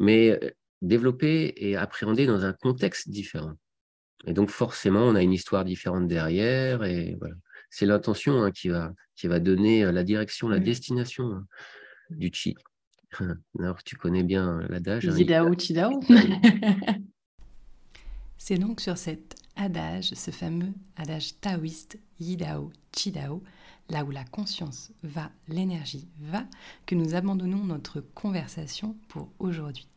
mais 0.00 0.32
euh, 0.32 0.50
développé 0.82 1.54
et 1.56 1.76
appréhendé 1.76 2.26
dans 2.26 2.44
un 2.44 2.52
contexte 2.52 3.08
différent. 3.08 3.54
Et 4.26 4.32
donc, 4.32 4.50
forcément, 4.50 5.02
on 5.02 5.14
a 5.14 5.22
une 5.22 5.32
histoire 5.32 5.64
différente 5.64 6.08
derrière. 6.08 6.84
Et 6.84 7.16
voilà. 7.18 7.34
C'est 7.70 7.86
l'intention 7.86 8.42
hein, 8.42 8.50
qui, 8.50 8.68
va, 8.68 8.92
qui 9.14 9.26
va 9.26 9.40
donner 9.40 9.84
euh, 9.84 9.92
la 9.92 10.04
direction, 10.04 10.48
la 10.48 10.58
destination. 10.58 11.32
Hein 11.32 11.46
du 12.10 12.30
chi. 12.32 12.54
Alors, 13.58 13.82
tu 13.82 13.96
connais 13.96 14.22
bien 14.22 14.60
l'adage. 14.68 15.08
Hein, 15.08 15.16
Yidao, 15.16 15.54
Chidao. 15.54 16.00
C'est 18.38 18.58
donc 18.58 18.80
sur 18.80 18.98
cet 18.98 19.34
adage, 19.56 20.10
ce 20.10 20.30
fameux 20.30 20.72
adage 20.96 21.40
taoïste, 21.40 21.98
Yidao, 22.20 22.70
Chidao, 22.94 23.42
là 23.88 24.04
où 24.04 24.10
la 24.10 24.24
conscience 24.24 24.92
va, 25.02 25.30
l'énergie 25.48 26.06
va, 26.20 26.44
que 26.84 26.94
nous 26.94 27.14
abandonnons 27.14 27.64
notre 27.64 28.00
conversation 28.00 28.96
pour 29.08 29.32
aujourd'hui. 29.38 29.88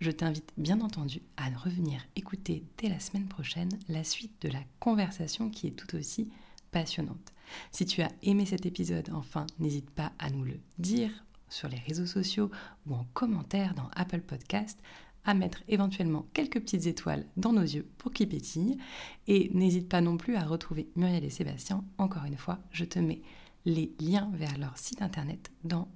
Je 0.00 0.10
t'invite 0.10 0.52
bien 0.56 0.80
entendu 0.80 1.22
à 1.36 1.48
revenir 1.50 2.00
écouter 2.16 2.64
dès 2.78 2.88
la 2.88 3.00
semaine 3.00 3.28
prochaine 3.28 3.70
la 3.88 4.04
suite 4.04 4.40
de 4.42 4.48
la 4.48 4.62
conversation 4.78 5.50
qui 5.50 5.66
est 5.66 5.76
tout 5.76 5.96
aussi 5.96 6.30
passionnante. 6.70 7.32
Si 7.72 7.84
tu 7.84 8.02
as 8.02 8.10
aimé 8.22 8.46
cet 8.46 8.66
épisode, 8.66 9.10
enfin, 9.12 9.46
n'hésite 9.58 9.90
pas 9.90 10.12
à 10.18 10.30
nous 10.30 10.44
le 10.44 10.60
dire 10.78 11.10
sur 11.48 11.68
les 11.68 11.78
réseaux 11.78 12.06
sociaux 12.06 12.50
ou 12.86 12.94
en 12.94 13.04
commentaire 13.12 13.74
dans 13.74 13.90
Apple 13.94 14.20
Podcast, 14.20 14.78
à 15.24 15.34
mettre 15.34 15.62
éventuellement 15.68 16.26
quelques 16.32 16.60
petites 16.60 16.86
étoiles 16.86 17.26
dans 17.36 17.52
nos 17.52 17.62
yeux 17.62 17.86
pour 17.98 18.12
qu'ils 18.12 18.28
pétillent. 18.28 18.78
Et 19.26 19.50
n'hésite 19.52 19.88
pas 19.88 20.00
non 20.00 20.16
plus 20.16 20.36
à 20.36 20.44
retrouver 20.44 20.88
Muriel 20.96 21.24
et 21.24 21.30
Sébastien. 21.30 21.84
Encore 21.98 22.24
une 22.24 22.38
fois, 22.38 22.58
je 22.70 22.84
te 22.84 22.98
mets 22.98 23.20
les 23.66 23.92
liens 24.00 24.30
vers 24.34 24.56
leur 24.56 24.78
site 24.78 25.02
internet 25.02 25.50
dans 25.64 25.88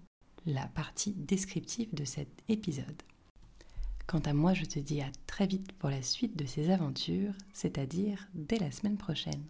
la 0.45 0.67
partie 0.67 1.13
descriptive 1.13 1.89
de 1.95 2.05
cet 2.05 2.29
épisode. 2.49 3.03
Quant 4.07 4.21
à 4.21 4.35
moi, 4.35 4.53
je 4.55 4.65
te 4.65 4.79
dis 4.79 5.01
à 5.01 5.11
très 5.27 5.47
vite 5.47 5.73
pour 5.73 5.91
la 5.91 6.03
suite 6.03 6.37
de 6.37 6.47
ces 6.47 6.71
aventures, 6.71 7.33
c'est-à-dire 7.53 8.29
dès 8.35 8.59
la 8.59 8.71
semaine 8.71 8.99
prochaine. 8.99 9.43